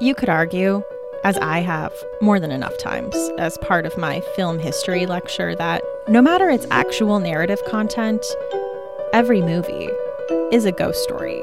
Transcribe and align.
You 0.00 0.14
could 0.14 0.28
argue, 0.28 0.84
as 1.24 1.36
I 1.38 1.58
have 1.58 1.92
more 2.20 2.38
than 2.38 2.52
enough 2.52 2.78
times 2.78 3.16
as 3.36 3.58
part 3.58 3.84
of 3.84 3.98
my 3.98 4.20
film 4.36 4.60
history 4.60 5.06
lecture, 5.06 5.56
that 5.56 5.82
no 6.06 6.22
matter 6.22 6.48
its 6.48 6.66
actual 6.70 7.18
narrative 7.18 7.60
content, 7.64 8.24
every 9.12 9.42
movie 9.42 9.88
is 10.52 10.64
a 10.66 10.72
ghost 10.72 11.02
story. 11.02 11.42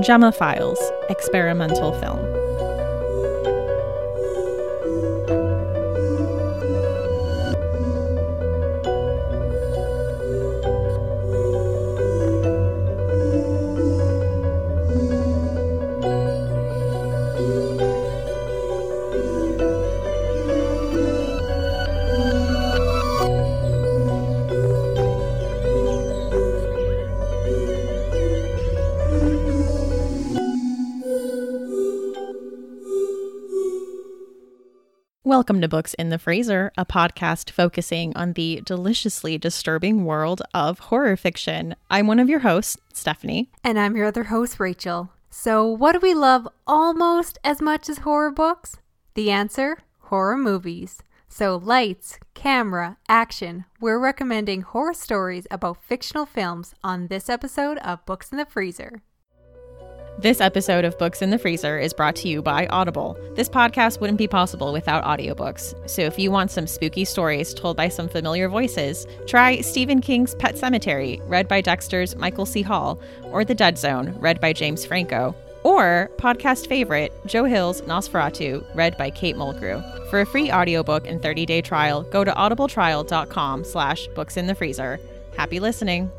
Gemma 0.00 0.32
Files, 0.32 0.80
experimental 1.08 1.92
film. 2.00 2.37
Welcome 35.48 35.62
to 35.62 35.68
Books 35.68 35.94
in 35.94 36.10
the 36.10 36.18
Freezer, 36.18 36.72
a 36.76 36.84
podcast 36.84 37.48
focusing 37.48 38.14
on 38.14 38.34
the 38.34 38.60
deliciously 38.66 39.38
disturbing 39.38 40.04
world 40.04 40.42
of 40.52 40.78
horror 40.78 41.16
fiction. 41.16 41.74
I'm 41.90 42.06
one 42.06 42.18
of 42.18 42.28
your 42.28 42.40
hosts, 42.40 42.76
Stephanie. 42.92 43.48
And 43.64 43.78
I'm 43.78 43.96
your 43.96 44.04
other 44.04 44.24
host, 44.24 44.60
Rachel. 44.60 45.10
So, 45.30 45.66
what 45.66 45.92
do 45.92 46.00
we 46.00 46.12
love 46.12 46.46
almost 46.66 47.38
as 47.42 47.62
much 47.62 47.88
as 47.88 48.00
horror 48.00 48.30
books? 48.30 48.76
The 49.14 49.30
answer 49.30 49.78
horror 50.00 50.36
movies. 50.36 51.02
So, 51.30 51.56
lights, 51.56 52.18
camera, 52.34 52.98
action. 53.08 53.64
We're 53.80 53.98
recommending 53.98 54.60
horror 54.60 54.92
stories 54.92 55.46
about 55.50 55.82
fictional 55.82 56.26
films 56.26 56.74
on 56.84 57.06
this 57.06 57.30
episode 57.30 57.78
of 57.78 58.04
Books 58.04 58.30
in 58.30 58.36
the 58.36 58.44
Freezer. 58.44 59.00
This 60.20 60.40
episode 60.40 60.84
of 60.84 60.98
Books 60.98 61.22
in 61.22 61.30
the 61.30 61.38
Freezer 61.38 61.78
is 61.78 61.92
brought 61.92 62.16
to 62.16 62.28
you 62.28 62.42
by 62.42 62.66
Audible. 62.70 63.16
This 63.36 63.48
podcast 63.48 64.00
wouldn't 64.00 64.18
be 64.18 64.26
possible 64.26 64.72
without 64.72 65.04
audiobooks. 65.04 65.76
So 65.88 66.02
if 66.02 66.18
you 66.18 66.32
want 66.32 66.50
some 66.50 66.66
spooky 66.66 67.04
stories 67.04 67.54
told 67.54 67.76
by 67.76 67.86
some 67.86 68.08
familiar 68.08 68.48
voices, 68.48 69.06
try 69.28 69.60
Stephen 69.60 70.00
King's 70.00 70.34
Pet 70.34 70.56
Sematary, 70.56 71.22
read 71.28 71.46
by 71.46 71.60
Dexter's 71.60 72.16
Michael 72.16 72.46
C. 72.46 72.62
Hall, 72.62 72.98
or 73.30 73.44
The 73.44 73.54
Dead 73.54 73.78
Zone, 73.78 74.12
read 74.18 74.40
by 74.40 74.52
James 74.52 74.84
Franco, 74.84 75.36
or 75.62 76.10
podcast 76.16 76.66
favorite 76.66 77.12
Joe 77.24 77.44
Hill's 77.44 77.82
NOS4A2, 77.82 78.74
read 78.74 78.98
by 78.98 79.10
Kate 79.10 79.36
Mulgrew. 79.36 80.10
For 80.10 80.22
a 80.22 80.26
free 80.26 80.50
audiobook 80.50 81.06
and 81.06 81.22
30-day 81.22 81.62
trial, 81.62 82.02
go 82.02 82.24
to 82.24 82.32
audibletrial.com 82.32 83.62
slash 83.62 84.08
books 84.16 84.36
in 84.36 84.48
the 84.48 84.54
freezer. 84.56 84.98
Happy 85.36 85.60
listening. 85.60 86.10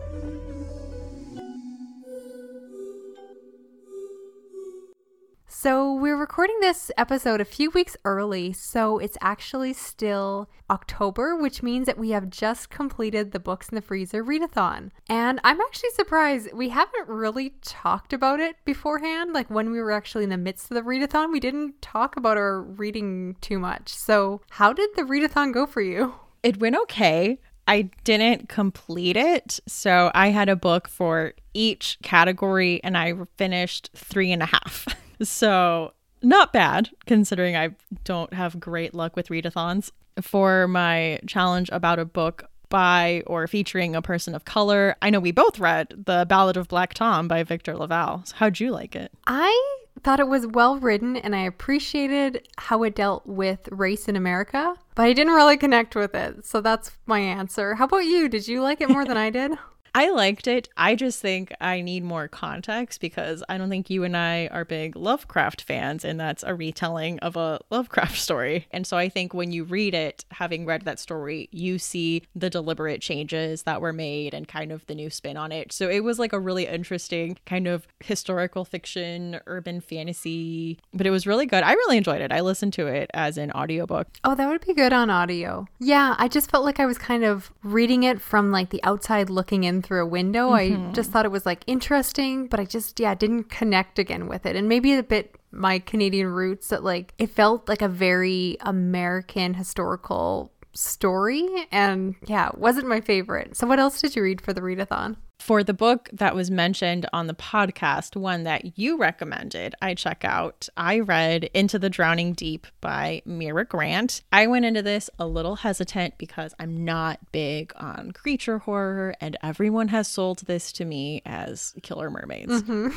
So, 5.62 5.94
we're 5.94 6.16
recording 6.16 6.58
this 6.62 6.90
episode 6.98 7.42
a 7.42 7.44
few 7.44 7.70
weeks 7.72 7.98
early, 8.06 8.54
so 8.54 8.98
it's 8.98 9.18
actually 9.20 9.74
still 9.74 10.50
October, 10.70 11.36
which 11.36 11.62
means 11.62 11.86
that 11.86 11.98
we 11.98 12.12
have 12.12 12.30
just 12.30 12.70
completed 12.70 13.34
the 13.34 13.42
Books 13.42 13.68
in 13.68 13.76
the 13.76 13.82
Freezer 13.82 14.24
readathon. 14.24 14.92
And 15.10 15.42
I'm 15.44 15.60
actually 15.60 15.90
surprised 15.90 16.54
we 16.54 16.70
haven't 16.70 17.10
really 17.10 17.56
talked 17.62 18.14
about 18.14 18.40
it 18.40 18.56
beforehand. 18.64 19.34
Like 19.34 19.50
when 19.50 19.70
we 19.72 19.82
were 19.82 19.92
actually 19.92 20.24
in 20.24 20.30
the 20.30 20.38
midst 20.38 20.72
of 20.72 20.76
the 20.76 20.82
readathon, 20.82 21.30
we 21.30 21.42
didn't 21.42 21.82
talk 21.82 22.16
about 22.16 22.38
our 22.38 22.62
reading 22.62 23.36
too 23.42 23.60
much. 23.60 23.94
So, 23.94 24.40
how 24.52 24.72
did 24.72 24.92
the 24.96 25.04
readathon 25.04 25.54
go 25.54 25.66
for 25.66 25.82
you? 25.82 26.14
It 26.42 26.62
went 26.62 26.78
okay. 26.84 27.38
I 27.68 27.90
didn't 28.06 28.48
complete 28.48 29.18
it. 29.18 29.60
So 29.68 30.10
I 30.16 30.30
had 30.30 30.48
a 30.48 30.56
book 30.56 30.88
for 30.88 31.34
each 31.54 31.98
category 32.02 32.82
and 32.82 32.98
I 32.98 33.14
finished 33.36 33.90
three 33.94 34.32
and 34.32 34.42
a 34.42 34.46
half. 34.46 34.88
So, 35.22 35.94
not 36.22 36.54
bad 36.54 36.90
considering 37.06 37.56
I 37.56 37.70
don't 38.04 38.34
have 38.34 38.60
great 38.60 38.94
luck 38.94 39.16
with 39.16 39.30
readathons. 39.30 39.92
For 40.22 40.68
my 40.68 41.20
challenge 41.28 41.70
about 41.72 41.98
a 41.98 42.06
book 42.06 42.50
by 42.70 43.24
or 43.26 43.48
featuring 43.48 43.96
a 43.96 44.02
person 44.02 44.36
of 44.36 44.46
color, 44.46 44.96
I 45.02 45.10
know 45.10 45.20
we 45.20 45.32
both 45.32 45.60
read 45.60 46.04
The 46.06 46.26
Ballad 46.28 46.58
of 46.58 46.68
Black 46.68 46.94
Tom 46.94 47.28
by 47.28 47.44
Victor 47.44 47.76
LaValle. 47.76 48.24
So 48.26 48.36
how'd 48.38 48.60
you 48.60 48.72
like 48.72 48.96
it? 48.96 49.12
I 49.28 49.78
thought 50.04 50.20
it 50.20 50.28
was 50.28 50.48
well 50.48 50.78
written 50.78 51.18
and 51.18 51.36
I 51.36 51.42
appreciated 51.42 52.48
how 52.58 52.84
it 52.84 52.96
dealt 52.96 53.26
with 53.26 53.68
race 53.72 54.08
in 54.08 54.16
America, 54.16 54.76
but 54.96 55.04
I 55.04 55.14
didn't 55.14 55.34
really 55.34 55.58
connect 55.58 55.96
with 55.96 56.16
it. 56.16 56.46
So 56.46 56.62
that's 56.62 56.92
my 57.06 57.20
answer. 57.20 57.76
How 57.76 57.86
about 57.86 58.06
you? 58.06 58.30
Did 58.30 58.48
you 58.48 58.62
like 58.62 58.82
it 58.82 58.90
more 58.90 59.06
than 59.06 59.18
I 59.18 59.30
did? 59.30 59.52
I 59.94 60.10
liked 60.12 60.48
it. 60.48 60.70
I 60.78 60.96
just 60.96 61.22
think 61.22 61.54
I 61.60 61.82
need 61.82 62.04
more 62.04 62.28
context 62.28 63.02
because 63.02 63.44
I 63.50 63.58
don't 63.58 63.70
think 63.70 63.90
you 63.90 64.04
and 64.04 64.16
I 64.16 64.48
are 64.48 64.66
big 64.66 64.96
Lovecraft 64.96 65.62
fans, 65.62 66.06
and 66.06 66.20
that's 66.20 66.44
a 66.44 66.56
retelling 66.56 67.20
of 67.20 67.36
a 67.36 67.60
Lovecraft 67.70 68.18
story. 68.20 68.68
And 68.72 68.86
so 68.86 68.98
I 68.98 69.10
think 69.10 69.34
when 69.34 69.52
you 69.52 69.64
read 69.64 69.94
it, 69.94 70.26
having 70.32 70.66
read 70.66 70.84
that 70.84 71.00
story, 71.00 71.50
you 71.52 71.80
see 71.80 72.24
the 72.36 72.50
deliberate 72.50 73.02
changes 73.02 73.64
that 73.64 73.82
were 73.82 73.94
made 73.94 74.34
and 74.34 74.48
kind 74.48 74.72
of 74.72 74.86
the 74.88 74.96
new 74.96 75.10
spin 75.10 75.38
on 75.38 75.52
it. 75.52 75.72
So 75.72 75.90
it 75.90 76.04
was 76.04 76.20
like 76.20 76.34
a 76.34 76.40
really 76.40 76.68
interesting 76.68 77.38
kind 77.46 77.68
of 77.68 77.88
historical 78.00 78.66
fiction, 78.66 79.40
urban 79.48 79.82
fantasy, 79.82 80.80
but 80.94 81.08
it 81.08 81.12
was 81.12 81.28
really 81.28 81.46
good. 81.46 81.64
I 81.64 81.74
really 81.74 81.98
enjoyed 81.98 82.22
it. 82.22 82.32
I 82.32 82.42
listened 82.42 82.74
to 82.74 82.88
it 82.88 83.10
as 83.14 83.38
an 83.38 83.52
audiobook. 83.52 84.08
Oh, 84.24 84.36
that 84.36 84.48
would 84.48 84.66
be 84.66 84.74
good 84.74 84.94
on 84.94 85.10
audio. 85.10 85.68
Yeah, 85.80 86.16
I 86.18 86.28
just 86.28 86.50
felt 86.50 86.64
like 86.64 86.80
I 86.80 86.86
was 86.86 86.98
kind 86.98 87.24
of 87.24 87.52
reading 87.64 88.04
it 88.04 88.22
from 88.22 88.52
like 88.52 88.70
the 88.70 88.84
outside 88.84 89.30
looking 89.30 89.64
in 89.64 89.79
through 89.82 90.04
a 90.04 90.08
window. 90.08 90.52
Mm-hmm. 90.52 90.90
I 90.90 90.92
just 90.94 91.12
thought 91.12 91.26
it 91.26 91.32
was 91.32 91.46
like 91.46 91.64
interesting, 91.68 92.48
but 92.48 92.60
I 92.60 92.66
just, 92.66 93.00
yeah, 93.00 93.16
didn't 93.16 93.46
connect 93.46 94.00
again 94.00 94.28
with 94.28 94.46
it. 94.46 94.56
And 94.56 94.68
maybe 94.68 94.94
a 94.94 95.04
bit 95.04 95.36
my 95.52 95.80
Canadian 95.80 96.28
roots 96.28 96.68
that 96.70 96.84
like 96.84 97.14
it 97.18 97.30
felt 97.30 97.68
like 97.68 97.82
a 97.82 97.88
very 97.88 98.58
American 98.62 99.56
historical 99.56 100.52
story. 100.74 101.48
And 101.72 102.16
yeah, 102.26 102.50
it 102.50 102.58
wasn't 102.58 102.88
my 102.88 103.02
favorite. 103.02 103.58
So, 103.58 103.68
what 103.68 103.80
else 103.80 104.02
did 104.02 104.16
you 104.16 104.24
read 104.24 104.42
for 104.42 104.54
the 104.54 104.62
readathon? 104.62 105.18
For 105.40 105.64
the 105.64 105.74
book 105.74 106.10
that 106.14 106.36
was 106.36 106.52
mentioned 106.52 107.08
on 107.14 107.28
the 107.28 107.34
podcast, 107.34 108.16
one 108.16 108.44
that 108.44 108.78
you 108.78 108.98
recommended, 108.98 109.74
I 109.82 109.96
check 109.96 110.24
out. 110.26 110.68
I 110.76 111.00
read 111.00 111.46
Into 111.54 111.80
the 111.80 111.90
Drowning 111.90 112.34
Deep 112.34 112.68
by 112.82 113.22
Mira 113.26 113.66
Grant. 113.66 114.22
I 114.34 114.48
went 114.48 114.66
into 114.66 114.82
this 114.82 115.10
a 115.18 115.26
little 115.26 115.56
hesitant 115.56 116.18
because 116.18 116.54
I'm 116.60 116.84
not 116.84 117.32
big 117.32 117.72
on 117.78 118.12
creature 118.12 118.60
horror, 118.60 119.16
and 119.22 119.38
everyone 119.42 119.88
has 119.88 120.08
sold 120.08 120.40
this 120.40 120.74
to 120.74 120.86
me 120.86 121.22
as 121.26 121.74
killer 121.82 122.12
mermaids. 122.12 122.62
Mm-hmm. 122.62 122.90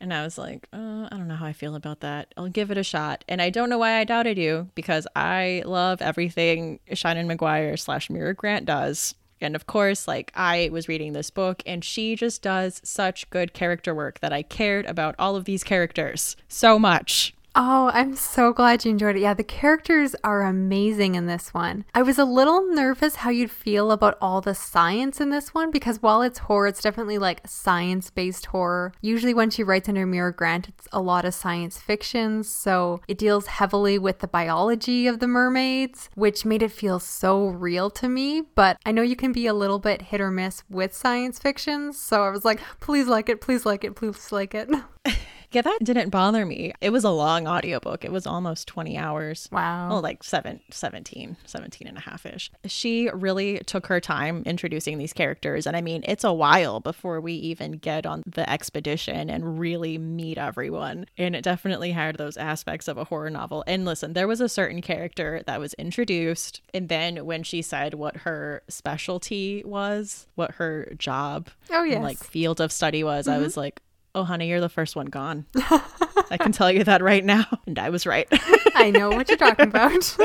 And 0.00 0.12
I 0.12 0.24
was 0.24 0.36
like, 0.36 0.66
uh, 0.72 1.06
I 1.06 1.08
don't 1.12 1.28
know 1.28 1.36
how 1.36 1.46
I 1.46 1.52
feel 1.52 1.76
about 1.76 2.00
that. 2.00 2.34
I'll 2.36 2.48
give 2.48 2.72
it 2.72 2.78
a 2.78 2.82
shot. 2.82 3.24
And 3.28 3.40
I 3.40 3.50
don't 3.50 3.70
know 3.70 3.78
why 3.78 3.98
I 4.00 4.04
doubted 4.04 4.36
you 4.36 4.68
because 4.74 5.06
I 5.14 5.62
love 5.64 6.02
everything 6.02 6.80
Seanan 6.90 7.32
McGuire 7.32 7.78
slash 7.78 8.10
Mira 8.10 8.34
Grant 8.34 8.66
does. 8.66 9.14
And 9.42 9.56
of 9.56 9.66
course, 9.66 10.08
like 10.08 10.32
I 10.34 10.68
was 10.72 10.88
reading 10.88 11.12
this 11.12 11.30
book 11.30 11.62
and 11.66 11.84
she 11.84 12.16
just 12.16 12.42
does 12.42 12.80
such 12.84 13.28
good 13.30 13.52
character 13.52 13.94
work 13.94 14.20
that 14.20 14.32
I 14.32 14.42
cared 14.42 14.86
about 14.86 15.14
all 15.18 15.36
of 15.36 15.44
these 15.44 15.64
characters 15.64 16.36
so 16.48 16.78
much. 16.78 17.34
Oh, 17.54 17.90
I'm 17.92 18.16
so 18.16 18.54
glad 18.54 18.84
you 18.84 18.90
enjoyed 18.90 19.16
it. 19.16 19.20
Yeah, 19.20 19.34
the 19.34 19.44
characters 19.44 20.16
are 20.24 20.40
amazing 20.40 21.16
in 21.16 21.26
this 21.26 21.52
one. 21.52 21.84
I 21.94 22.00
was 22.00 22.18
a 22.18 22.24
little 22.24 22.66
nervous 22.66 23.16
how 23.16 23.30
you'd 23.30 23.50
feel 23.50 23.90
about 23.90 24.16
all 24.22 24.40
the 24.40 24.54
science 24.54 25.20
in 25.20 25.28
this 25.28 25.52
one 25.52 25.70
because 25.70 26.00
while 26.00 26.22
it's 26.22 26.38
horror, 26.38 26.68
it's 26.68 26.80
definitely 26.80 27.18
like 27.18 27.46
science 27.46 28.08
based 28.08 28.46
horror. 28.46 28.94
Usually, 29.02 29.34
when 29.34 29.50
she 29.50 29.62
writes 29.62 29.88
under 29.88 30.06
Mira 30.06 30.32
Grant, 30.32 30.68
it's 30.68 30.88
a 30.92 31.02
lot 31.02 31.26
of 31.26 31.34
science 31.34 31.78
fiction. 31.78 32.42
So 32.42 33.02
it 33.06 33.18
deals 33.18 33.46
heavily 33.46 33.98
with 33.98 34.20
the 34.20 34.28
biology 34.28 35.06
of 35.06 35.20
the 35.20 35.28
mermaids, 35.28 36.08
which 36.14 36.46
made 36.46 36.62
it 36.62 36.72
feel 36.72 36.98
so 36.98 37.48
real 37.48 37.90
to 37.90 38.08
me. 38.08 38.42
But 38.54 38.78
I 38.86 38.92
know 38.92 39.02
you 39.02 39.16
can 39.16 39.32
be 39.32 39.46
a 39.46 39.54
little 39.54 39.78
bit 39.78 40.00
hit 40.02 40.22
or 40.22 40.30
miss 40.30 40.62
with 40.70 40.94
science 40.94 41.38
fiction. 41.38 41.92
So 41.92 42.24
I 42.24 42.30
was 42.30 42.46
like, 42.46 42.60
please 42.80 43.08
like 43.08 43.28
it, 43.28 43.42
please 43.42 43.66
like 43.66 43.84
it, 43.84 43.94
please 43.94 44.32
like 44.32 44.54
it. 44.54 44.70
Yeah, 45.52 45.62
that 45.62 45.78
didn't 45.82 46.10
bother 46.10 46.46
me. 46.46 46.72
It 46.80 46.90
was 46.90 47.04
a 47.04 47.10
long 47.10 47.46
audiobook. 47.46 48.04
It 48.04 48.12
was 48.12 48.26
almost 48.26 48.66
20 48.68 48.96
hours. 48.96 49.48
Wow. 49.52 49.90
Well, 49.90 50.00
like 50.00 50.24
seven, 50.24 50.60
17, 50.70 51.36
17 51.44 51.88
and 51.88 51.98
a 51.98 52.00
half 52.00 52.24
ish. 52.24 52.50
She 52.64 53.10
really 53.12 53.58
took 53.60 53.86
her 53.86 54.00
time 54.00 54.42
introducing 54.46 54.98
these 54.98 55.12
characters. 55.12 55.66
And 55.66 55.76
I 55.76 55.82
mean, 55.82 56.04
it's 56.08 56.24
a 56.24 56.32
while 56.32 56.80
before 56.80 57.20
we 57.20 57.34
even 57.34 57.72
get 57.72 58.06
on 58.06 58.22
the 58.26 58.48
expedition 58.48 59.28
and 59.28 59.58
really 59.58 59.98
meet 59.98 60.38
everyone. 60.38 61.06
And 61.18 61.36
it 61.36 61.44
definitely 61.44 61.92
had 61.92 62.16
those 62.16 62.36
aspects 62.36 62.88
of 62.88 62.96
a 62.96 63.04
horror 63.04 63.30
novel. 63.30 63.62
And 63.66 63.84
listen, 63.84 64.14
there 64.14 64.28
was 64.28 64.40
a 64.40 64.48
certain 64.48 64.80
character 64.80 65.42
that 65.46 65.60
was 65.60 65.74
introduced. 65.74 66.62
And 66.72 66.88
then 66.88 67.26
when 67.26 67.42
she 67.42 67.60
said 67.60 67.94
what 67.94 68.18
her 68.18 68.62
specialty 68.68 69.62
was, 69.64 70.26
what 70.34 70.52
her 70.52 70.94
job, 70.96 71.50
oh, 71.70 71.82
yes. 71.82 72.02
like 72.02 72.18
field 72.18 72.60
of 72.60 72.72
study 72.72 73.04
was, 73.04 73.26
mm-hmm. 73.26 73.38
I 73.38 73.42
was 73.42 73.56
like, 73.56 73.80
Oh, 74.14 74.24
honey, 74.24 74.48
you're 74.48 74.60
the 74.60 74.68
first 74.68 74.94
one 74.94 75.06
gone. 75.06 75.46
I 75.56 76.36
can 76.38 76.52
tell 76.52 76.70
you 76.70 76.84
that 76.84 77.02
right 77.02 77.24
now. 77.24 77.46
And 77.66 77.78
I 77.78 77.90
was 77.90 78.06
right. 78.06 78.26
I 78.74 78.90
know 78.90 79.10
what 79.10 79.28
you're 79.28 79.38
talking 79.38 79.68
about. 79.68 80.16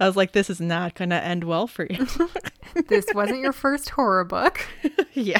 I 0.00 0.06
was 0.06 0.16
like, 0.16 0.32
this 0.32 0.50
is 0.50 0.60
not 0.60 0.94
going 0.94 1.10
to 1.10 1.22
end 1.22 1.44
well 1.44 1.66
for 1.66 1.86
you. 1.88 2.06
this 2.88 3.06
wasn't 3.14 3.40
your 3.40 3.52
first 3.52 3.90
horror 3.90 4.24
book. 4.24 4.66
yeah. 5.12 5.38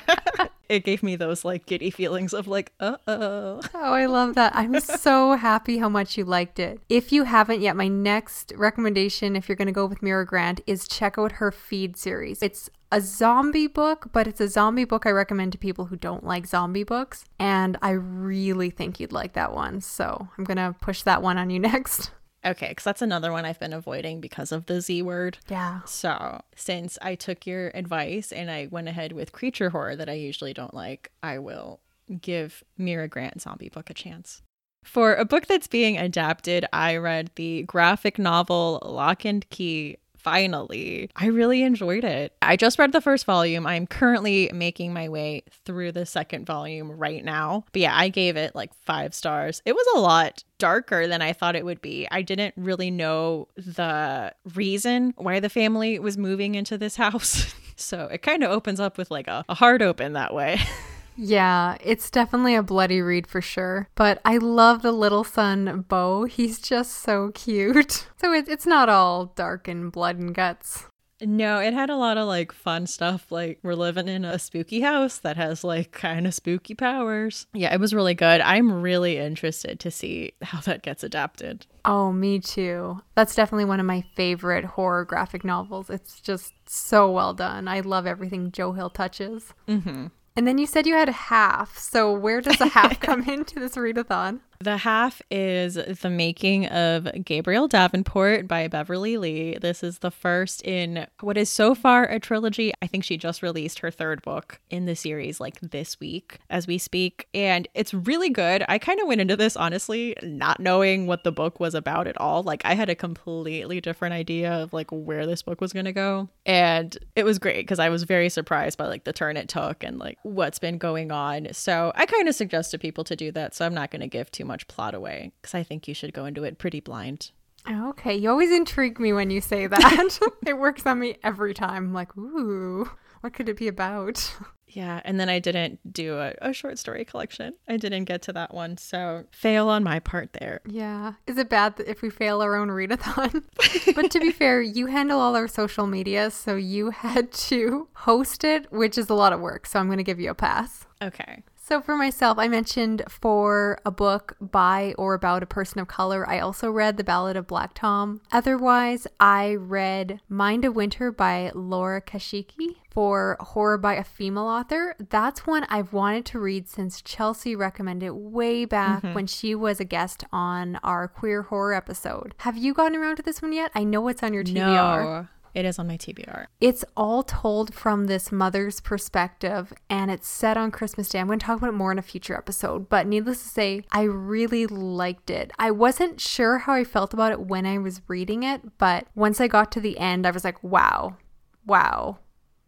It 0.68 0.84
gave 0.84 1.02
me 1.02 1.16
those 1.16 1.44
like 1.44 1.66
giddy 1.66 1.90
feelings 1.90 2.32
of 2.32 2.46
like, 2.48 2.72
uh 2.80 2.96
oh. 3.06 3.60
Oh, 3.74 3.92
I 3.92 4.06
love 4.06 4.34
that. 4.36 4.54
I'm 4.54 4.78
so 4.80 5.34
happy 5.34 5.78
how 5.78 5.88
much 5.90 6.16
you 6.16 6.24
liked 6.24 6.58
it. 6.58 6.80
If 6.88 7.12
you 7.12 7.24
haven't 7.24 7.60
yet, 7.60 7.76
my 7.76 7.88
next 7.88 8.52
recommendation, 8.56 9.36
if 9.36 9.48
you're 9.48 9.56
going 9.56 9.66
to 9.66 9.72
go 9.72 9.84
with 9.86 10.02
Mira 10.02 10.24
Grant, 10.24 10.60
is 10.66 10.88
check 10.88 11.18
out 11.18 11.32
her 11.32 11.50
feed 11.50 11.96
series. 11.98 12.42
It's 12.42 12.70
a 12.92 13.00
zombie 13.00 13.66
book, 13.66 14.08
but 14.12 14.26
it's 14.26 14.40
a 14.40 14.48
zombie 14.48 14.84
book 14.84 15.06
I 15.06 15.10
recommend 15.10 15.52
to 15.52 15.58
people 15.58 15.86
who 15.86 15.96
don't 15.96 16.24
like 16.24 16.46
zombie 16.46 16.84
books. 16.84 17.24
And 17.38 17.76
I 17.82 17.90
really 17.90 18.70
think 18.70 19.00
you'd 19.00 19.12
like 19.12 19.32
that 19.34 19.52
one. 19.52 19.80
So 19.80 20.28
I'm 20.38 20.44
going 20.44 20.58
to 20.58 20.74
push 20.80 21.02
that 21.02 21.22
one 21.22 21.38
on 21.38 21.50
you 21.50 21.58
next. 21.60 22.10
Okay, 22.46 22.68
because 22.68 22.84
that's 22.84 23.02
another 23.02 23.32
one 23.32 23.46
I've 23.46 23.58
been 23.58 23.72
avoiding 23.72 24.20
because 24.20 24.52
of 24.52 24.66
the 24.66 24.80
Z 24.80 25.00
word. 25.02 25.38
Yeah. 25.48 25.80
So, 25.86 26.42
since 26.54 26.98
I 27.00 27.14
took 27.14 27.46
your 27.46 27.70
advice 27.74 28.32
and 28.32 28.50
I 28.50 28.68
went 28.70 28.86
ahead 28.86 29.12
with 29.12 29.32
creature 29.32 29.70
horror 29.70 29.96
that 29.96 30.10
I 30.10 30.14
usually 30.14 30.52
don't 30.52 30.74
like, 30.74 31.10
I 31.22 31.38
will 31.38 31.80
give 32.20 32.62
Mira 32.76 33.08
Grant 33.08 33.40
Zombie 33.40 33.70
Book 33.70 33.88
a 33.88 33.94
chance. 33.94 34.42
For 34.84 35.14
a 35.14 35.24
book 35.24 35.46
that's 35.46 35.66
being 35.66 35.96
adapted, 35.96 36.66
I 36.70 36.96
read 36.98 37.30
the 37.36 37.62
graphic 37.62 38.18
novel 38.18 38.82
Locke 38.84 39.24
and 39.24 39.48
Key 39.48 39.96
finally. 40.24 41.10
I 41.14 41.26
really 41.26 41.62
enjoyed 41.62 42.02
it. 42.02 42.32
I 42.42 42.56
just 42.56 42.78
read 42.78 42.92
the 42.92 43.00
first 43.00 43.26
volume. 43.26 43.66
I'm 43.66 43.86
currently 43.86 44.50
making 44.52 44.92
my 44.92 45.08
way 45.08 45.42
through 45.64 45.92
the 45.92 46.06
second 46.06 46.46
volume 46.46 46.90
right 46.90 47.22
now. 47.24 47.64
But 47.72 47.82
yeah, 47.82 47.96
I 47.96 48.08
gave 48.08 48.36
it 48.36 48.54
like 48.54 48.74
five 48.74 49.14
stars. 49.14 49.62
It 49.64 49.74
was 49.74 49.86
a 49.94 50.00
lot 50.00 50.42
darker 50.58 51.06
than 51.06 51.20
I 51.22 51.34
thought 51.34 51.56
it 51.56 51.64
would 51.64 51.82
be. 51.82 52.08
I 52.10 52.22
didn't 52.22 52.54
really 52.56 52.90
know 52.90 53.48
the 53.56 54.32
reason 54.54 55.12
why 55.16 55.40
the 55.40 55.50
family 55.50 55.98
was 55.98 56.16
moving 56.16 56.54
into 56.54 56.78
this 56.78 56.96
house. 57.04 57.54
so 57.76 58.06
it 58.06 58.22
kind 58.22 58.42
of 58.42 58.50
opens 58.50 58.80
up 58.80 58.96
with 58.96 59.10
like 59.10 59.28
a, 59.28 59.44
a 59.48 59.54
hard 59.54 59.82
open 59.82 60.14
that 60.14 60.34
way. 60.34 60.58
Yeah, 61.16 61.76
it's 61.80 62.10
definitely 62.10 62.54
a 62.54 62.62
bloody 62.62 63.00
read 63.00 63.26
for 63.26 63.40
sure. 63.40 63.88
But 63.94 64.20
I 64.24 64.36
love 64.38 64.82
the 64.82 64.92
little 64.92 65.24
son, 65.24 65.84
Bo. 65.88 66.24
He's 66.24 66.58
just 66.60 67.02
so 67.02 67.30
cute. 67.34 68.08
So 68.24 68.32
it, 68.32 68.48
it's 68.48 68.66
not 68.66 68.88
all 68.88 69.26
dark 69.26 69.68
and 69.68 69.92
blood 69.92 70.18
and 70.18 70.34
guts. 70.34 70.86
No, 71.20 71.58
it 71.58 71.74
had 71.74 71.90
a 71.90 71.96
lot 71.96 72.16
of 72.16 72.26
like 72.26 72.52
fun 72.52 72.86
stuff. 72.86 73.30
Like, 73.30 73.58
we're 73.62 73.74
living 73.74 74.08
in 74.08 74.24
a 74.24 74.38
spooky 74.38 74.80
house 74.80 75.18
that 75.18 75.36
has 75.36 75.62
like 75.62 75.92
kind 75.92 76.26
of 76.26 76.32
spooky 76.32 76.74
powers. 76.74 77.46
Yeah, 77.52 77.74
it 77.74 77.80
was 77.80 77.92
really 77.92 78.14
good. 78.14 78.40
I'm 78.40 78.80
really 78.82 79.18
interested 79.18 79.78
to 79.80 79.90
see 79.90 80.32
how 80.40 80.60
that 80.60 80.82
gets 80.82 81.04
adapted. 81.04 81.66
Oh, 81.84 82.12
me 82.12 82.38
too. 82.40 83.00
That's 83.14 83.34
definitely 83.34 83.66
one 83.66 83.80
of 83.80 83.86
my 83.86 84.04
favorite 84.16 84.64
horror 84.64 85.04
graphic 85.04 85.44
novels. 85.44 85.90
It's 85.90 86.20
just 86.20 86.54
so 86.66 87.10
well 87.10 87.34
done. 87.34 87.68
I 87.68 87.80
love 87.80 88.06
everything 88.06 88.52
Joe 88.52 88.72
Hill 88.72 88.90
touches. 88.90 89.52
Mm-hmm. 89.68 90.06
And 90.36 90.48
then 90.48 90.58
you 90.58 90.66
said 90.66 90.86
you 90.86 90.94
had 90.94 91.08
half. 91.08 91.78
So 91.78 92.12
where 92.12 92.40
does 92.40 92.60
a 92.60 92.66
half 92.66 92.98
come 93.06 93.28
into 93.28 93.60
this 93.60 93.76
readathon? 93.76 94.40
The 94.60 94.78
half 94.78 95.20
is 95.30 95.74
The 95.74 96.10
Making 96.10 96.66
of 96.66 97.08
Gabriel 97.24 97.68
Davenport 97.68 98.46
by 98.48 98.68
Beverly 98.68 99.16
Lee. 99.16 99.58
This 99.58 99.82
is 99.82 99.98
the 99.98 100.10
first 100.10 100.62
in 100.62 101.06
what 101.20 101.36
is 101.36 101.50
so 101.50 101.74
far 101.74 102.04
a 102.04 102.20
trilogy. 102.20 102.72
I 102.80 102.86
think 102.86 103.04
she 103.04 103.16
just 103.16 103.42
released 103.42 103.80
her 103.80 103.90
third 103.90 104.22
book 104.22 104.60
in 104.70 104.86
the 104.86 104.94
series 104.94 105.40
like 105.40 105.60
this 105.60 105.98
week 105.98 106.38
as 106.48 106.66
we 106.66 106.78
speak. 106.78 107.28
And 107.34 107.68
it's 107.74 107.92
really 107.92 108.30
good. 108.30 108.64
I 108.68 108.78
kind 108.78 109.00
of 109.00 109.08
went 109.08 109.20
into 109.20 109.36
this 109.36 109.56
honestly 109.56 110.16
not 110.22 110.60
knowing 110.60 111.06
what 111.06 111.24
the 111.24 111.32
book 111.32 111.60
was 111.60 111.74
about 111.74 112.06
at 112.06 112.20
all. 112.20 112.42
Like 112.42 112.62
I 112.64 112.74
had 112.74 112.88
a 112.88 112.94
completely 112.94 113.80
different 113.80 114.14
idea 114.14 114.52
of 114.52 114.72
like 114.72 114.90
where 114.90 115.26
this 115.26 115.42
book 115.42 115.60
was 115.60 115.72
going 115.72 115.86
to 115.86 115.92
go. 115.92 116.28
And 116.46 116.96
it 117.16 117.24
was 117.24 117.38
great 117.38 117.62
because 117.62 117.78
I 117.78 117.88
was 117.88 118.04
very 118.04 118.28
surprised 118.28 118.78
by 118.78 118.86
like 118.86 119.04
the 119.04 119.12
turn 119.12 119.36
it 119.36 119.48
took 119.48 119.82
and 119.82 119.98
like 119.98 120.18
what's 120.22 120.58
been 120.58 120.78
going 120.78 121.10
on. 121.10 121.48
So 121.52 121.92
I 121.94 122.06
kind 122.06 122.28
of 122.28 122.34
suggest 122.34 122.70
to 122.70 122.78
people 122.78 123.04
to 123.04 123.16
do 123.16 123.32
that. 123.32 123.54
So 123.54 123.66
I'm 123.66 123.74
not 123.74 123.90
going 123.90 124.00
to 124.00 124.06
give 124.06 124.30
too 124.30 124.43
much 124.44 124.54
much 124.54 124.68
plot 124.68 124.94
away 124.94 125.32
because 125.40 125.54
I 125.54 125.64
think 125.64 125.88
you 125.88 125.94
should 125.94 126.12
go 126.12 126.26
into 126.26 126.44
it 126.44 126.58
pretty 126.58 126.80
blind. 126.80 127.32
Okay, 127.68 128.14
you 128.14 128.30
always 128.30 128.52
intrigue 128.52 129.00
me 129.00 129.12
when 129.12 129.30
you 129.30 129.40
say 129.40 129.66
that. 129.66 130.18
it 130.46 130.58
works 130.58 130.86
on 130.86 131.00
me 131.00 131.16
every 131.24 131.54
time. 131.54 131.86
I'm 131.86 131.94
like, 131.94 132.16
ooh, 132.16 132.88
what 133.20 133.32
could 133.32 133.48
it 133.48 133.56
be 133.56 133.68
about? 133.68 134.36
Yeah, 134.68 135.00
and 135.04 135.18
then 135.18 135.28
I 135.28 135.38
didn't 135.38 135.92
do 135.92 136.18
a, 136.18 136.34
a, 136.42 136.52
short 136.52 136.78
story 136.78 137.04
collection. 137.04 137.54
I 137.68 137.76
didn't 137.76 138.04
get 138.04 138.22
to 138.22 138.32
that 138.32 138.52
one, 138.52 138.76
so 138.76 139.24
fail 139.30 139.68
on 139.68 139.84
my 139.84 140.00
part 140.00 140.32
there. 140.32 140.62
Yeah. 140.66 141.12
Is 141.28 141.38
it 141.38 141.48
bad 141.48 141.74
if 141.86 142.02
we 142.02 142.10
fail 142.10 142.42
our 142.42 142.56
own 142.56 142.68
readathon? 142.68 143.44
but 143.94 144.10
to 144.10 144.20
be 144.20 144.32
fair, 144.32 144.60
you 144.60 144.86
handle 144.86 145.20
all 145.20 145.36
our 145.36 145.46
social 145.46 145.86
media, 145.86 146.30
so 146.30 146.56
you 146.56 146.90
had 146.90 147.30
to 147.32 147.88
host 147.94 148.42
it, 148.42 148.70
which 148.72 148.98
is 148.98 149.08
a 149.08 149.14
lot 149.14 149.32
of 149.32 149.40
work. 149.40 149.66
So 149.66 149.78
I'm 149.78 149.86
going 149.86 149.98
to 149.98 150.04
give 150.04 150.18
you 150.18 150.30
a 150.30 150.34
pass. 150.34 150.86
Okay. 151.00 151.44
So, 151.66 151.80
for 151.80 151.96
myself, 151.96 152.38
I 152.38 152.46
mentioned 152.46 153.04
for 153.08 153.78
a 153.86 153.90
book 153.90 154.36
by 154.38 154.94
or 154.98 155.14
about 155.14 155.42
a 155.42 155.46
person 155.46 155.80
of 155.80 155.88
color, 155.88 156.28
I 156.28 156.38
also 156.38 156.70
read 156.70 156.98
The 156.98 157.04
Ballad 157.04 157.38
of 157.38 157.46
Black 157.46 157.72
Tom. 157.72 158.20
Otherwise, 158.30 159.06
I 159.18 159.54
read 159.54 160.20
Mind 160.28 160.66
of 160.66 160.76
Winter 160.76 161.10
by 161.10 161.50
Laura 161.54 162.02
Kasischke 162.02 162.76
for 162.90 163.38
horror 163.40 163.78
by 163.78 163.94
a 163.94 164.04
female 164.04 164.44
author. 164.44 164.94
That's 165.08 165.46
one 165.46 165.64
I've 165.70 165.94
wanted 165.94 166.26
to 166.26 166.38
read 166.38 166.68
since 166.68 167.00
Chelsea 167.00 167.56
recommended 167.56 168.08
it 168.08 168.14
way 168.14 168.66
back 168.66 169.02
mm-hmm. 169.02 169.14
when 169.14 169.26
she 169.26 169.54
was 169.54 169.80
a 169.80 169.86
guest 169.86 170.22
on 170.30 170.76
our 170.82 171.08
queer 171.08 171.44
horror 171.44 171.72
episode. 171.72 172.34
Have 172.40 172.58
you 172.58 172.74
gotten 172.74 172.98
around 172.98 173.16
to 173.16 173.22
this 173.22 173.40
one 173.40 173.54
yet? 173.54 173.70
I 173.74 173.84
know 173.84 174.06
it's 174.08 174.22
on 174.22 174.34
your 174.34 174.44
TBR. 174.44 174.54
No. 174.54 175.28
It 175.54 175.64
is 175.64 175.78
on 175.78 175.86
my 175.86 175.96
TBR. 175.96 176.46
It's 176.60 176.84
all 176.96 177.22
told 177.22 177.72
from 177.72 178.06
this 178.06 178.32
mother's 178.32 178.80
perspective 178.80 179.72
and 179.88 180.10
it's 180.10 180.26
set 180.26 180.56
on 180.56 180.72
Christmas 180.72 181.08
Day. 181.08 181.20
I'm 181.20 181.28
going 181.28 181.38
to 181.38 181.46
talk 181.46 181.58
about 181.58 181.68
it 181.68 181.72
more 181.72 181.92
in 181.92 181.98
a 181.98 182.02
future 182.02 182.36
episode, 182.36 182.88
but 182.88 183.06
needless 183.06 183.42
to 183.42 183.48
say, 183.48 183.84
I 183.92 184.02
really 184.02 184.66
liked 184.66 185.30
it. 185.30 185.52
I 185.58 185.70
wasn't 185.70 186.20
sure 186.20 186.58
how 186.58 186.72
I 186.72 186.82
felt 186.82 187.14
about 187.14 187.30
it 187.30 187.40
when 187.40 187.66
I 187.66 187.78
was 187.78 188.02
reading 188.08 188.42
it, 188.42 188.78
but 188.78 189.06
once 189.14 189.40
I 189.40 189.46
got 189.46 189.70
to 189.72 189.80
the 189.80 189.98
end, 189.98 190.26
I 190.26 190.32
was 190.32 190.42
like, 190.44 190.62
wow, 190.64 191.16
wow, 191.64 192.18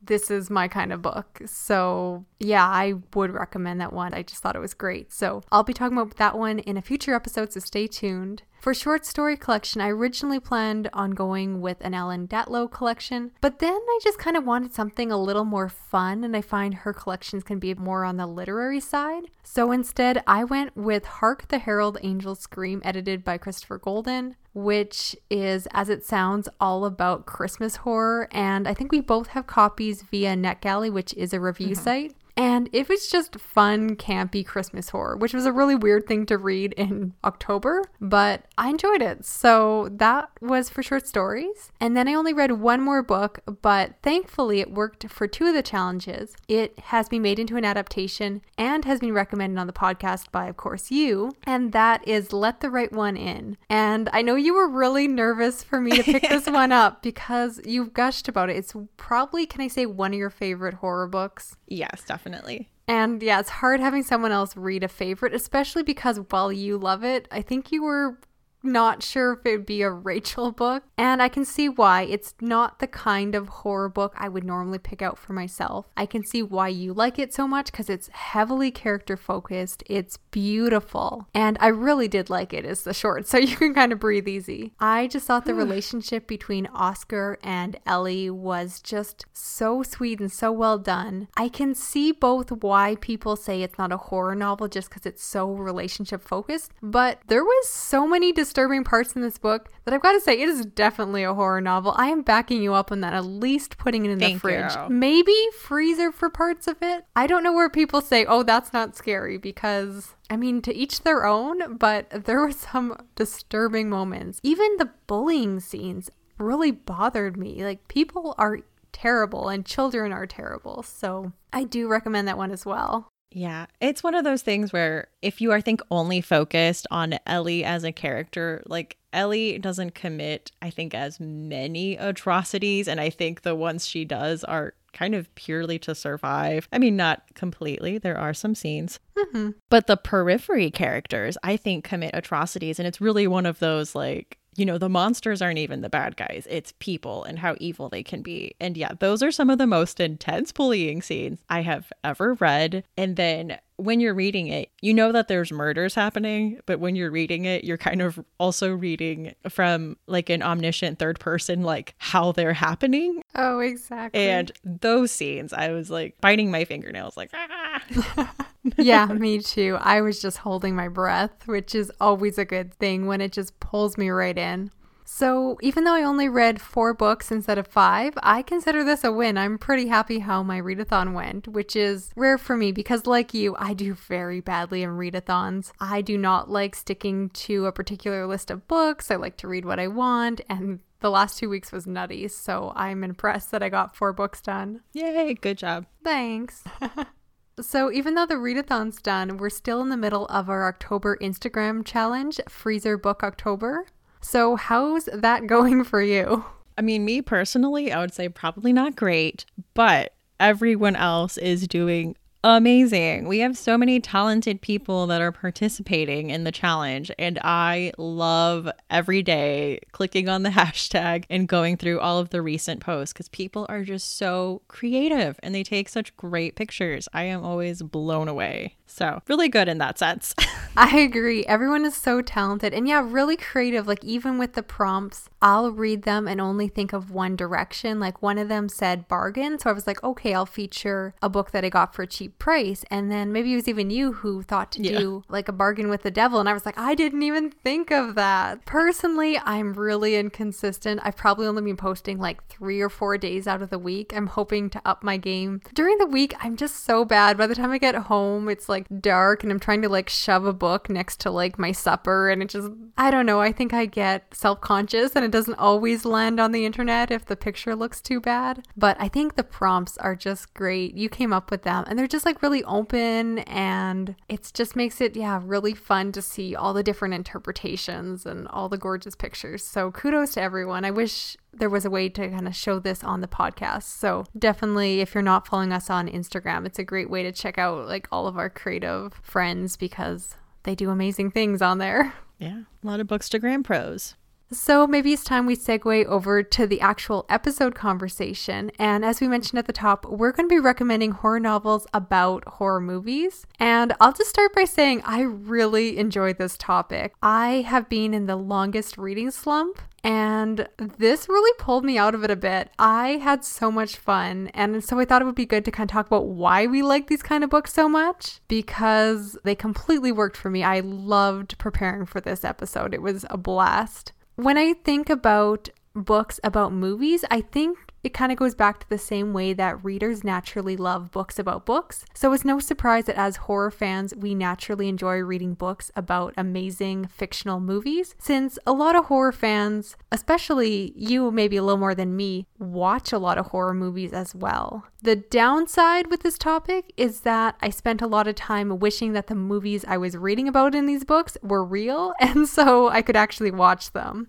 this 0.00 0.30
is 0.30 0.48
my 0.48 0.68
kind 0.68 0.92
of 0.92 1.02
book. 1.02 1.40
So, 1.46 2.24
yeah, 2.38 2.64
I 2.64 2.94
would 3.14 3.32
recommend 3.32 3.80
that 3.80 3.92
one. 3.92 4.14
I 4.14 4.22
just 4.22 4.42
thought 4.42 4.56
it 4.56 4.60
was 4.60 4.74
great. 4.74 5.12
So, 5.12 5.42
I'll 5.50 5.64
be 5.64 5.72
talking 5.72 5.98
about 5.98 6.16
that 6.16 6.38
one 6.38 6.60
in 6.60 6.76
a 6.76 6.82
future 6.82 7.14
episode, 7.14 7.52
so 7.52 7.60
stay 7.60 7.86
tuned. 7.86 8.42
For 8.66 8.74
short 8.74 9.06
story 9.06 9.36
collection, 9.36 9.80
I 9.80 9.90
originally 9.90 10.40
planned 10.40 10.90
on 10.92 11.12
going 11.12 11.60
with 11.60 11.76
an 11.82 11.94
Ellen 11.94 12.26
Datlow 12.26 12.68
collection, 12.68 13.30
but 13.40 13.60
then 13.60 13.72
I 13.72 14.00
just 14.02 14.18
kind 14.18 14.36
of 14.36 14.44
wanted 14.44 14.74
something 14.74 15.12
a 15.12 15.16
little 15.16 15.44
more 15.44 15.68
fun, 15.68 16.24
and 16.24 16.36
I 16.36 16.40
find 16.40 16.74
her 16.74 16.92
collections 16.92 17.44
can 17.44 17.60
be 17.60 17.72
more 17.74 18.04
on 18.04 18.16
the 18.16 18.26
literary 18.26 18.80
side. 18.80 19.30
So 19.44 19.70
instead, 19.70 20.20
I 20.26 20.42
went 20.42 20.76
with 20.76 21.04
Hark 21.04 21.46
the 21.46 21.58
Herald 21.58 21.98
Angels 22.02 22.40
Scream, 22.40 22.82
edited 22.84 23.22
by 23.22 23.38
Christopher 23.38 23.78
Golden, 23.78 24.34
which 24.52 25.14
is, 25.30 25.68
as 25.70 25.88
it 25.88 26.04
sounds, 26.04 26.48
all 26.60 26.86
about 26.86 27.24
Christmas 27.24 27.76
horror. 27.76 28.26
And 28.32 28.66
I 28.66 28.74
think 28.74 28.90
we 28.90 29.00
both 29.00 29.28
have 29.28 29.46
copies 29.46 30.02
via 30.02 30.34
NetGalley, 30.34 30.92
which 30.92 31.14
is 31.14 31.32
a 31.32 31.38
review 31.38 31.68
mm-hmm. 31.68 31.84
site. 31.84 32.14
And 32.36 32.68
it 32.72 32.88
was 32.88 33.08
just 33.08 33.40
fun, 33.40 33.96
campy 33.96 34.44
Christmas 34.44 34.90
horror, 34.90 35.16
which 35.16 35.32
was 35.32 35.46
a 35.46 35.52
really 35.52 35.74
weird 35.74 36.06
thing 36.06 36.26
to 36.26 36.36
read 36.36 36.74
in 36.74 37.14
October, 37.24 37.82
but 37.98 38.44
I 38.58 38.68
enjoyed 38.68 39.00
it. 39.00 39.24
So 39.24 39.88
that 39.92 40.30
was 40.42 40.68
for 40.68 40.82
short 40.82 41.06
stories. 41.06 41.72
And 41.80 41.96
then 41.96 42.08
I 42.08 42.14
only 42.14 42.34
read 42.34 42.52
one 42.52 42.82
more 42.82 43.02
book, 43.02 43.40
but 43.62 43.94
thankfully 44.02 44.60
it 44.60 44.70
worked 44.70 45.08
for 45.08 45.26
two 45.26 45.46
of 45.46 45.54
the 45.54 45.62
challenges. 45.62 46.36
It 46.46 46.78
has 46.78 47.08
been 47.08 47.22
made 47.22 47.38
into 47.38 47.56
an 47.56 47.64
adaptation 47.64 48.42
and 48.58 48.84
has 48.84 49.00
been 49.00 49.14
recommended 49.14 49.58
on 49.58 49.66
the 49.66 49.72
podcast 49.72 50.30
by, 50.30 50.46
of 50.46 50.58
course, 50.58 50.90
you. 50.90 51.32
And 51.44 51.72
that 51.72 52.06
is 52.06 52.34
Let 52.34 52.60
the 52.60 52.70
Right 52.70 52.92
One 52.92 53.16
In. 53.16 53.56
And 53.70 54.10
I 54.12 54.20
know 54.20 54.34
you 54.34 54.54
were 54.54 54.68
really 54.68 55.08
nervous 55.08 55.62
for 55.62 55.80
me 55.80 55.92
to 55.92 56.02
pick 56.02 56.22
this 56.28 56.46
one 56.46 56.72
up 56.72 57.02
because 57.02 57.60
you've 57.64 57.94
gushed 57.94 58.28
about 58.28 58.50
it. 58.50 58.56
It's 58.56 58.74
probably, 58.98 59.46
can 59.46 59.62
I 59.62 59.68
say, 59.68 59.86
one 59.86 60.12
of 60.12 60.18
your 60.18 60.30
favorite 60.30 60.74
horror 60.74 61.06
books? 61.06 61.56
Yes, 61.66 62.04
definitely 62.06 62.25
definitely. 62.26 62.68
And 62.88 63.22
yeah, 63.22 63.40
it's 63.40 63.48
hard 63.50 63.80
having 63.80 64.02
someone 64.02 64.32
else 64.32 64.56
read 64.56 64.84
a 64.84 64.88
favorite, 64.88 65.34
especially 65.34 65.82
because 65.82 66.20
while 66.30 66.52
you 66.52 66.78
love 66.78 67.02
it, 67.02 67.26
I 67.30 67.42
think 67.42 67.72
you 67.72 67.82
were 67.82 68.18
not 68.66 69.02
sure 69.02 69.32
if 69.32 69.46
it 69.46 69.56
would 69.56 69.66
be 69.66 69.82
a 69.82 69.90
Rachel 69.90 70.52
book, 70.52 70.84
and 70.98 71.22
I 71.22 71.28
can 71.28 71.44
see 71.44 71.68
why. 71.68 72.02
It's 72.02 72.34
not 72.40 72.78
the 72.78 72.86
kind 72.86 73.34
of 73.34 73.48
horror 73.48 73.88
book 73.88 74.14
I 74.16 74.28
would 74.28 74.44
normally 74.44 74.78
pick 74.78 75.02
out 75.02 75.18
for 75.18 75.32
myself. 75.32 75.86
I 75.96 76.06
can 76.06 76.24
see 76.24 76.42
why 76.42 76.68
you 76.68 76.92
like 76.92 77.18
it 77.18 77.32
so 77.32 77.46
much 77.48 77.70
because 77.70 77.88
it's 77.88 78.08
heavily 78.08 78.70
character 78.70 79.16
focused, 79.16 79.82
it's 79.86 80.18
beautiful, 80.30 81.28
and 81.34 81.56
I 81.60 81.68
really 81.68 82.08
did 82.08 82.30
like 82.30 82.52
it, 82.52 82.64
is 82.64 82.82
the 82.82 82.94
short, 82.94 83.26
so 83.26 83.38
you 83.46 83.56
can 83.56 83.74
kind 83.74 83.92
of 83.92 84.00
breathe 84.00 84.28
easy. 84.28 84.72
I 84.80 85.06
just 85.06 85.26
thought 85.26 85.44
the 85.44 85.54
relationship 85.54 86.26
between 86.26 86.66
Oscar 86.68 87.38
and 87.42 87.78
Ellie 87.86 88.30
was 88.30 88.80
just 88.80 89.26
so 89.32 89.82
sweet 89.82 90.20
and 90.20 90.30
so 90.30 90.52
well 90.52 90.78
done. 90.78 91.28
I 91.36 91.48
can 91.48 91.74
see 91.74 92.12
both 92.12 92.50
why 92.50 92.96
people 93.00 93.36
say 93.36 93.62
it's 93.62 93.78
not 93.78 93.92
a 93.92 93.96
horror 93.96 94.34
novel 94.34 94.68
just 94.68 94.88
because 94.88 95.06
it's 95.06 95.22
so 95.22 95.50
relationship 95.52 96.22
focused, 96.22 96.72
but 96.82 97.20
there 97.28 97.44
was 97.44 97.68
so 97.68 98.06
many 98.06 98.32
disturbing 98.56 98.84
parts 98.84 99.12
in 99.14 99.20
this 99.20 99.36
book 99.36 99.68
that 99.84 99.92
I've 99.92 100.00
got 100.00 100.12
to 100.12 100.20
say 100.20 100.40
it 100.40 100.48
is 100.48 100.64
definitely 100.64 101.22
a 101.22 101.34
horror 101.34 101.60
novel. 101.60 101.92
I 101.94 102.06
am 102.06 102.22
backing 102.22 102.62
you 102.62 102.72
up 102.72 102.90
on 102.90 103.02
that, 103.02 103.12
at 103.12 103.26
least 103.26 103.76
putting 103.76 104.06
it 104.06 104.10
in 104.10 104.18
Thank 104.18 104.36
the 104.36 104.40
fridge. 104.40 104.74
you. 104.74 104.88
Maybe 104.88 105.34
freezer 105.60 106.10
for 106.10 106.30
parts 106.30 106.66
of 106.66 106.78
it. 106.80 107.04
I 107.14 107.26
don't 107.26 107.42
know 107.44 107.52
where 107.52 107.68
people 107.68 108.00
say, 108.00 108.24
oh, 108.24 108.42
that's 108.42 108.72
not 108.72 108.96
scary 108.96 109.36
because. 109.36 110.14
I 110.30 110.38
mean, 110.38 110.62
to 110.62 110.74
each 110.74 111.02
their 111.02 111.26
own, 111.26 111.76
but 111.76 112.08
there 112.24 112.40
were 112.40 112.50
some 112.50 112.96
disturbing 113.14 113.90
moments. 113.90 114.40
Even 114.42 114.78
the 114.78 114.88
bullying 115.06 115.60
scenes 115.60 116.10
really 116.38 116.70
bothered 116.70 117.36
me. 117.36 117.62
Like, 117.62 117.86
people 117.88 118.34
are 118.38 118.60
terrible 118.90 119.50
and 119.50 119.66
children 119.66 120.14
are 120.14 120.26
terrible. 120.26 120.82
So, 120.82 121.32
I 121.52 121.64
do 121.64 121.88
recommend 121.88 122.26
that 122.26 122.38
one 122.38 122.52
as 122.52 122.64
well. 122.64 123.10
Yeah, 123.30 123.66
it's 123.80 124.02
one 124.02 124.14
of 124.14 124.24
those 124.24 124.42
things 124.42 124.72
where 124.72 125.08
if 125.20 125.40
you, 125.40 125.52
I 125.52 125.60
think, 125.60 125.80
only 125.90 126.20
focused 126.20 126.86
on 126.90 127.18
Ellie 127.26 127.64
as 127.64 127.84
a 127.84 127.92
character, 127.92 128.62
like 128.66 128.96
Ellie 129.12 129.58
doesn't 129.58 129.94
commit, 129.94 130.52
I 130.62 130.70
think, 130.70 130.94
as 130.94 131.20
many 131.20 131.96
atrocities. 131.96 132.88
And 132.88 133.00
I 133.00 133.10
think 133.10 133.42
the 133.42 133.54
ones 133.54 133.86
she 133.86 134.04
does 134.04 134.44
are 134.44 134.74
kind 134.92 135.14
of 135.14 135.32
purely 135.34 135.78
to 135.80 135.94
survive. 135.94 136.68
I 136.72 136.78
mean, 136.78 136.96
not 136.96 137.22
completely, 137.34 137.98
there 137.98 138.16
are 138.16 138.32
some 138.32 138.54
scenes. 138.54 138.98
hmm 139.16 139.50
But 139.68 139.86
the 139.86 139.96
periphery 139.96 140.70
characters, 140.70 141.36
I 141.42 141.56
think, 141.56 141.84
commit 141.84 142.12
atrocities. 142.14 142.78
And 142.78 142.88
it's 142.88 143.00
really 143.00 143.26
one 143.26 143.44
of 143.44 143.58
those 143.58 143.94
like, 143.94 144.38
you 144.56 144.64
know, 144.64 144.78
the 144.78 144.88
monsters 144.88 145.42
aren't 145.42 145.58
even 145.58 145.82
the 145.82 145.88
bad 145.88 146.16
guys. 146.16 146.46
It's 146.48 146.72
people 146.78 147.24
and 147.24 147.38
how 147.38 147.56
evil 147.58 147.88
they 147.88 148.02
can 148.02 148.22
be. 148.22 148.54
And 148.60 148.76
yeah, 148.76 148.92
those 148.98 149.22
are 149.22 149.30
some 149.30 149.50
of 149.50 149.58
the 149.58 149.66
most 149.66 150.00
intense 150.00 150.52
bullying 150.52 151.02
scenes 151.02 151.38
I 151.48 151.60
have 151.62 151.92
ever 152.02 152.34
read. 152.34 152.84
And 152.96 153.16
then 153.16 153.58
when 153.76 154.00
you're 154.00 154.14
reading 154.14 154.46
it, 154.48 154.70
you 154.80 154.94
know 154.94 155.12
that 155.12 155.28
there's 155.28 155.52
murders 155.52 155.94
happening, 155.94 156.60
but 156.64 156.80
when 156.80 156.96
you're 156.96 157.10
reading 157.10 157.44
it, 157.44 157.64
you're 157.64 157.76
kind 157.76 158.00
of 158.00 158.18
also 158.38 158.72
reading 158.72 159.34
from 159.48 159.96
like 160.06 160.30
an 160.30 160.42
omniscient 160.42 160.98
third 160.98 161.20
person, 161.20 161.62
like 161.62 161.94
how 161.98 162.32
they're 162.32 162.54
happening. 162.54 163.22
Oh, 163.34 163.58
exactly. 163.58 164.20
And 164.20 164.50
those 164.64 165.10
scenes, 165.12 165.52
I 165.52 165.72
was 165.72 165.90
like 165.90 166.18
biting 166.20 166.50
my 166.50 166.64
fingernails, 166.64 167.16
like, 167.16 167.30
ah. 167.34 168.34
yeah, 168.78 169.06
me 169.06 169.40
too. 169.40 169.78
I 169.80 170.00
was 170.00 170.20
just 170.20 170.38
holding 170.38 170.74
my 170.74 170.88
breath, 170.88 171.46
which 171.46 171.74
is 171.74 171.92
always 172.00 172.38
a 172.38 172.44
good 172.44 172.74
thing 172.74 173.06
when 173.06 173.20
it 173.20 173.32
just 173.32 173.58
pulls 173.60 173.96
me 173.98 174.10
right 174.10 174.36
in. 174.36 174.70
So, 175.08 175.56
even 175.62 175.84
though 175.84 175.94
I 175.94 176.02
only 176.02 176.28
read 176.28 176.60
four 176.60 176.92
books 176.92 177.30
instead 177.30 177.58
of 177.58 177.68
five, 177.68 178.14
I 178.24 178.42
consider 178.42 178.82
this 178.82 179.04
a 179.04 179.12
win. 179.12 179.38
I'm 179.38 179.56
pretty 179.56 179.86
happy 179.86 180.18
how 180.18 180.42
my 180.42 180.60
readathon 180.60 181.14
went, 181.14 181.46
which 181.46 181.76
is 181.76 182.10
rare 182.16 182.36
for 182.36 182.56
me 182.56 182.72
because, 182.72 183.06
like 183.06 183.32
you, 183.32 183.54
I 183.56 183.72
do 183.72 183.94
very 183.94 184.40
badly 184.40 184.82
in 184.82 184.90
readathons. 184.90 185.70
I 185.78 186.02
do 186.02 186.18
not 186.18 186.50
like 186.50 186.74
sticking 186.74 187.30
to 187.30 187.66
a 187.66 187.72
particular 187.72 188.26
list 188.26 188.50
of 188.50 188.66
books. 188.66 189.12
I 189.12 189.14
like 189.14 189.36
to 189.38 189.48
read 189.48 189.64
what 189.64 189.78
I 189.78 189.86
want, 189.86 190.40
and 190.48 190.80
the 190.98 191.10
last 191.10 191.38
two 191.38 191.48
weeks 191.48 191.70
was 191.70 191.86
nutty. 191.86 192.26
So, 192.26 192.72
I'm 192.74 193.04
impressed 193.04 193.52
that 193.52 193.62
I 193.62 193.68
got 193.68 193.94
four 193.94 194.12
books 194.12 194.40
done. 194.40 194.80
Yay, 194.92 195.34
good 195.34 195.58
job. 195.58 195.86
Thanks. 196.02 196.64
so, 197.60 197.90
even 197.90 198.14
though 198.14 198.26
the 198.26 198.34
readathon's 198.34 199.00
done, 199.00 199.38
we're 199.38 199.48
still 199.48 199.80
in 199.80 199.88
the 199.88 199.96
middle 199.96 200.26
of 200.26 200.50
our 200.50 200.68
October 200.68 201.16
Instagram 201.22 201.84
challenge, 201.84 202.38
Freezer 202.48 202.98
Book 202.98 203.22
October. 203.22 203.86
So, 204.20 204.56
how's 204.56 205.06
that 205.06 205.46
going 205.46 205.82
for 205.84 206.02
you? 206.02 206.44
I 206.76 206.82
mean, 206.82 207.04
me 207.06 207.22
personally, 207.22 207.92
I 207.92 208.00
would 208.00 208.12
say 208.12 208.28
probably 208.28 208.72
not 208.72 208.94
great, 208.94 209.46
but 209.72 210.12
everyone 210.38 210.96
else 210.96 211.38
is 211.38 211.66
doing 211.66 212.16
amazing. 212.54 213.26
We 213.26 213.40
have 213.40 213.58
so 213.58 213.76
many 213.76 213.98
talented 213.98 214.60
people 214.60 215.08
that 215.08 215.20
are 215.20 215.32
participating 215.32 216.30
in 216.30 216.44
the 216.44 216.52
challenge, 216.52 217.10
and 217.18 217.40
I 217.42 217.92
love 217.98 218.70
every 218.88 219.22
day 219.22 219.80
clicking 219.90 220.28
on 220.28 220.44
the 220.44 220.50
hashtag 220.60 221.24
and 221.28 221.48
going 221.48 221.76
through 221.76 221.98
all 221.98 222.18
of 222.18 222.30
the 222.30 222.40
recent 222.40 222.80
posts 222.80 223.12
because 223.12 223.28
people 223.28 223.66
are 223.68 223.82
just 223.82 224.16
so 224.16 224.62
creative 224.68 225.40
and 225.42 225.54
they 225.54 225.64
take 225.64 225.88
such 225.88 226.16
great 226.16 226.54
pictures. 226.54 227.08
I 227.12 227.24
am 227.24 227.44
always 227.44 227.82
blown 227.82 228.28
away. 228.28 228.76
So, 228.86 229.20
really 229.28 229.48
good 229.48 229.68
in 229.68 229.78
that 229.78 229.98
sense. 229.98 230.34
I 230.76 230.98
agree. 230.98 231.44
Everyone 231.46 231.84
is 231.84 231.96
so 231.96 232.20
talented 232.22 232.72
and 232.74 232.86
yeah, 232.86 233.02
really 233.04 233.36
creative. 233.36 233.86
Like, 233.86 234.04
even 234.04 234.38
with 234.38 234.52
the 234.52 234.62
prompts, 234.62 235.28
I'll 235.42 235.70
read 235.72 236.02
them 236.02 236.28
and 236.28 236.40
only 236.40 236.68
think 236.68 236.92
of 236.92 237.10
one 237.10 237.34
direction. 237.34 237.98
Like, 237.98 238.22
one 238.22 238.38
of 238.38 238.48
them 238.48 238.68
said 238.68 239.08
bargain. 239.08 239.58
So 239.58 239.70
I 239.70 239.72
was 239.72 239.86
like, 239.86 240.02
okay, 240.04 240.34
I'll 240.34 240.46
feature 240.46 241.14
a 241.22 241.28
book 241.28 241.50
that 241.50 241.64
I 241.64 241.68
got 241.68 241.94
for 241.94 242.02
a 242.02 242.06
cheap 242.06 242.38
price. 242.38 242.84
And 242.90 243.10
then 243.10 243.32
maybe 243.32 243.52
it 243.52 243.56
was 243.56 243.68
even 243.68 243.90
you 243.90 244.12
who 244.12 244.42
thought 244.42 244.70
to 244.72 244.82
Yeah. 244.82 244.98
do 244.98 245.24
like 245.28 245.48
a 245.48 245.52
bargain 245.52 245.88
with 245.88 246.02
the 246.02 246.10
devil. 246.10 246.38
And 246.38 246.48
I 246.48 246.52
was 246.52 246.66
like, 246.66 246.78
I 246.78 246.94
didn't 246.94 247.22
even 247.22 247.50
think 247.50 247.90
of 247.90 248.14
that. 248.14 248.64
Personally, 248.66 249.38
I'm 249.44 249.72
really 249.72 250.16
inconsistent. 250.16 251.00
I've 251.02 251.16
probably 251.16 251.46
only 251.46 251.62
been 251.62 251.76
posting 251.76 252.18
like 252.18 252.46
three 252.48 252.80
or 252.80 252.88
four 252.90 253.16
days 253.18 253.46
out 253.46 253.62
of 253.62 253.70
the 253.70 253.78
week. 253.78 254.12
I'm 254.14 254.26
hoping 254.28 254.70
to 254.70 254.82
up 254.84 255.02
my 255.02 255.16
game. 255.16 255.60
During 255.74 255.98
the 255.98 256.06
week, 256.06 256.34
I'm 256.40 256.56
just 256.56 256.84
so 256.84 257.04
bad. 257.04 257.36
By 257.36 257.46
the 257.46 257.54
time 257.54 257.70
I 257.72 257.78
get 257.78 257.94
home, 257.94 258.48
it's 258.48 258.68
like 258.68 258.75
dark 259.00 259.42
and 259.42 259.52
I'm 259.52 259.60
trying 259.60 259.82
to 259.82 259.88
like 259.88 260.08
shove 260.08 260.44
a 260.44 260.52
book 260.52 260.88
next 260.88 261.20
to 261.20 261.30
like 261.30 261.58
my 261.58 261.72
supper. 261.72 262.28
And 262.28 262.42
it 262.42 262.48
just, 262.48 262.70
I 262.96 263.10
don't 263.10 263.26
know. 263.26 263.40
I 263.40 263.52
think 263.52 263.72
I 263.72 263.86
get 263.86 264.34
self 264.34 264.60
conscious 264.60 265.14
and 265.14 265.24
it 265.24 265.30
doesn't 265.30 265.58
always 265.58 266.04
land 266.04 266.40
on 266.40 266.52
the 266.52 266.66
internet 266.66 267.10
if 267.10 267.26
the 267.26 267.36
picture 267.36 267.74
looks 267.74 268.00
too 268.00 268.20
bad. 268.20 268.66
But 268.76 268.96
I 269.00 269.08
think 269.08 269.36
the 269.36 269.44
prompts 269.44 269.96
are 269.98 270.16
just 270.16 270.54
great. 270.54 270.96
You 270.96 271.08
came 271.08 271.32
up 271.32 271.50
with 271.50 271.62
them 271.62 271.84
and 271.86 271.98
they're 271.98 272.06
just 272.06 272.26
like 272.26 272.42
really 272.42 272.64
open 272.64 273.38
and 273.40 274.14
it 274.28 274.50
just 274.54 274.76
makes 274.76 275.00
it, 275.00 275.16
yeah, 275.16 275.40
really 275.44 275.74
fun 275.74 276.12
to 276.12 276.22
see 276.22 276.54
all 276.54 276.74
the 276.74 276.82
different 276.82 277.14
interpretations 277.14 278.26
and 278.26 278.48
all 278.48 278.68
the 278.68 278.78
gorgeous 278.78 279.14
pictures. 279.14 279.64
So 279.64 279.90
kudos 279.90 280.34
to 280.34 280.42
everyone. 280.42 280.84
I 280.84 280.90
wish 280.90 281.36
there 281.58 281.70
was 281.70 281.84
a 281.84 281.90
way 281.90 282.08
to 282.08 282.28
kind 282.28 282.46
of 282.46 282.54
show 282.54 282.78
this 282.78 283.02
on 283.02 283.20
the 283.20 283.28
podcast. 283.28 283.84
So 283.84 284.24
definitely 284.38 285.00
if 285.00 285.14
you're 285.14 285.22
not 285.22 285.46
following 285.46 285.72
us 285.72 285.90
on 285.90 286.08
Instagram, 286.08 286.66
it's 286.66 286.78
a 286.78 286.84
great 286.84 287.10
way 287.10 287.22
to 287.22 287.32
check 287.32 287.58
out 287.58 287.86
like 287.86 288.08
all 288.12 288.26
of 288.26 288.36
our 288.36 288.50
creative 288.50 289.14
friends 289.22 289.76
because 289.76 290.36
they 290.64 290.74
do 290.74 290.90
amazing 290.90 291.30
things 291.30 291.62
on 291.62 291.78
there. 291.78 292.12
yeah, 292.38 292.62
a 292.82 292.86
lot 292.86 293.00
of 293.00 293.06
books 293.06 293.28
to 293.30 293.62
Pros. 293.62 294.14
So 294.52 294.86
maybe 294.86 295.12
it's 295.12 295.24
time 295.24 295.44
we 295.44 295.56
segue 295.56 296.04
over 296.04 296.40
to 296.40 296.66
the 296.68 296.80
actual 296.80 297.26
episode 297.28 297.74
conversation. 297.74 298.70
And 298.78 299.04
as 299.04 299.20
we 299.20 299.26
mentioned 299.26 299.58
at 299.58 299.66
the 299.66 299.72
top, 299.72 300.06
we're 300.06 300.30
going 300.30 300.48
to 300.48 300.54
be 300.54 300.60
recommending 300.60 301.10
horror 301.10 301.40
novels 301.40 301.84
about 301.92 302.46
horror 302.46 302.80
movies. 302.80 303.44
And 303.58 303.92
I'll 304.00 304.12
just 304.12 304.30
start 304.30 304.54
by 304.54 304.62
saying 304.62 305.02
I 305.04 305.22
really 305.22 305.98
enjoyed 305.98 306.38
this 306.38 306.56
topic. 306.56 307.14
I 307.20 307.64
have 307.66 307.88
been 307.88 308.14
in 308.14 308.26
the 308.26 308.36
longest 308.36 308.96
reading 308.96 309.32
slump. 309.32 309.80
And 310.04 310.68
this 310.78 311.28
really 311.28 311.52
pulled 311.58 311.84
me 311.84 311.98
out 311.98 312.14
of 312.14 312.22
it 312.22 312.30
a 312.30 312.36
bit. 312.36 312.70
I 312.78 313.16
had 313.16 313.44
so 313.44 313.72
much 313.72 313.96
fun. 313.96 314.52
And 314.54 314.84
so 314.84 315.00
I 315.00 315.04
thought 315.04 315.22
it 315.22 315.24
would 315.24 315.34
be 315.34 315.46
good 315.46 315.64
to 315.64 315.72
kind 315.72 315.90
of 315.90 315.92
talk 315.92 316.06
about 316.06 316.28
why 316.28 316.68
we 316.68 316.82
like 316.82 317.08
these 317.08 317.24
kind 317.24 317.42
of 317.42 317.50
books 317.50 317.72
so 317.72 317.88
much 317.88 318.38
because 318.46 319.36
they 319.42 319.56
completely 319.56 320.12
worked 320.12 320.36
for 320.36 320.50
me. 320.50 320.62
I 320.62 320.78
loved 320.78 321.58
preparing 321.58 322.06
for 322.06 322.20
this 322.20 322.44
episode, 322.44 322.94
it 322.94 323.02
was 323.02 323.26
a 323.28 323.36
blast. 323.36 324.12
When 324.36 324.58
I 324.58 324.74
think 324.74 325.08
about 325.08 325.70
books 325.94 326.38
about 326.44 326.70
movies, 326.70 327.24
I 327.30 327.40
think 327.40 327.78
it 328.06 328.14
kind 328.14 328.30
of 328.30 328.38
goes 328.38 328.54
back 328.54 328.78
to 328.78 328.88
the 328.88 328.98
same 328.98 329.32
way 329.32 329.52
that 329.52 329.84
readers 329.84 330.22
naturally 330.22 330.76
love 330.76 331.10
books 331.10 331.40
about 331.40 331.66
books. 331.66 332.04
So 332.14 332.32
it's 332.32 332.44
no 332.44 332.60
surprise 332.60 333.06
that 333.06 333.16
as 333.16 333.34
horror 333.34 333.72
fans, 333.72 334.14
we 334.14 334.32
naturally 334.32 334.88
enjoy 334.88 335.18
reading 335.18 335.54
books 335.54 335.90
about 335.96 336.32
amazing 336.36 337.08
fictional 337.08 337.58
movies, 337.58 338.14
since 338.16 338.60
a 338.64 338.72
lot 338.72 338.94
of 338.94 339.06
horror 339.06 339.32
fans, 339.32 339.96
especially 340.12 340.92
you, 340.94 341.32
maybe 341.32 341.56
a 341.56 341.64
little 341.64 341.80
more 341.80 341.96
than 341.96 342.14
me, 342.14 342.46
watch 342.60 343.12
a 343.12 343.18
lot 343.18 343.38
of 343.38 343.46
horror 343.46 343.74
movies 343.74 344.12
as 344.12 344.36
well. 344.36 344.84
The 345.02 345.16
downside 345.16 346.06
with 346.06 346.22
this 346.22 346.38
topic 346.38 346.92
is 346.96 347.22
that 347.22 347.56
I 347.60 347.70
spent 347.70 348.02
a 348.02 348.06
lot 348.06 348.28
of 348.28 348.36
time 348.36 348.78
wishing 348.78 349.14
that 349.14 349.26
the 349.26 349.34
movies 349.34 349.84
I 349.88 349.96
was 349.96 350.16
reading 350.16 350.46
about 350.46 350.76
in 350.76 350.86
these 350.86 351.04
books 351.04 351.36
were 351.42 351.64
real, 351.64 352.14
and 352.20 352.48
so 352.48 352.88
I 352.88 353.02
could 353.02 353.16
actually 353.16 353.50
watch 353.50 353.90
them. 353.90 354.28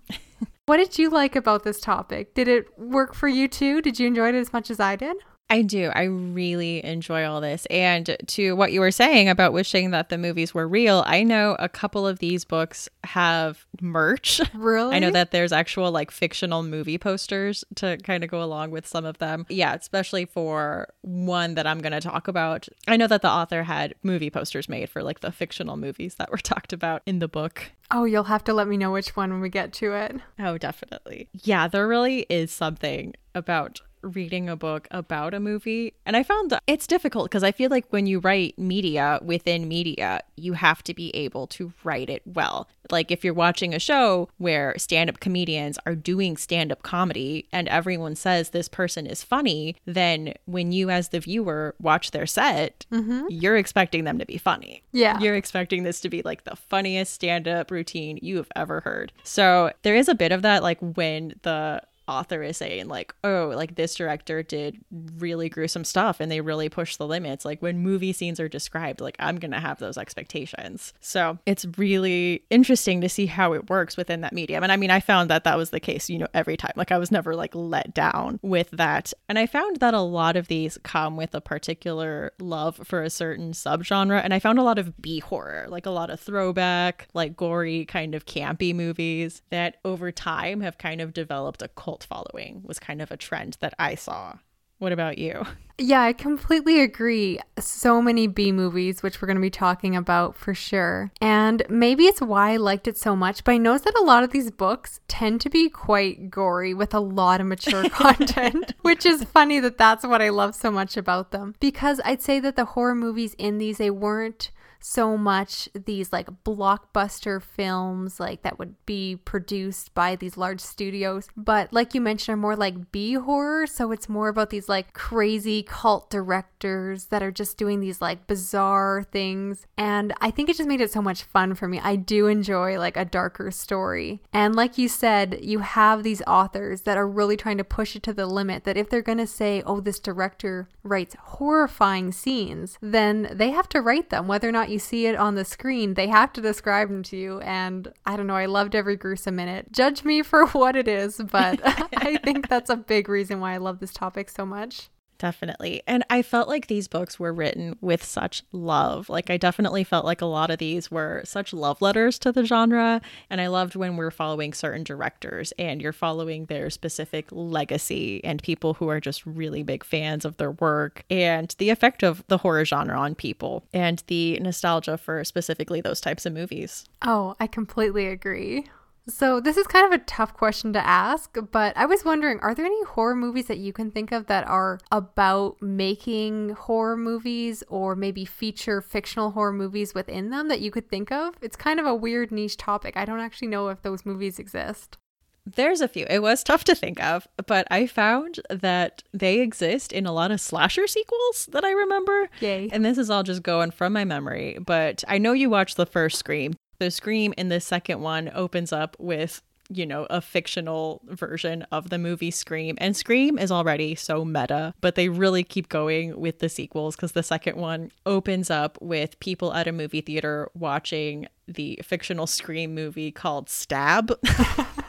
What 0.68 0.76
did 0.76 0.98
you 0.98 1.08
like 1.08 1.34
about 1.34 1.64
this 1.64 1.80
topic? 1.80 2.34
Did 2.34 2.46
it 2.46 2.78
work 2.78 3.14
for 3.14 3.26
you 3.26 3.48
too? 3.48 3.80
Did 3.80 3.98
you 3.98 4.06
enjoy 4.06 4.28
it 4.28 4.34
as 4.34 4.52
much 4.52 4.70
as 4.70 4.78
I 4.78 4.96
did? 4.96 5.16
I 5.50 5.62
do. 5.62 5.90
I 5.94 6.02
really 6.02 6.84
enjoy 6.84 7.24
all 7.24 7.40
this. 7.40 7.66
And 7.66 8.16
to 8.26 8.54
what 8.54 8.72
you 8.72 8.80
were 8.80 8.90
saying 8.90 9.28
about 9.28 9.52
wishing 9.52 9.92
that 9.92 10.10
the 10.10 10.18
movies 10.18 10.52
were 10.52 10.68
real, 10.68 11.04
I 11.06 11.22
know 11.22 11.56
a 11.58 11.68
couple 11.68 12.06
of 12.06 12.18
these 12.18 12.44
books 12.44 12.88
have 13.04 13.64
merch. 13.80 14.40
Really? 14.54 14.94
I 14.96 14.98
know 14.98 15.10
that 15.10 15.30
there's 15.30 15.52
actual 15.52 15.90
like 15.90 16.10
fictional 16.10 16.62
movie 16.62 16.98
posters 16.98 17.64
to 17.76 17.96
kind 17.98 18.22
of 18.22 18.30
go 18.30 18.42
along 18.42 18.72
with 18.72 18.86
some 18.86 19.04
of 19.04 19.18
them. 19.18 19.46
Yeah, 19.48 19.74
especially 19.74 20.26
for 20.26 20.88
one 21.02 21.54
that 21.54 21.66
I'm 21.66 21.80
going 21.80 21.92
to 21.92 22.00
talk 22.00 22.28
about. 22.28 22.68
I 22.86 22.96
know 22.96 23.06
that 23.06 23.22
the 23.22 23.30
author 23.30 23.62
had 23.62 23.94
movie 24.02 24.30
posters 24.30 24.68
made 24.68 24.90
for 24.90 25.02
like 25.02 25.20
the 25.20 25.32
fictional 25.32 25.76
movies 25.76 26.16
that 26.16 26.30
were 26.30 26.38
talked 26.42 26.72
about 26.72 27.02
in 27.06 27.20
the 27.20 27.28
book. 27.28 27.72
Oh, 27.90 28.04
you'll 28.04 28.24
have 28.24 28.44
to 28.44 28.52
let 28.52 28.68
me 28.68 28.76
know 28.76 28.92
which 28.92 29.16
one 29.16 29.30
when 29.30 29.40
we 29.40 29.48
get 29.48 29.72
to 29.74 29.94
it. 29.94 30.16
Oh, 30.38 30.58
definitely. 30.58 31.28
Yeah, 31.32 31.68
there 31.68 31.88
really 31.88 32.26
is 32.28 32.52
something 32.52 33.14
about 33.34 33.80
reading 34.02 34.48
a 34.48 34.56
book 34.56 34.88
about 34.90 35.34
a 35.34 35.40
movie. 35.40 35.94
And 36.06 36.16
I 36.16 36.22
found 36.22 36.50
that 36.50 36.62
it's 36.66 36.86
difficult 36.86 37.26
because 37.26 37.42
I 37.42 37.52
feel 37.52 37.70
like 37.70 37.86
when 37.90 38.06
you 38.06 38.18
write 38.18 38.58
media 38.58 39.18
within 39.22 39.68
media, 39.68 40.22
you 40.36 40.54
have 40.54 40.82
to 40.84 40.94
be 40.94 41.14
able 41.14 41.46
to 41.48 41.72
write 41.84 42.10
it 42.10 42.22
well. 42.24 42.68
Like 42.90 43.10
if 43.10 43.24
you're 43.24 43.34
watching 43.34 43.74
a 43.74 43.78
show 43.78 44.28
where 44.38 44.74
stand 44.78 45.10
up 45.10 45.20
comedians 45.20 45.78
are 45.84 45.94
doing 45.94 46.36
stand 46.36 46.72
up 46.72 46.82
comedy 46.82 47.46
and 47.52 47.68
everyone 47.68 48.14
says 48.14 48.50
this 48.50 48.68
person 48.68 49.06
is 49.06 49.22
funny, 49.22 49.76
then 49.84 50.34
when 50.46 50.72
you, 50.72 50.88
as 50.88 51.10
the 51.10 51.20
viewer, 51.20 51.74
watch 51.80 52.12
their 52.12 52.26
set, 52.26 52.86
mm-hmm. 52.90 53.26
you're 53.28 53.56
expecting 53.56 54.04
them 54.04 54.18
to 54.18 54.26
be 54.26 54.38
funny. 54.38 54.82
Yeah. 54.92 55.18
You're 55.20 55.36
expecting 55.36 55.82
this 55.82 56.00
to 56.00 56.08
be 56.08 56.22
like 56.22 56.44
the 56.44 56.56
funniest 56.56 57.12
stand 57.12 57.46
up 57.46 57.70
routine 57.70 58.18
you 58.22 58.36
have 58.36 58.50
ever 58.56 58.80
heard. 58.80 59.12
So 59.22 59.70
there 59.82 59.96
is 59.96 60.08
a 60.08 60.14
bit 60.14 60.32
of 60.32 60.42
that, 60.42 60.62
like 60.62 60.78
when 60.80 61.34
the 61.42 61.82
author 62.08 62.42
is 62.42 62.56
saying 62.56 62.88
like 62.88 63.14
oh 63.22 63.52
like 63.54 63.74
this 63.74 63.94
director 63.94 64.42
did 64.42 64.78
really 65.18 65.48
gruesome 65.48 65.84
stuff 65.84 66.20
and 66.20 66.30
they 66.30 66.40
really 66.40 66.68
pushed 66.68 66.98
the 66.98 67.06
limits. 67.06 67.44
Like 67.44 67.60
when 67.60 67.78
movie 67.78 68.12
scenes 68.12 68.40
are 68.40 68.48
described 68.48 69.00
like 69.00 69.16
i'm 69.18 69.38
gonna 69.38 69.60
have 69.60 69.78
those 69.78 69.98
expectations. 69.98 70.92
So 71.00 71.38
it's 71.46 71.66
really 71.76 72.44
interesting 72.50 73.00
to 73.02 73.08
see 73.08 73.26
how 73.26 73.52
it 73.52 73.68
works 73.68 73.96
within 73.96 74.22
that 74.22 74.32
medium. 74.32 74.62
And 74.62 74.72
i 74.72 74.76
mean 74.76 74.90
i 74.90 75.00
found 75.00 75.30
that 75.30 75.44
that 75.44 75.56
was 75.56 75.70
the 75.70 75.80
case 75.80 76.08
you 76.08 76.18
know 76.18 76.28
every 76.34 76.56
time. 76.56 76.72
Like 76.76 76.92
i 76.92 76.98
was 76.98 77.10
never 77.10 77.34
like 77.36 77.54
let 77.54 77.94
down 77.94 78.40
with 78.42 78.70
that. 78.70 79.12
And 79.28 79.38
i 79.38 79.46
found 79.46 79.76
that 79.76 79.94
a 79.94 80.00
lot 80.00 80.36
of 80.36 80.48
these 80.48 80.78
come 80.82 81.16
with 81.16 81.34
a 81.34 81.40
particular 81.40 82.32
love 82.38 82.80
for 82.84 83.02
a 83.02 83.10
certain 83.10 83.52
subgenre. 83.52 84.20
And 84.22 84.32
i 84.32 84.38
found 84.38 84.58
a 84.58 84.62
lot 84.62 84.78
of 84.78 85.00
b 85.00 85.20
horror 85.20 85.66
like 85.68 85.86
a 85.86 85.90
lot 85.90 86.10
of 86.10 86.20
throwback 86.20 87.08
like 87.14 87.36
gory 87.36 87.84
kind 87.84 88.14
of 88.14 88.26
campy 88.26 88.74
movies 88.74 89.42
that 89.50 89.76
over 89.84 90.10
time 90.10 90.60
have 90.60 90.78
kind 90.78 91.00
of 91.00 91.12
developed 91.12 91.62
a 91.62 91.68
cult 91.68 91.97
following 92.04 92.62
was 92.64 92.78
kind 92.78 93.02
of 93.02 93.10
a 93.10 93.16
trend 93.16 93.56
that 93.60 93.74
i 93.78 93.94
saw 93.94 94.34
what 94.78 94.92
about 94.92 95.18
you 95.18 95.44
Yeah, 95.80 96.02
I 96.02 96.12
completely 96.12 96.80
agree. 96.80 97.38
So 97.56 98.02
many 98.02 98.26
B 98.26 98.50
movies, 98.50 99.00
which 99.00 99.22
we're 99.22 99.26
going 99.26 99.36
to 99.36 99.40
be 99.40 99.48
talking 99.48 99.94
about 99.94 100.34
for 100.34 100.52
sure. 100.52 101.12
And 101.20 101.62
maybe 101.68 102.06
it's 102.06 102.20
why 102.20 102.50
I 102.50 102.56
liked 102.56 102.88
it 102.88 102.98
so 102.98 103.14
much, 103.14 103.44
but 103.44 103.52
I 103.52 103.58
noticed 103.58 103.84
that 103.84 103.96
a 103.96 104.02
lot 104.02 104.24
of 104.24 104.30
these 104.30 104.50
books 104.50 104.98
tend 105.06 105.40
to 105.42 105.48
be 105.48 105.68
quite 105.68 106.30
gory 106.30 106.74
with 106.74 106.94
a 106.94 107.00
lot 107.00 107.40
of 107.40 107.46
mature 107.46 107.88
content, 107.90 108.74
which 108.82 109.06
is 109.06 109.22
funny 109.22 109.60
that 109.60 109.78
that's 109.78 110.04
what 110.04 110.20
I 110.20 110.30
love 110.30 110.56
so 110.56 110.72
much 110.72 110.96
about 110.96 111.30
them. 111.30 111.54
Because 111.60 112.00
I'd 112.04 112.22
say 112.22 112.40
that 112.40 112.56
the 112.56 112.64
horror 112.64 112.96
movies 112.96 113.34
in 113.38 113.58
these, 113.58 113.78
they 113.78 113.90
weren't 113.90 114.50
so 114.80 115.16
much 115.16 115.68
these 115.74 116.12
like 116.12 116.28
blockbuster 116.44 117.42
films 117.42 118.20
like 118.20 118.42
that 118.42 118.58
would 118.58 118.74
be 118.86 119.16
produced 119.16 119.94
by 119.94 120.16
these 120.16 120.36
large 120.36 120.60
studios. 120.60 121.28
But 121.36 121.72
like 121.72 121.94
you 121.94 122.00
mentioned 122.00 122.34
are 122.34 122.36
more 122.36 122.56
like 122.56 122.92
b 122.92 123.14
horror 123.14 123.66
so 123.66 123.92
it's 123.92 124.08
more 124.08 124.28
about 124.28 124.50
these 124.50 124.68
like 124.68 124.92
crazy 124.92 125.62
cult 125.62 126.10
directors 126.10 127.06
that 127.06 127.22
are 127.22 127.30
just 127.30 127.56
doing 127.56 127.80
these 127.80 128.00
like 128.00 128.26
bizarre 128.26 129.02
things. 129.10 129.66
And 129.76 130.12
i 130.20 130.30
think 130.30 130.48
it 130.48 130.56
just 130.56 130.68
made 130.68 130.80
it 130.80 130.92
so 130.92 131.02
much 131.02 131.22
fun 131.22 131.54
for 131.54 131.68
me. 131.68 131.80
I 131.82 131.96
do 131.96 132.26
enjoy 132.26 132.78
like 132.78 132.96
a 132.96 133.04
darker 133.04 133.50
story. 133.50 134.22
And 134.32 134.54
like 134.54 134.78
you 134.78 134.88
said 134.88 135.38
you 135.42 135.60
have 135.60 136.02
these 136.02 136.22
authors 136.26 136.82
that 136.82 136.96
are 136.96 137.08
really 137.08 137.36
trying 137.36 137.58
to 137.58 137.64
push 137.64 137.96
it 137.96 138.02
to 138.04 138.12
the 138.12 138.26
limit 138.26 138.64
that 138.64 138.76
if 138.76 138.88
they're 138.88 139.02
going 139.02 139.18
to 139.18 139.26
say 139.26 139.62
oh 139.66 139.80
this 139.80 139.98
director 139.98 140.68
writes 140.82 141.16
horrifying 141.20 142.12
scenes 142.12 142.78
then 142.80 143.28
they 143.32 143.50
have 143.50 143.68
to 143.68 143.80
write 143.80 144.10
them 144.10 144.26
whether 144.26 144.48
or 144.48 144.52
not 144.52 144.67
you 144.70 144.78
see 144.78 145.06
it 145.06 145.16
on 145.16 145.34
the 145.34 145.44
screen 145.44 145.94
they 145.94 146.08
have 146.08 146.32
to 146.32 146.40
describe 146.40 146.88
them 146.88 147.02
to 147.02 147.16
you 147.16 147.40
and 147.40 147.92
i 148.06 148.16
don't 148.16 148.26
know 148.26 148.36
i 148.36 148.46
loved 148.46 148.74
every 148.74 148.96
gruesome 148.96 149.36
minute. 149.36 149.70
Judge 149.72 150.04
me 150.04 150.22
for 150.22 150.46
what 150.48 150.76
it 150.76 150.88
is 150.88 151.18
but 151.30 151.60
i 151.96 152.16
think 152.18 152.48
that's 152.48 152.70
a 152.70 152.76
big 152.76 153.08
reason 153.08 153.40
why 153.40 153.54
i 153.54 153.56
love 153.58 153.80
this 153.80 153.92
topic 153.92 154.28
so 154.28 154.44
much 154.44 154.88
Definitely. 155.18 155.82
And 155.86 156.04
I 156.10 156.22
felt 156.22 156.48
like 156.48 156.68
these 156.68 156.88
books 156.88 157.18
were 157.18 157.32
written 157.32 157.76
with 157.80 158.04
such 158.04 158.42
love. 158.52 159.08
Like, 159.08 159.30
I 159.30 159.36
definitely 159.36 159.84
felt 159.84 160.04
like 160.04 160.20
a 160.20 160.26
lot 160.26 160.50
of 160.50 160.58
these 160.58 160.90
were 160.90 161.22
such 161.24 161.52
love 161.52 161.82
letters 161.82 162.18
to 162.20 162.32
the 162.32 162.44
genre. 162.44 163.00
And 163.28 163.40
I 163.40 163.48
loved 163.48 163.74
when 163.74 163.96
we're 163.96 164.10
following 164.10 164.52
certain 164.52 164.84
directors 164.84 165.52
and 165.58 165.82
you're 165.82 165.92
following 165.92 166.46
their 166.46 166.70
specific 166.70 167.26
legacy 167.30 168.22
and 168.24 168.42
people 168.42 168.74
who 168.74 168.88
are 168.88 169.00
just 169.00 169.26
really 169.26 169.62
big 169.62 169.84
fans 169.84 170.24
of 170.24 170.36
their 170.36 170.52
work 170.52 171.04
and 171.10 171.54
the 171.58 171.70
effect 171.70 172.02
of 172.02 172.24
the 172.28 172.38
horror 172.38 172.64
genre 172.64 172.98
on 172.98 173.14
people 173.14 173.64
and 173.72 174.02
the 174.06 174.38
nostalgia 174.40 174.96
for 174.96 175.24
specifically 175.24 175.80
those 175.80 176.00
types 176.00 176.26
of 176.26 176.32
movies. 176.32 176.84
oh 177.02 177.34
i 177.40 177.46
completely 177.46 178.06
agree 178.06 178.66
so 179.08 179.40
this 179.40 179.56
is 179.56 179.66
kind 179.66 179.86
of 179.86 179.92
a 179.92 180.04
tough 180.04 180.34
question 180.34 180.72
to 180.74 180.86
ask, 180.86 181.36
but 181.50 181.76
I 181.76 181.86
was 181.86 182.04
wondering, 182.04 182.38
are 182.40 182.54
there 182.54 182.66
any 182.66 182.84
horror 182.84 183.16
movies 183.16 183.46
that 183.46 183.58
you 183.58 183.72
can 183.72 183.90
think 183.90 184.12
of 184.12 184.26
that 184.26 184.46
are 184.46 184.78
about 184.92 185.60
making 185.62 186.50
horror 186.50 186.96
movies 186.96 187.64
or 187.68 187.96
maybe 187.96 188.24
feature 188.24 188.80
fictional 188.80 189.30
horror 189.30 189.52
movies 189.52 189.94
within 189.94 190.30
them 190.30 190.48
that 190.48 190.60
you 190.60 190.70
could 190.70 190.88
think 190.88 191.10
of? 191.10 191.34
It's 191.40 191.56
kind 191.56 191.80
of 191.80 191.86
a 191.86 191.94
weird 191.94 192.30
niche 192.30 192.56
topic. 192.56 192.96
I 192.96 193.04
don't 193.04 193.20
actually 193.20 193.48
know 193.48 193.68
if 193.68 193.82
those 193.82 194.04
movies 194.04 194.38
exist. 194.38 194.98
There's 195.46 195.80
a 195.80 195.88
few. 195.88 196.04
It 196.10 196.20
was 196.20 196.44
tough 196.44 196.64
to 196.64 196.74
think 196.74 197.02
of, 197.02 197.26
but 197.46 197.66
I 197.70 197.86
found 197.86 198.40
that 198.50 199.02
they 199.14 199.40
exist 199.40 199.92
in 199.92 200.04
a 200.04 200.12
lot 200.12 200.30
of 200.30 200.40
slasher 200.42 200.86
sequels 200.86 201.48
that 201.52 201.64
I 201.64 201.70
remember. 201.70 202.28
Yay. 202.40 202.68
And 202.70 202.84
this 202.84 202.98
is 202.98 203.08
all 203.08 203.22
just 203.22 203.42
going 203.42 203.70
from 203.70 203.94
my 203.94 204.04
memory, 204.04 204.58
but 204.64 205.02
I 205.08 205.16
know 205.16 205.32
you 205.32 205.48
watched 205.48 205.78
the 205.78 205.86
first 205.86 206.18
Scream. 206.18 206.54
The 206.78 206.90
Scream 206.90 207.34
in 207.36 207.48
the 207.48 207.60
second 207.60 208.00
one 208.00 208.30
opens 208.34 208.72
up 208.72 208.96
with 208.98 209.42
you 209.70 209.84
know, 209.84 210.06
a 210.08 210.20
fictional 210.20 211.02
version 211.04 211.62
of 211.70 211.90
the 211.90 211.98
movie 211.98 212.30
Scream. 212.30 212.76
And 212.80 212.96
Scream 212.96 213.38
is 213.38 213.52
already 213.52 213.94
so 213.94 214.24
meta, 214.24 214.74
but 214.80 214.94
they 214.94 215.08
really 215.08 215.44
keep 215.44 215.68
going 215.68 216.18
with 216.18 216.38
the 216.38 216.48
sequels 216.48 216.96
because 216.96 217.12
the 217.12 217.22
second 217.22 217.56
one 217.56 217.92
opens 218.06 218.50
up 218.50 218.78
with 218.80 219.20
people 219.20 219.52
at 219.52 219.68
a 219.68 219.72
movie 219.72 220.00
theater 220.00 220.48
watching 220.54 221.28
the 221.46 221.78
fictional 221.82 222.26
Scream 222.26 222.74
movie 222.74 223.10
called 223.10 223.50
Stab. 223.50 224.18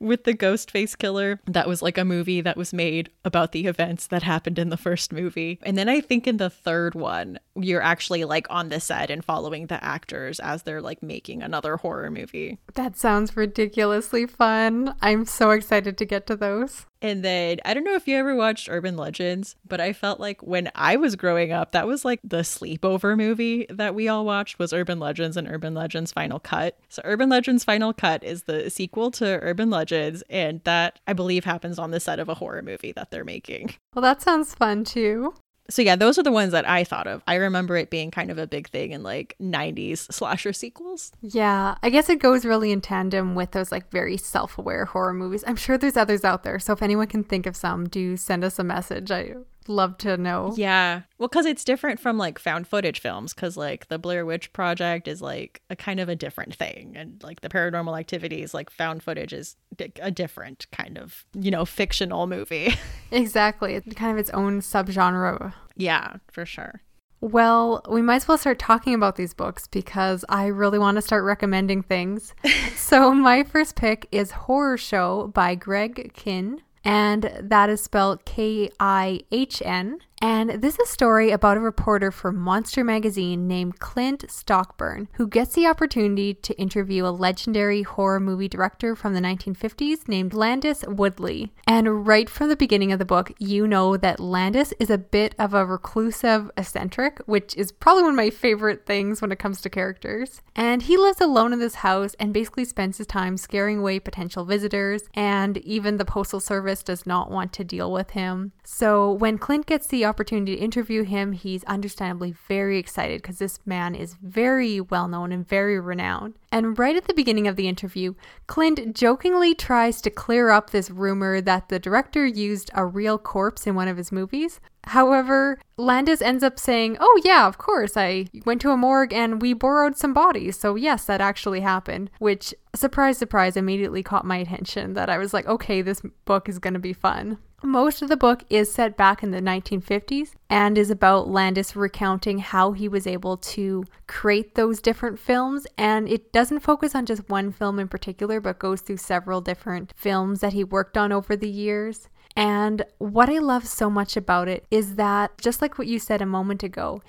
with 0.00 0.24
the 0.24 0.34
ghost 0.34 0.70
face 0.70 0.94
killer. 0.94 1.40
That 1.46 1.68
was 1.68 1.82
like 1.82 1.98
a 1.98 2.04
movie 2.04 2.40
that 2.40 2.56
was 2.56 2.72
made 2.72 3.10
about 3.24 3.52
the 3.52 3.66
events 3.66 4.06
that 4.08 4.22
happened 4.22 4.58
in 4.58 4.68
the 4.68 4.76
first 4.76 5.12
movie. 5.12 5.58
And 5.62 5.76
then 5.76 5.88
I 5.88 6.00
think 6.00 6.26
in 6.26 6.36
the 6.36 6.50
third 6.50 6.94
one, 6.94 7.38
you're 7.54 7.82
actually 7.82 8.24
like 8.24 8.46
on 8.50 8.68
the 8.68 8.80
set 8.80 9.10
and 9.10 9.24
following 9.24 9.66
the 9.66 9.82
actors 9.82 10.40
as 10.40 10.62
they're 10.62 10.82
like 10.82 11.02
making 11.02 11.42
another 11.42 11.76
horror 11.76 12.10
movie. 12.10 12.58
That 12.74 12.96
sounds 12.96 13.36
ridiculously 13.36 14.26
fun. 14.26 14.94
I'm 15.00 15.24
so 15.24 15.50
excited 15.50 15.98
to 15.98 16.04
get 16.04 16.26
to 16.26 16.36
those. 16.36 16.86
And 17.02 17.24
then 17.24 17.58
I 17.64 17.74
don't 17.74 17.84
know 17.84 17.96
if 17.96 18.06
you 18.06 18.16
ever 18.16 18.34
watched 18.34 18.68
Urban 18.70 18.96
Legends, 18.96 19.56
but 19.68 19.80
I 19.80 19.92
felt 19.92 20.20
like 20.20 20.40
when 20.42 20.70
I 20.76 20.96
was 20.96 21.16
growing 21.16 21.50
up, 21.52 21.72
that 21.72 21.86
was 21.86 22.04
like 22.04 22.20
the 22.22 22.38
sleepover 22.38 23.16
movie 23.16 23.66
that 23.68 23.94
we 23.94 24.06
all 24.06 24.24
watched 24.24 24.60
was 24.60 24.72
Urban 24.72 25.00
Legends 25.00 25.36
and 25.36 25.48
Urban 25.48 25.74
Legends 25.74 26.12
Final 26.12 26.38
Cut. 26.38 26.78
So 26.88 27.02
Urban 27.04 27.28
Legends 27.28 27.64
Final 27.64 27.92
Cut 27.92 28.22
is 28.22 28.44
the 28.44 28.70
sequel 28.70 29.10
to 29.12 29.40
Urban 29.42 29.68
Legends 29.68 30.22
and 30.30 30.60
that 30.62 31.00
I 31.06 31.12
believe 31.12 31.44
happens 31.44 31.78
on 31.78 31.90
the 31.90 32.00
set 32.00 32.20
of 32.20 32.28
a 32.28 32.34
horror 32.34 32.62
movie 32.62 32.92
that 32.92 33.10
they're 33.10 33.24
making. 33.24 33.74
Well, 33.94 34.02
that 34.02 34.22
sounds 34.22 34.54
fun 34.54 34.84
too. 34.84 35.34
So 35.70 35.80
yeah, 35.82 35.96
those 35.96 36.18
are 36.18 36.22
the 36.22 36.32
ones 36.32 36.52
that 36.52 36.68
I 36.68 36.84
thought 36.84 37.06
of. 37.06 37.22
I 37.26 37.36
remember 37.36 37.76
it 37.76 37.90
being 37.90 38.10
kind 38.10 38.30
of 38.30 38.38
a 38.38 38.46
big 38.46 38.68
thing 38.68 38.90
in 38.92 39.02
like 39.02 39.36
90s 39.40 40.12
slasher 40.12 40.52
sequels. 40.52 41.12
Yeah, 41.22 41.76
I 41.82 41.90
guess 41.90 42.08
it 42.08 42.18
goes 42.18 42.44
really 42.44 42.72
in 42.72 42.80
tandem 42.80 43.34
with 43.34 43.52
those 43.52 43.72
like 43.72 43.90
very 43.90 44.16
self 44.16 44.58
aware 44.58 44.84
horror 44.86 45.14
movies. 45.14 45.44
I'm 45.46 45.56
sure 45.56 45.78
there's 45.78 45.96
others 45.96 46.24
out 46.24 46.42
there. 46.42 46.58
So 46.58 46.72
if 46.72 46.82
anyone 46.82 47.06
can 47.06 47.24
think 47.24 47.46
of 47.46 47.56
some, 47.56 47.88
do 47.88 48.16
send 48.16 48.44
us 48.44 48.58
a 48.58 48.64
message. 48.64 49.10
I 49.10 49.34
love 49.68 49.98
to 49.98 50.16
know. 50.16 50.54
Yeah. 50.56 51.02
Well, 51.18 51.28
because 51.28 51.46
it's 51.46 51.64
different 51.64 52.00
from 52.00 52.18
like 52.18 52.38
found 52.38 52.66
footage 52.66 53.00
films, 53.00 53.34
because 53.34 53.56
like 53.56 53.88
the 53.88 53.98
Blair 53.98 54.24
Witch 54.26 54.52
Project 54.52 55.08
is 55.08 55.22
like 55.22 55.62
a 55.70 55.76
kind 55.76 56.00
of 56.00 56.08
a 56.08 56.16
different 56.16 56.54
thing. 56.54 56.94
And 56.96 57.22
like 57.22 57.40
the 57.40 57.48
paranormal 57.48 57.98
activities, 57.98 58.54
like 58.54 58.70
found 58.70 59.02
footage 59.02 59.32
is 59.32 59.56
a 60.00 60.10
different 60.10 60.66
kind 60.72 60.98
of, 60.98 61.24
you 61.34 61.50
know, 61.50 61.64
fictional 61.64 62.26
movie. 62.26 62.74
Exactly. 63.12 63.74
It's 63.74 63.94
kind 63.94 64.12
of 64.12 64.18
its 64.18 64.30
own 64.30 64.60
subgenre. 64.60 65.52
yeah, 65.76 66.16
for 66.30 66.46
sure. 66.46 66.80
Well, 67.20 67.82
we 67.88 68.02
might 68.02 68.16
as 68.16 68.26
well 68.28 68.36
start 68.36 68.58
talking 68.58 68.94
about 68.94 69.14
these 69.14 69.32
books 69.32 69.68
because 69.68 70.24
I 70.28 70.46
really 70.46 70.78
want 70.78 70.96
to 70.96 71.02
start 71.02 71.22
recommending 71.22 71.82
things. 71.82 72.34
so, 72.74 73.12
my 73.12 73.44
first 73.44 73.76
pick 73.76 74.08
is 74.10 74.32
Horror 74.32 74.76
Show 74.76 75.28
by 75.28 75.54
Greg 75.54 76.14
Kihn. 76.16 76.58
And 76.84 77.30
that 77.40 77.70
is 77.70 77.82
spelled 77.82 78.24
K 78.24 78.70
I 78.80 79.20
H 79.30 79.62
N. 79.64 79.98
And 80.22 80.62
this 80.62 80.74
is 80.74 80.88
a 80.88 80.92
story 80.92 81.32
about 81.32 81.56
a 81.56 81.60
reporter 81.60 82.12
for 82.12 82.30
Monster 82.30 82.84
Magazine 82.84 83.48
named 83.48 83.80
Clint 83.80 84.24
Stockburn, 84.28 85.08
who 85.14 85.26
gets 85.26 85.54
the 85.54 85.66
opportunity 85.66 86.32
to 86.32 86.54
interview 86.60 87.04
a 87.04 87.10
legendary 87.10 87.82
horror 87.82 88.20
movie 88.20 88.46
director 88.46 88.94
from 88.94 89.14
the 89.14 89.20
1950s 89.20 90.06
named 90.06 90.32
Landis 90.32 90.84
Woodley. 90.86 91.52
And 91.66 92.06
right 92.06 92.30
from 92.30 92.50
the 92.50 92.56
beginning 92.56 92.92
of 92.92 93.00
the 93.00 93.04
book, 93.04 93.32
you 93.40 93.66
know 93.66 93.96
that 93.96 94.20
Landis 94.20 94.72
is 94.78 94.90
a 94.90 94.98
bit 94.98 95.34
of 95.40 95.54
a 95.54 95.66
reclusive 95.66 96.52
eccentric, 96.56 97.18
which 97.26 97.56
is 97.56 97.72
probably 97.72 98.04
one 98.04 98.12
of 98.12 98.16
my 98.16 98.30
favorite 98.30 98.86
things 98.86 99.20
when 99.20 99.32
it 99.32 99.40
comes 99.40 99.60
to 99.62 99.70
characters. 99.70 100.40
And 100.54 100.82
he 100.82 100.96
lives 100.96 101.20
alone 101.20 101.52
in 101.52 101.58
this 101.58 101.76
house 101.76 102.14
and 102.20 102.32
basically 102.32 102.64
spends 102.64 102.98
his 102.98 103.08
time 103.08 103.36
scaring 103.36 103.80
away 103.80 103.98
potential 103.98 104.44
visitors, 104.44 105.02
and 105.14 105.58
even 105.58 105.96
the 105.96 106.04
Postal 106.04 106.38
Service 106.38 106.84
does 106.84 107.06
not 107.06 107.28
want 107.28 107.52
to 107.54 107.64
deal 107.64 107.90
with 107.90 108.10
him. 108.10 108.52
So 108.62 109.10
when 109.10 109.36
Clint 109.36 109.66
gets 109.66 109.88
the 109.88 110.11
opportunity 110.12 110.54
to 110.54 110.62
interview 110.62 111.04
him, 111.04 111.32
he's 111.32 111.64
understandably 111.64 112.34
very 112.46 112.78
excited 112.78 113.22
because 113.22 113.38
this 113.38 113.58
man 113.64 113.94
is 113.94 114.16
very 114.22 114.78
well 114.78 115.08
known 115.08 115.32
and 115.32 115.48
very 115.48 115.80
renowned. 115.80 116.34
And 116.50 116.78
right 116.78 116.94
at 116.94 117.06
the 117.06 117.14
beginning 117.14 117.48
of 117.48 117.56
the 117.56 117.66
interview, 117.66 118.12
Clint 118.46 118.94
jokingly 118.94 119.54
tries 119.54 120.02
to 120.02 120.10
clear 120.10 120.50
up 120.50 120.68
this 120.68 120.90
rumor 120.90 121.40
that 121.40 121.70
the 121.70 121.78
director 121.78 122.26
used 122.26 122.70
a 122.74 122.84
real 122.84 123.16
corpse 123.16 123.66
in 123.66 123.74
one 123.74 123.88
of 123.88 123.96
his 123.96 124.12
movies. 124.12 124.60
However, 124.84 125.58
Landis 125.78 126.20
ends 126.20 126.42
up 126.42 126.58
saying, 126.58 126.98
Oh, 127.00 127.20
yeah, 127.24 127.46
of 127.46 127.56
course, 127.56 127.96
I 127.96 128.26
went 128.44 128.60
to 128.62 128.70
a 128.70 128.76
morgue 128.76 129.14
and 129.14 129.40
we 129.40 129.54
borrowed 129.54 129.96
some 129.96 130.12
bodies. 130.12 130.58
So, 130.58 130.74
yes, 130.74 131.06
that 131.06 131.22
actually 131.22 131.60
happened, 131.60 132.10
which, 132.18 132.54
surprise, 132.74 133.16
surprise, 133.16 133.56
immediately 133.56 134.02
caught 134.02 134.26
my 134.26 134.36
attention 134.36 134.92
that 134.92 135.08
I 135.08 135.16
was 135.16 135.32
like, 135.32 135.46
okay, 135.46 135.80
this 135.80 136.02
book 136.26 136.48
is 136.48 136.58
going 136.58 136.74
to 136.74 136.80
be 136.80 136.92
fun. 136.92 137.38
Most 137.64 138.02
of 138.02 138.08
the 138.08 138.16
book 138.16 138.42
is 138.50 138.72
set 138.72 138.96
back 138.96 139.22
in 139.22 139.30
the 139.30 139.40
1950s 139.40 140.32
and 140.50 140.76
is 140.76 140.90
about 140.90 141.28
Landis 141.28 141.76
recounting 141.76 142.38
how 142.38 142.72
he 142.72 142.88
was 142.88 143.06
able 143.06 143.36
to 143.36 143.84
create 144.08 144.56
those 144.56 144.80
different 144.80 145.20
films. 145.20 145.64
And 145.78 146.08
it 146.08 146.32
doesn't 146.32 146.60
focus 146.60 146.96
on 146.96 147.06
just 147.06 147.28
one 147.28 147.52
film 147.52 147.78
in 147.78 147.86
particular, 147.86 148.40
but 148.40 148.58
goes 148.58 148.80
through 148.80 148.96
several 148.96 149.40
different 149.40 149.92
films 149.96 150.40
that 150.40 150.54
he 150.54 150.64
worked 150.64 150.98
on 150.98 151.12
over 151.12 151.36
the 151.36 151.48
years. 151.48 152.08
And 152.34 152.84
what 152.98 153.30
I 153.30 153.38
love 153.38 153.68
so 153.68 153.88
much 153.88 154.16
about 154.16 154.48
it 154.48 154.64
is 154.70 154.96
that, 154.96 155.38
just 155.38 155.62
like 155.62 155.78
what 155.78 155.86
you 155.86 156.00
said 156.00 156.20
a 156.20 156.26
moment 156.26 156.64
ago, 156.64 157.00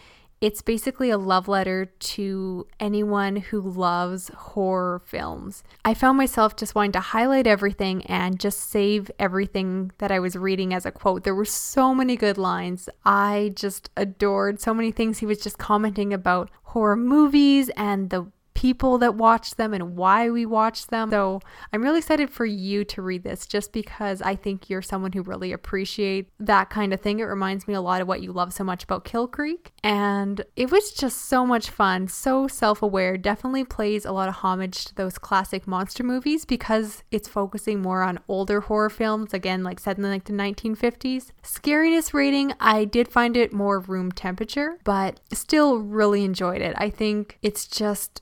it's 0.44 0.62
basically 0.62 1.10
a 1.10 1.18
love 1.18 1.48
letter 1.48 1.86
to 1.86 2.68
anyone 2.78 3.38
who 3.38 3.62
loves 3.62 4.28
horror 4.36 5.02
films. 5.06 5.64
I 5.86 5.94
found 5.94 6.18
myself 6.18 6.58
just 6.58 6.76
wanting 6.76 6.92
to 6.92 7.00
highlight 7.00 7.48
everything 7.48 8.06
and 8.08 8.38
just 8.38 8.70
save 8.70 9.10
everything 9.18 9.94
that 10.00 10.12
I 10.12 10.20
was 10.20 10.36
reading 10.36 10.74
as 10.74 10.86
a 10.86 10.92
quote. 10.92 11.24
There 11.24 11.34
were 11.34 11.46
so 11.46 11.96
many 11.96 12.18
good 12.18 12.38
lines. 12.38 12.90
I 13.06 13.54
just 13.56 13.90
adored 13.96 14.60
so 14.60 14.74
many 14.74 14.92
things 14.92 15.20
he 15.20 15.26
was 15.26 15.40
just 15.40 15.58
commenting 15.58 16.14
about 16.14 16.52
horror 16.64 16.98
movies 16.98 17.70
and 17.78 18.10
the 18.10 18.30
people 18.54 18.98
that 19.00 19.16
watch 19.16 19.56
them 19.56 19.74
and 19.74 19.96
why 19.96 20.30
we 20.30 20.46
watch 20.46 20.88
them. 20.88 21.10
So 21.10 21.40
I'm 21.72 21.82
really 21.82 22.00
excited 22.00 22.30
for 22.30 22.46
you 22.46 22.84
to 22.86 23.02
read 23.02 23.24
this 23.24 23.46
just 23.46 23.72
because 23.72 24.22
I 24.22 24.36
think 24.36 24.70
you're 24.70 24.82
someone 24.82 25.12
who 25.12 25.24
really 25.24 25.52
appreciates 25.52 26.30
that 26.40 26.70
kind 26.70 26.94
of 26.94 27.02
thing. 27.02 27.20
It 27.20 27.24
reminds 27.24 27.68
me 27.68 27.74
a 27.74 27.82
lot 27.82 28.02
of 28.02 28.08
what 28.08 28.22
you 28.22 28.32
love 28.32 28.54
so 28.54 28.64
much 28.64 28.84
about 28.84 29.06
Kill 29.06 29.28
Creek. 29.28 29.74
And 29.84 30.44
it 30.56 30.72
was 30.72 30.92
just 30.92 31.26
so 31.26 31.46
much 31.46 31.70
fun, 31.70 32.08
so 32.08 32.48
self 32.48 32.82
aware. 32.82 33.18
Definitely 33.18 33.66
plays 33.66 34.06
a 34.06 34.12
lot 34.12 34.30
of 34.30 34.36
homage 34.36 34.86
to 34.86 34.96
those 34.96 35.18
classic 35.18 35.68
monster 35.68 36.04
movies 36.04 36.46
because 36.46 37.04
it's 37.12 37.28
focusing 37.28 37.82
more 37.82 38.02
on 38.02 38.20
older 38.28 38.62
horror 38.62 38.90
films, 38.90 39.34
again, 39.34 39.64
like 39.64 39.80
set 39.80 39.98
in 39.98 40.04
like 40.04 40.26
the 40.26 40.34
1950s. 40.34 41.32
Scariness 41.44 42.14
rating, 42.14 42.54
I 42.60 42.86
did 42.86 43.08
find 43.08 43.36
it 43.36 43.54
more 43.54 43.80
room 43.80 44.12
temperature, 44.12 44.78
but 44.84 45.20
still 45.32 45.78
really 45.80 46.24
enjoyed 46.24 46.62
it. 46.62 46.76
I 46.78 46.90
think 46.90 47.38
it's 47.42 47.66
just 47.66 48.22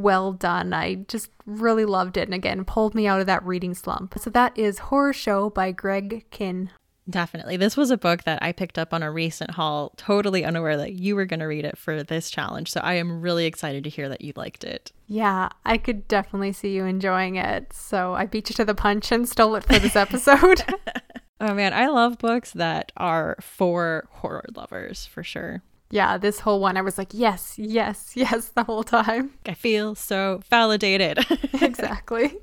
well 0.00 0.32
done. 0.32 0.72
I 0.72 0.96
just 1.08 1.30
really 1.46 1.84
loved 1.84 2.16
it 2.16 2.28
and 2.28 2.34
again 2.34 2.64
pulled 2.64 2.94
me 2.94 3.06
out 3.06 3.20
of 3.20 3.26
that 3.26 3.44
reading 3.44 3.74
slump. 3.74 4.14
So 4.18 4.30
that 4.30 4.56
is 4.56 4.78
Horror 4.78 5.12
Show 5.12 5.50
by 5.50 5.72
Greg 5.72 6.24
Kihn. 6.30 6.70
Definitely. 7.08 7.56
This 7.56 7.76
was 7.76 7.90
a 7.90 7.96
book 7.96 8.22
that 8.24 8.42
I 8.42 8.52
picked 8.52 8.78
up 8.78 8.94
on 8.94 9.02
a 9.02 9.10
recent 9.10 9.52
haul, 9.52 9.92
totally 9.96 10.44
unaware 10.44 10.76
that 10.76 10.92
you 10.92 11.16
were 11.16 11.24
going 11.24 11.40
to 11.40 11.46
read 11.46 11.64
it 11.64 11.76
for 11.76 12.02
this 12.02 12.30
challenge. 12.30 12.70
So 12.70 12.80
I 12.80 12.94
am 12.94 13.20
really 13.20 13.46
excited 13.46 13.84
to 13.84 13.90
hear 13.90 14.08
that 14.08 14.20
you 14.20 14.32
liked 14.36 14.62
it. 14.62 14.92
Yeah, 15.08 15.48
I 15.64 15.76
could 15.76 16.06
definitely 16.06 16.52
see 16.52 16.74
you 16.74 16.84
enjoying 16.84 17.36
it. 17.36 17.72
So 17.72 18.14
I 18.14 18.26
beat 18.26 18.48
you 18.48 18.54
to 18.54 18.64
the 18.64 18.74
punch 18.74 19.10
and 19.10 19.28
stole 19.28 19.56
it 19.56 19.64
for 19.64 19.78
this 19.78 19.96
episode. 19.96 20.62
oh 21.40 21.54
man, 21.54 21.72
I 21.72 21.88
love 21.88 22.18
books 22.18 22.52
that 22.52 22.92
are 22.96 23.36
for 23.40 24.06
horror 24.10 24.46
lovers 24.54 25.06
for 25.06 25.24
sure 25.24 25.62
yeah, 25.90 26.18
this 26.18 26.40
whole 26.40 26.60
one, 26.60 26.76
I 26.76 26.82
was 26.82 26.98
like, 26.98 27.08
yes, 27.12 27.54
yes, 27.58 28.12
yes, 28.14 28.48
the 28.48 28.64
whole 28.64 28.84
time. 28.84 29.32
I 29.46 29.54
feel 29.54 29.94
so 29.94 30.40
validated. 30.48 31.18
exactly. 31.60 32.38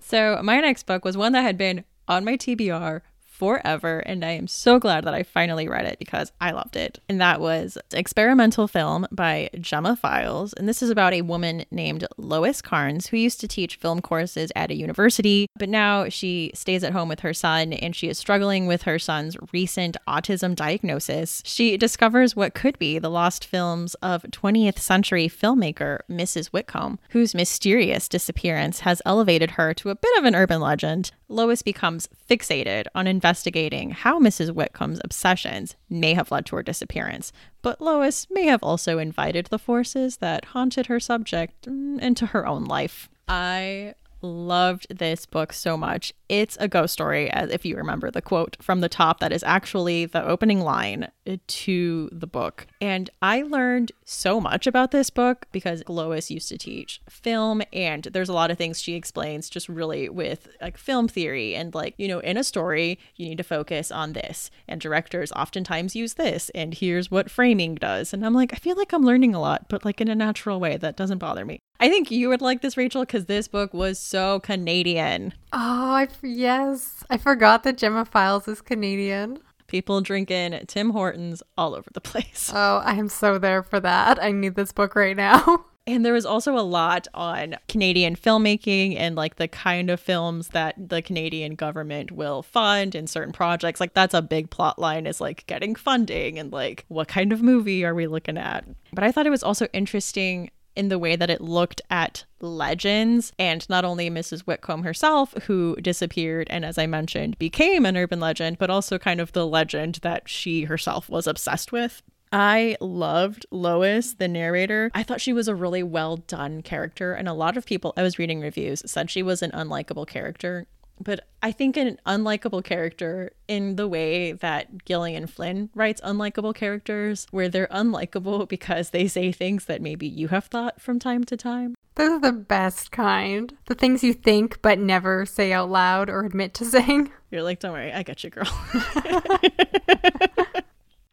So, 0.00 0.40
my 0.42 0.60
next 0.60 0.84
book 0.84 1.04
was 1.04 1.16
one 1.16 1.32
that 1.32 1.42
had 1.42 1.58
been 1.58 1.84
on 2.06 2.24
my 2.24 2.36
TBR 2.36 3.02
forever. 3.38 4.00
And 4.00 4.24
I 4.24 4.32
am 4.32 4.48
so 4.48 4.80
glad 4.80 5.04
that 5.04 5.14
I 5.14 5.22
finally 5.22 5.68
read 5.68 5.86
it 5.86 6.00
because 6.00 6.32
I 6.40 6.50
loved 6.50 6.74
it. 6.74 6.98
And 7.08 7.20
that 7.20 7.40
was 7.40 7.78
Experimental 7.92 8.66
Film 8.66 9.06
by 9.12 9.48
Gemma 9.60 9.94
Files. 9.94 10.52
And 10.54 10.68
this 10.68 10.82
is 10.82 10.90
about 10.90 11.12
a 11.12 11.22
woman 11.22 11.64
named 11.70 12.04
Lois 12.16 12.60
Cairns 12.60 13.06
who 13.06 13.16
used 13.16 13.40
to 13.40 13.48
teach 13.48 13.76
film 13.76 14.02
courses 14.02 14.50
at 14.56 14.72
a 14.72 14.76
university, 14.76 15.46
but 15.56 15.68
now 15.68 16.08
she 16.08 16.50
stays 16.52 16.82
at 16.82 16.92
home 16.92 17.08
with 17.08 17.20
her 17.20 17.32
son 17.32 17.72
and 17.72 17.94
she 17.94 18.08
is 18.08 18.18
struggling 18.18 18.66
with 18.66 18.82
her 18.82 18.98
son's 18.98 19.36
recent 19.52 19.96
autism 20.08 20.56
diagnosis. 20.56 21.40
She 21.44 21.76
discovers 21.76 22.34
what 22.34 22.54
could 22.54 22.78
be 22.78 22.98
the 22.98 23.10
lost 23.10 23.44
films 23.44 23.94
of 23.96 24.22
20th 24.22 24.80
century 24.80 25.28
filmmaker 25.28 26.00
Mrs. 26.10 26.48
Whitcomb, 26.48 26.98
whose 27.10 27.34
mysterious 27.34 28.08
disappearance 28.08 28.80
has 28.80 29.00
elevated 29.06 29.52
her 29.52 29.72
to 29.74 29.90
a 29.90 29.94
bit 29.94 30.18
of 30.18 30.24
an 30.24 30.34
urban 30.34 30.60
legend. 30.60 31.12
Lois 31.28 31.62
becomes 31.62 32.08
fixated 32.28 32.86
on 32.94 33.06
investigating 33.06 33.90
how 33.90 34.18
Mrs. 34.18 34.50
Whitcomb's 34.50 35.00
obsessions 35.04 35.76
may 35.90 36.14
have 36.14 36.30
led 36.30 36.46
to 36.46 36.56
her 36.56 36.62
disappearance, 36.62 37.32
but 37.60 37.80
Lois 37.80 38.26
may 38.30 38.46
have 38.46 38.62
also 38.62 38.98
invited 38.98 39.46
the 39.46 39.58
forces 39.58 40.18
that 40.18 40.46
haunted 40.46 40.86
her 40.86 40.98
subject 40.98 41.66
mm, 41.66 42.00
into 42.00 42.26
her 42.26 42.46
own 42.46 42.64
life. 42.64 43.10
I 43.28 43.94
loved 44.22 44.86
this 44.96 45.26
book 45.26 45.52
so 45.52 45.76
much. 45.76 46.12
It's 46.28 46.56
a 46.60 46.68
ghost 46.68 46.92
story, 46.92 47.30
as 47.30 47.50
if 47.50 47.64
you 47.64 47.76
remember 47.76 48.10
the 48.10 48.22
quote 48.22 48.56
from 48.60 48.80
the 48.80 48.88
top, 48.88 49.20
that 49.20 49.32
is 49.32 49.42
actually 49.44 50.04
the 50.06 50.24
opening 50.24 50.60
line 50.60 51.08
uh, 51.26 51.36
to 51.46 52.08
the 52.12 52.26
book. 52.26 52.66
And 52.80 53.08
I 53.22 53.42
learned 53.42 53.92
so 54.04 54.40
much 54.40 54.66
about 54.66 54.90
this 54.90 55.10
book 55.10 55.46
because 55.52 55.82
Lois 55.88 56.30
used 56.30 56.48
to 56.50 56.58
teach 56.58 57.00
film, 57.08 57.62
and 57.72 58.04
there's 58.04 58.28
a 58.28 58.34
lot 58.34 58.50
of 58.50 58.58
things 58.58 58.80
she 58.80 58.94
explains 58.94 59.48
just 59.48 59.68
really 59.68 60.08
with 60.08 60.48
like 60.60 60.76
film 60.76 61.08
theory 61.08 61.54
and 61.54 61.74
like, 61.74 61.94
you 61.96 62.08
know, 62.08 62.18
in 62.20 62.36
a 62.36 62.44
story, 62.44 62.98
you 63.16 63.28
need 63.28 63.38
to 63.38 63.44
focus 63.44 63.90
on 63.90 64.12
this. 64.12 64.50
And 64.66 64.80
directors 64.80 65.32
oftentimes 65.32 65.96
use 65.96 66.14
this, 66.14 66.50
and 66.54 66.74
here's 66.74 67.10
what 67.10 67.30
framing 67.30 67.76
does. 67.76 68.12
And 68.12 68.24
I'm 68.24 68.34
like, 68.34 68.52
I 68.52 68.56
feel 68.56 68.76
like 68.76 68.92
I'm 68.92 69.04
learning 69.04 69.34
a 69.34 69.40
lot, 69.40 69.68
but 69.68 69.84
like 69.84 70.00
in 70.00 70.08
a 70.08 70.14
natural 70.14 70.60
way 70.60 70.76
that 70.76 70.96
doesn't 70.96 71.18
bother 71.18 71.44
me. 71.44 71.60
I 71.80 71.88
think 71.88 72.10
you 72.10 72.28
would 72.28 72.40
like 72.40 72.60
this, 72.60 72.76
Rachel, 72.76 73.02
because 73.02 73.26
this 73.26 73.46
book 73.46 73.72
was 73.72 73.98
so 73.98 74.40
Canadian. 74.40 75.32
Oh, 75.52 75.92
I, 75.92 76.08
yes. 76.22 77.04
I 77.08 77.18
forgot 77.18 77.62
that 77.62 77.78
Gemma 77.78 78.04
Files 78.04 78.48
is 78.48 78.60
Canadian. 78.60 79.38
People 79.68 80.00
drinking 80.00 80.58
Tim 80.66 80.90
Hortons 80.90 81.42
all 81.56 81.74
over 81.74 81.88
the 81.92 82.00
place. 82.02 82.50
Oh, 82.54 82.82
I 82.84 82.94
am 82.94 83.08
so 83.08 83.38
there 83.38 83.62
for 83.62 83.78
that. 83.80 84.20
I 84.22 84.32
need 84.32 84.54
this 84.56 84.72
book 84.72 84.96
right 84.96 85.16
now. 85.16 85.64
And 85.88 86.04
there 86.04 86.12
was 86.12 86.26
also 86.26 86.54
a 86.54 86.60
lot 86.60 87.08
on 87.14 87.56
Canadian 87.66 88.14
filmmaking 88.14 88.94
and 88.98 89.16
like 89.16 89.36
the 89.36 89.48
kind 89.48 89.88
of 89.88 89.98
films 89.98 90.48
that 90.48 90.74
the 90.90 91.00
Canadian 91.00 91.54
government 91.54 92.10
will 92.12 92.42
fund 92.42 92.94
in 92.94 93.06
certain 93.06 93.32
projects. 93.32 93.80
Like 93.80 93.94
that's 93.94 94.12
a 94.12 94.20
big 94.20 94.50
plot 94.50 94.78
line 94.78 95.06
is 95.06 95.18
like 95.18 95.46
getting 95.46 95.74
funding 95.74 96.38
and 96.38 96.52
like 96.52 96.84
what 96.88 97.08
kind 97.08 97.32
of 97.32 97.40
movie 97.40 97.86
are 97.86 97.94
we 97.94 98.06
looking 98.06 98.36
at. 98.36 98.66
But 98.92 99.02
I 99.02 99.10
thought 99.10 99.26
it 99.26 99.30
was 99.30 99.42
also 99.42 99.66
interesting 99.72 100.50
in 100.78 100.88
the 100.88 100.98
way 100.98 101.16
that 101.16 101.28
it 101.28 101.40
looked 101.40 101.82
at 101.90 102.24
legends 102.40 103.32
and 103.36 103.68
not 103.68 103.84
only 103.84 104.08
Mrs. 104.08 104.42
Whitcomb 104.42 104.84
herself, 104.84 105.34
who 105.44 105.76
disappeared 105.82 106.46
and, 106.50 106.64
as 106.64 106.78
I 106.78 106.86
mentioned, 106.86 107.36
became 107.38 107.84
an 107.84 107.96
urban 107.96 108.20
legend, 108.20 108.58
but 108.58 108.70
also 108.70 108.96
kind 108.96 109.20
of 109.20 109.32
the 109.32 109.46
legend 109.46 109.96
that 110.02 110.28
she 110.28 110.64
herself 110.64 111.08
was 111.08 111.26
obsessed 111.26 111.72
with. 111.72 112.00
I 112.30 112.76
loved 112.80 113.46
Lois, 113.50 114.14
the 114.14 114.28
narrator. 114.28 114.90
I 114.94 115.02
thought 115.02 115.20
she 115.20 115.32
was 115.32 115.48
a 115.48 115.54
really 115.54 115.82
well 115.82 116.18
done 116.18 116.62
character, 116.62 117.12
and 117.12 117.26
a 117.26 117.32
lot 117.32 117.56
of 117.56 117.66
people 117.66 117.92
I 117.96 118.02
was 118.02 118.18
reading 118.18 118.40
reviews 118.40 118.82
said 118.86 119.10
she 119.10 119.22
was 119.22 119.42
an 119.42 119.50
unlikable 119.50 120.06
character. 120.06 120.66
But 121.00 121.26
I 121.42 121.52
think 121.52 121.76
an 121.76 121.98
unlikable 122.06 122.64
character 122.64 123.32
in 123.46 123.76
the 123.76 123.88
way 123.88 124.32
that 124.32 124.84
Gillian 124.84 125.26
Flynn 125.26 125.70
writes 125.74 126.00
unlikable 126.02 126.54
characters, 126.54 127.26
where 127.30 127.48
they're 127.48 127.68
unlikable 127.68 128.48
because 128.48 128.90
they 128.90 129.08
say 129.08 129.32
things 129.32 129.66
that 129.66 129.82
maybe 129.82 130.06
you 130.06 130.28
have 130.28 130.46
thought 130.46 130.80
from 130.80 130.98
time 130.98 131.24
to 131.24 131.36
time. 131.36 131.74
Those 131.94 132.10
are 132.10 132.20
the 132.20 132.32
best 132.32 132.92
kind. 132.92 133.56
The 133.66 133.74
things 133.74 134.04
you 134.04 134.12
think 134.12 134.62
but 134.62 134.78
never 134.78 135.26
say 135.26 135.52
out 135.52 135.70
loud 135.70 136.08
or 136.08 136.24
admit 136.24 136.54
to 136.54 136.64
saying. 136.64 137.10
You're 137.30 137.42
like, 137.42 137.60
don't 137.60 137.72
worry, 137.72 137.92
I 137.92 138.04
got 138.04 138.22
you, 138.22 138.30
girl. 138.30 138.46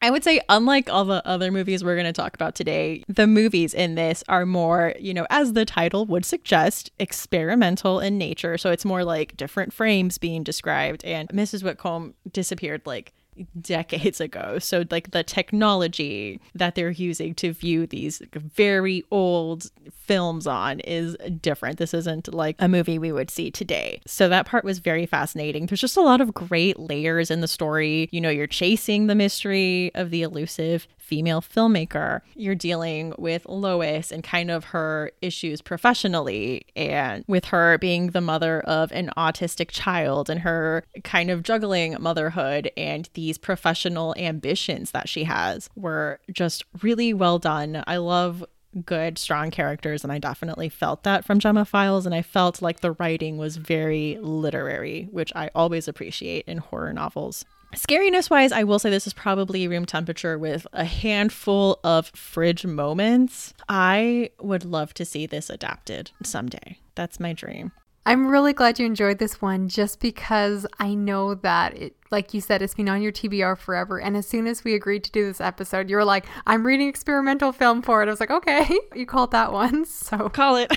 I 0.06 0.12
would 0.12 0.24
say, 0.24 0.40
unlike 0.50 0.88
all 0.88 1.04
the 1.04 1.26
other 1.28 1.52
movies 1.52 1.84
we're 1.84 1.96
going 1.96 2.06
to 2.06 2.14
talk 2.14 2.36
about 2.36 2.54
today, 2.54 3.04
the 3.08 3.26
movies 3.26 3.74
in 3.74 3.96
this 3.96 4.24
are 4.30 4.46
more, 4.46 4.94
you 5.00 5.16
know, 5.16 5.26
as 5.32 5.54
the 5.54 5.66
title 5.66 6.06
would 6.06 6.26
suggest, 6.26 6.92
experimental 7.00 8.00
in 8.00 8.20
nature. 8.20 8.56
So 8.60 8.70
it's 8.70 8.86
more 8.86 9.04
like 9.04 9.36
different 9.36 9.74
frames 9.74 10.20
being 10.20 10.44
described. 10.44 11.04
And 11.06 11.28
Mrs. 11.30 11.64
Whitcomb 11.64 12.14
disappeared 12.32 12.84
like 12.86 13.14
decades 13.60 14.22
ago. 14.22 14.60
So, 14.60 14.86
like 14.92 15.12
the 15.12 15.24
technology 15.24 16.40
that 16.54 16.76
they're 16.76 16.90
using 16.92 17.34
to 17.36 17.54
view 17.54 17.88
these 17.88 18.22
very 18.34 19.04
old 19.12 19.72
films 19.92 20.48
on 20.48 20.80
is 20.82 21.16
different. 21.42 21.78
This 21.78 21.94
isn't 21.94 22.34
like 22.34 22.56
a 22.60 22.68
movie 22.68 23.00
we 23.00 23.12
would 23.12 23.30
see 23.30 23.52
today. 23.52 24.02
So, 24.06 24.30
that 24.30 24.46
part 24.46 24.64
was 24.64 24.80
very 24.80 25.06
fascinating. 25.06 25.66
There's 25.66 25.82
just 25.82 25.98
a 25.98 26.02
lot 26.02 26.22
of 26.22 26.34
great 26.34 26.80
layers 26.80 27.32
in 27.32 27.42
the 27.42 27.48
story. 27.48 28.10
You 28.12 28.22
know, 28.22 28.30
you're 28.30 28.48
chasing 28.48 29.08
the 29.08 29.16
mystery 29.16 29.92
of 29.96 30.10
the 30.10 30.22
elusive 30.22 30.88
female 31.06 31.42
filmmaker. 31.42 32.22
You're 32.36 32.56
dealing 32.56 33.14
with 33.18 33.46
Lois 33.48 34.12
and 34.12 34.24
kind 34.24 34.50
of 34.50 34.66
her 34.66 35.12
issues 35.22 35.62
professionally, 35.62 36.66
and 36.76 37.24
with 37.28 37.46
her 37.46 37.78
being 37.78 38.08
the 38.08 38.22
mother 38.22 38.62
of 38.62 38.92
an 38.92 39.12
autistic 39.16 39.70
child 39.70 40.30
and 40.30 40.42
her 40.42 40.84
kind 41.04 41.30
of 41.30 41.44
juggling 41.44 41.96
motherhood 42.00 42.72
and 42.76 43.10
these 43.14 43.38
professional 43.38 44.16
ambitions 44.18 44.92
that 44.92 45.08
she 45.08 45.26
has 45.26 45.70
were 45.76 46.20
just 46.32 46.64
really 46.82 47.14
well 47.14 47.40
done. 47.40 47.84
I 47.86 47.98
love 47.98 48.44
good, 48.86 49.18
strong 49.18 49.52
characters, 49.52 50.04
and 50.04 50.12
I 50.12 50.18
definitely 50.18 50.70
felt 50.70 51.04
that 51.04 51.24
from 51.24 51.40
Gemma 51.40 51.66
Files. 51.66 52.06
And 52.06 52.14
I 52.14 52.22
felt 52.22 52.62
like 52.62 52.82
the 52.82 52.92
writing 52.94 53.38
was 53.38 53.58
very 53.58 54.18
literary, 54.22 55.08
which 55.12 55.32
I 55.36 55.50
always 55.56 55.88
appreciate 55.88 56.46
in 56.46 56.58
horror 56.58 56.92
novels. 56.92 57.46
Scariness 57.76 58.30
wise, 58.30 58.52
I 58.52 58.64
will 58.64 58.80
say 58.80 58.90
this 58.90 59.06
is 59.06 59.14
probably 59.14 59.68
room 59.68 59.86
temperature 59.86 60.38
with 60.40 60.66
a 60.72 60.86
handful 60.86 61.80
of 61.84 62.08
fridge 62.08 62.66
moments. 62.66 63.54
I 63.68 64.30
would 64.40 64.64
love 64.64 64.94
to 64.96 65.06
see 65.06 65.26
this 65.26 65.50
adapted 65.50 66.12
someday. 66.24 66.80
That's 66.96 67.20
my 67.20 67.34
dream. 67.34 67.74
I'm 68.08 68.28
really 68.28 68.54
glad 68.54 68.78
you 68.78 68.86
enjoyed 68.86 69.18
this 69.18 69.42
one 69.42 69.68
just 69.68 70.00
because 70.00 70.68
I 70.80 70.94
know 70.94 71.34
that 71.36 71.76
it, 71.76 71.96
like 72.12 72.36
you 72.36 72.40
said, 72.40 72.62
it's 72.62 72.76
been 72.76 72.88
on 72.88 73.02
your 73.02 73.12
TBR 73.12 73.58
forever. 73.58 74.00
And 74.00 74.16
as 74.16 74.28
soon 74.28 74.46
as 74.46 74.64
we 74.64 74.76
agreed 74.76 75.04
to 75.06 75.12
do 75.12 75.26
this 75.26 75.42
episode, 75.42 75.90
you 75.90 75.96
were 75.96 76.06
like, 76.06 76.28
I'm 76.46 76.66
reading 76.66 76.88
experimental 76.88 77.52
film 77.52 77.82
for 77.82 78.04
it. 78.04 78.08
I 78.08 78.12
was 78.12 78.20
like, 78.20 78.30
okay, 78.30 78.80
you 78.96 79.08
called 79.08 79.32
that 79.32 79.52
one. 79.52 79.86
So 79.96 80.30
call 80.30 80.58
it. 80.58 80.72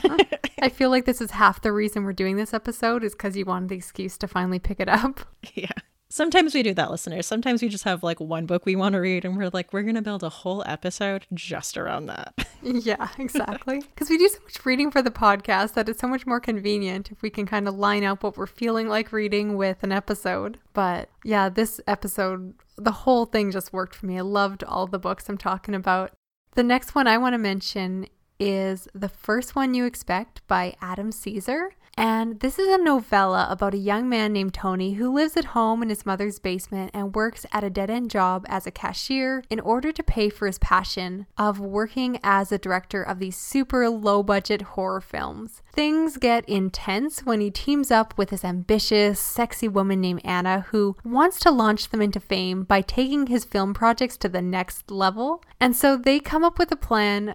I 0.62 0.70
feel 0.70 0.88
like 0.88 1.04
this 1.04 1.20
is 1.20 1.32
half 1.32 1.60
the 1.60 1.70
reason 1.70 2.04
we're 2.04 2.12
doing 2.14 2.36
this 2.36 2.54
episode 2.54 3.04
is 3.04 3.12
because 3.12 3.36
you 3.36 3.44
wanted 3.44 3.68
the 3.68 3.76
excuse 3.76 4.16
to 4.18 4.26
finally 4.26 4.58
pick 4.58 4.80
it 4.80 4.88
up. 4.88 5.20
Yeah. 5.54 5.70
Sometimes 6.10 6.54
we 6.54 6.62
do 6.62 6.72
that, 6.72 6.90
listeners. 6.90 7.26
Sometimes 7.26 7.60
we 7.60 7.68
just 7.68 7.84
have 7.84 8.02
like 8.02 8.18
one 8.18 8.46
book 8.46 8.64
we 8.64 8.76
want 8.76 8.94
to 8.94 8.98
read 8.98 9.26
and 9.26 9.36
we're 9.36 9.50
like, 9.52 9.72
we're 9.72 9.82
going 9.82 9.94
to 9.94 10.02
build 10.02 10.22
a 10.22 10.30
whole 10.30 10.64
episode 10.66 11.26
just 11.34 11.76
around 11.76 12.06
that. 12.06 12.32
yeah, 12.62 13.08
exactly. 13.18 13.80
Because 13.80 14.08
we 14.08 14.16
do 14.16 14.26
so 14.28 14.38
much 14.42 14.64
reading 14.64 14.90
for 14.90 15.02
the 15.02 15.10
podcast 15.10 15.74
that 15.74 15.86
it's 15.86 16.00
so 16.00 16.08
much 16.08 16.26
more 16.26 16.40
convenient 16.40 17.12
if 17.12 17.20
we 17.20 17.28
can 17.28 17.44
kind 17.44 17.68
of 17.68 17.74
line 17.74 18.04
up 18.04 18.22
what 18.22 18.38
we're 18.38 18.46
feeling 18.46 18.88
like 18.88 19.12
reading 19.12 19.56
with 19.58 19.82
an 19.82 19.92
episode. 19.92 20.58
But 20.72 21.10
yeah, 21.24 21.50
this 21.50 21.78
episode, 21.86 22.54
the 22.76 22.92
whole 22.92 23.26
thing 23.26 23.50
just 23.50 23.74
worked 23.74 23.94
for 23.94 24.06
me. 24.06 24.16
I 24.16 24.22
loved 24.22 24.64
all 24.64 24.86
the 24.86 24.98
books 24.98 25.28
I'm 25.28 25.36
talking 25.36 25.74
about. 25.74 26.12
The 26.54 26.62
next 26.62 26.94
one 26.94 27.06
I 27.06 27.18
want 27.18 27.34
to 27.34 27.38
mention 27.38 28.06
is 28.40 28.88
The 28.94 29.08
First 29.10 29.54
One 29.54 29.74
You 29.74 29.84
Expect 29.84 30.46
by 30.48 30.74
Adam 30.80 31.12
Cesare. 31.12 31.72
And 31.98 32.38
this 32.38 32.60
is 32.60 32.68
a 32.68 32.78
novella 32.78 33.48
about 33.50 33.74
a 33.74 33.78
young 33.78 34.08
man 34.08 34.32
named 34.32 34.54
Tony 34.54 34.92
who 34.92 35.12
lives 35.12 35.36
at 35.36 35.46
home 35.46 35.82
in 35.82 35.88
his 35.88 36.06
mother's 36.06 36.38
basement 36.38 36.92
and 36.94 37.12
works 37.12 37.44
at 37.50 37.64
a 37.64 37.70
dead 37.70 37.90
end 37.90 38.08
job 38.08 38.46
as 38.48 38.68
a 38.68 38.70
cashier 38.70 39.42
in 39.50 39.58
order 39.58 39.90
to 39.90 40.02
pay 40.04 40.28
for 40.28 40.46
his 40.46 40.60
passion 40.60 41.26
of 41.36 41.58
working 41.58 42.20
as 42.22 42.52
a 42.52 42.58
director 42.58 43.02
of 43.02 43.18
these 43.18 43.36
super 43.36 43.90
low 43.90 44.22
budget 44.22 44.62
horror 44.62 45.00
films. 45.00 45.60
Things 45.72 46.18
get 46.18 46.48
intense 46.48 47.24
when 47.24 47.40
he 47.40 47.50
teams 47.50 47.90
up 47.90 48.16
with 48.16 48.28
this 48.28 48.44
ambitious, 48.44 49.18
sexy 49.18 49.66
woman 49.66 50.00
named 50.00 50.20
Anna 50.22 50.66
who 50.68 50.94
wants 51.02 51.40
to 51.40 51.50
launch 51.50 51.88
them 51.88 52.00
into 52.00 52.20
fame 52.20 52.62
by 52.62 52.80
taking 52.80 53.26
his 53.26 53.44
film 53.44 53.74
projects 53.74 54.16
to 54.18 54.28
the 54.28 54.40
next 54.40 54.92
level. 54.92 55.42
And 55.58 55.74
so 55.74 55.96
they 55.96 56.20
come 56.20 56.44
up 56.44 56.60
with 56.60 56.70
a 56.70 56.76
plan 56.76 57.34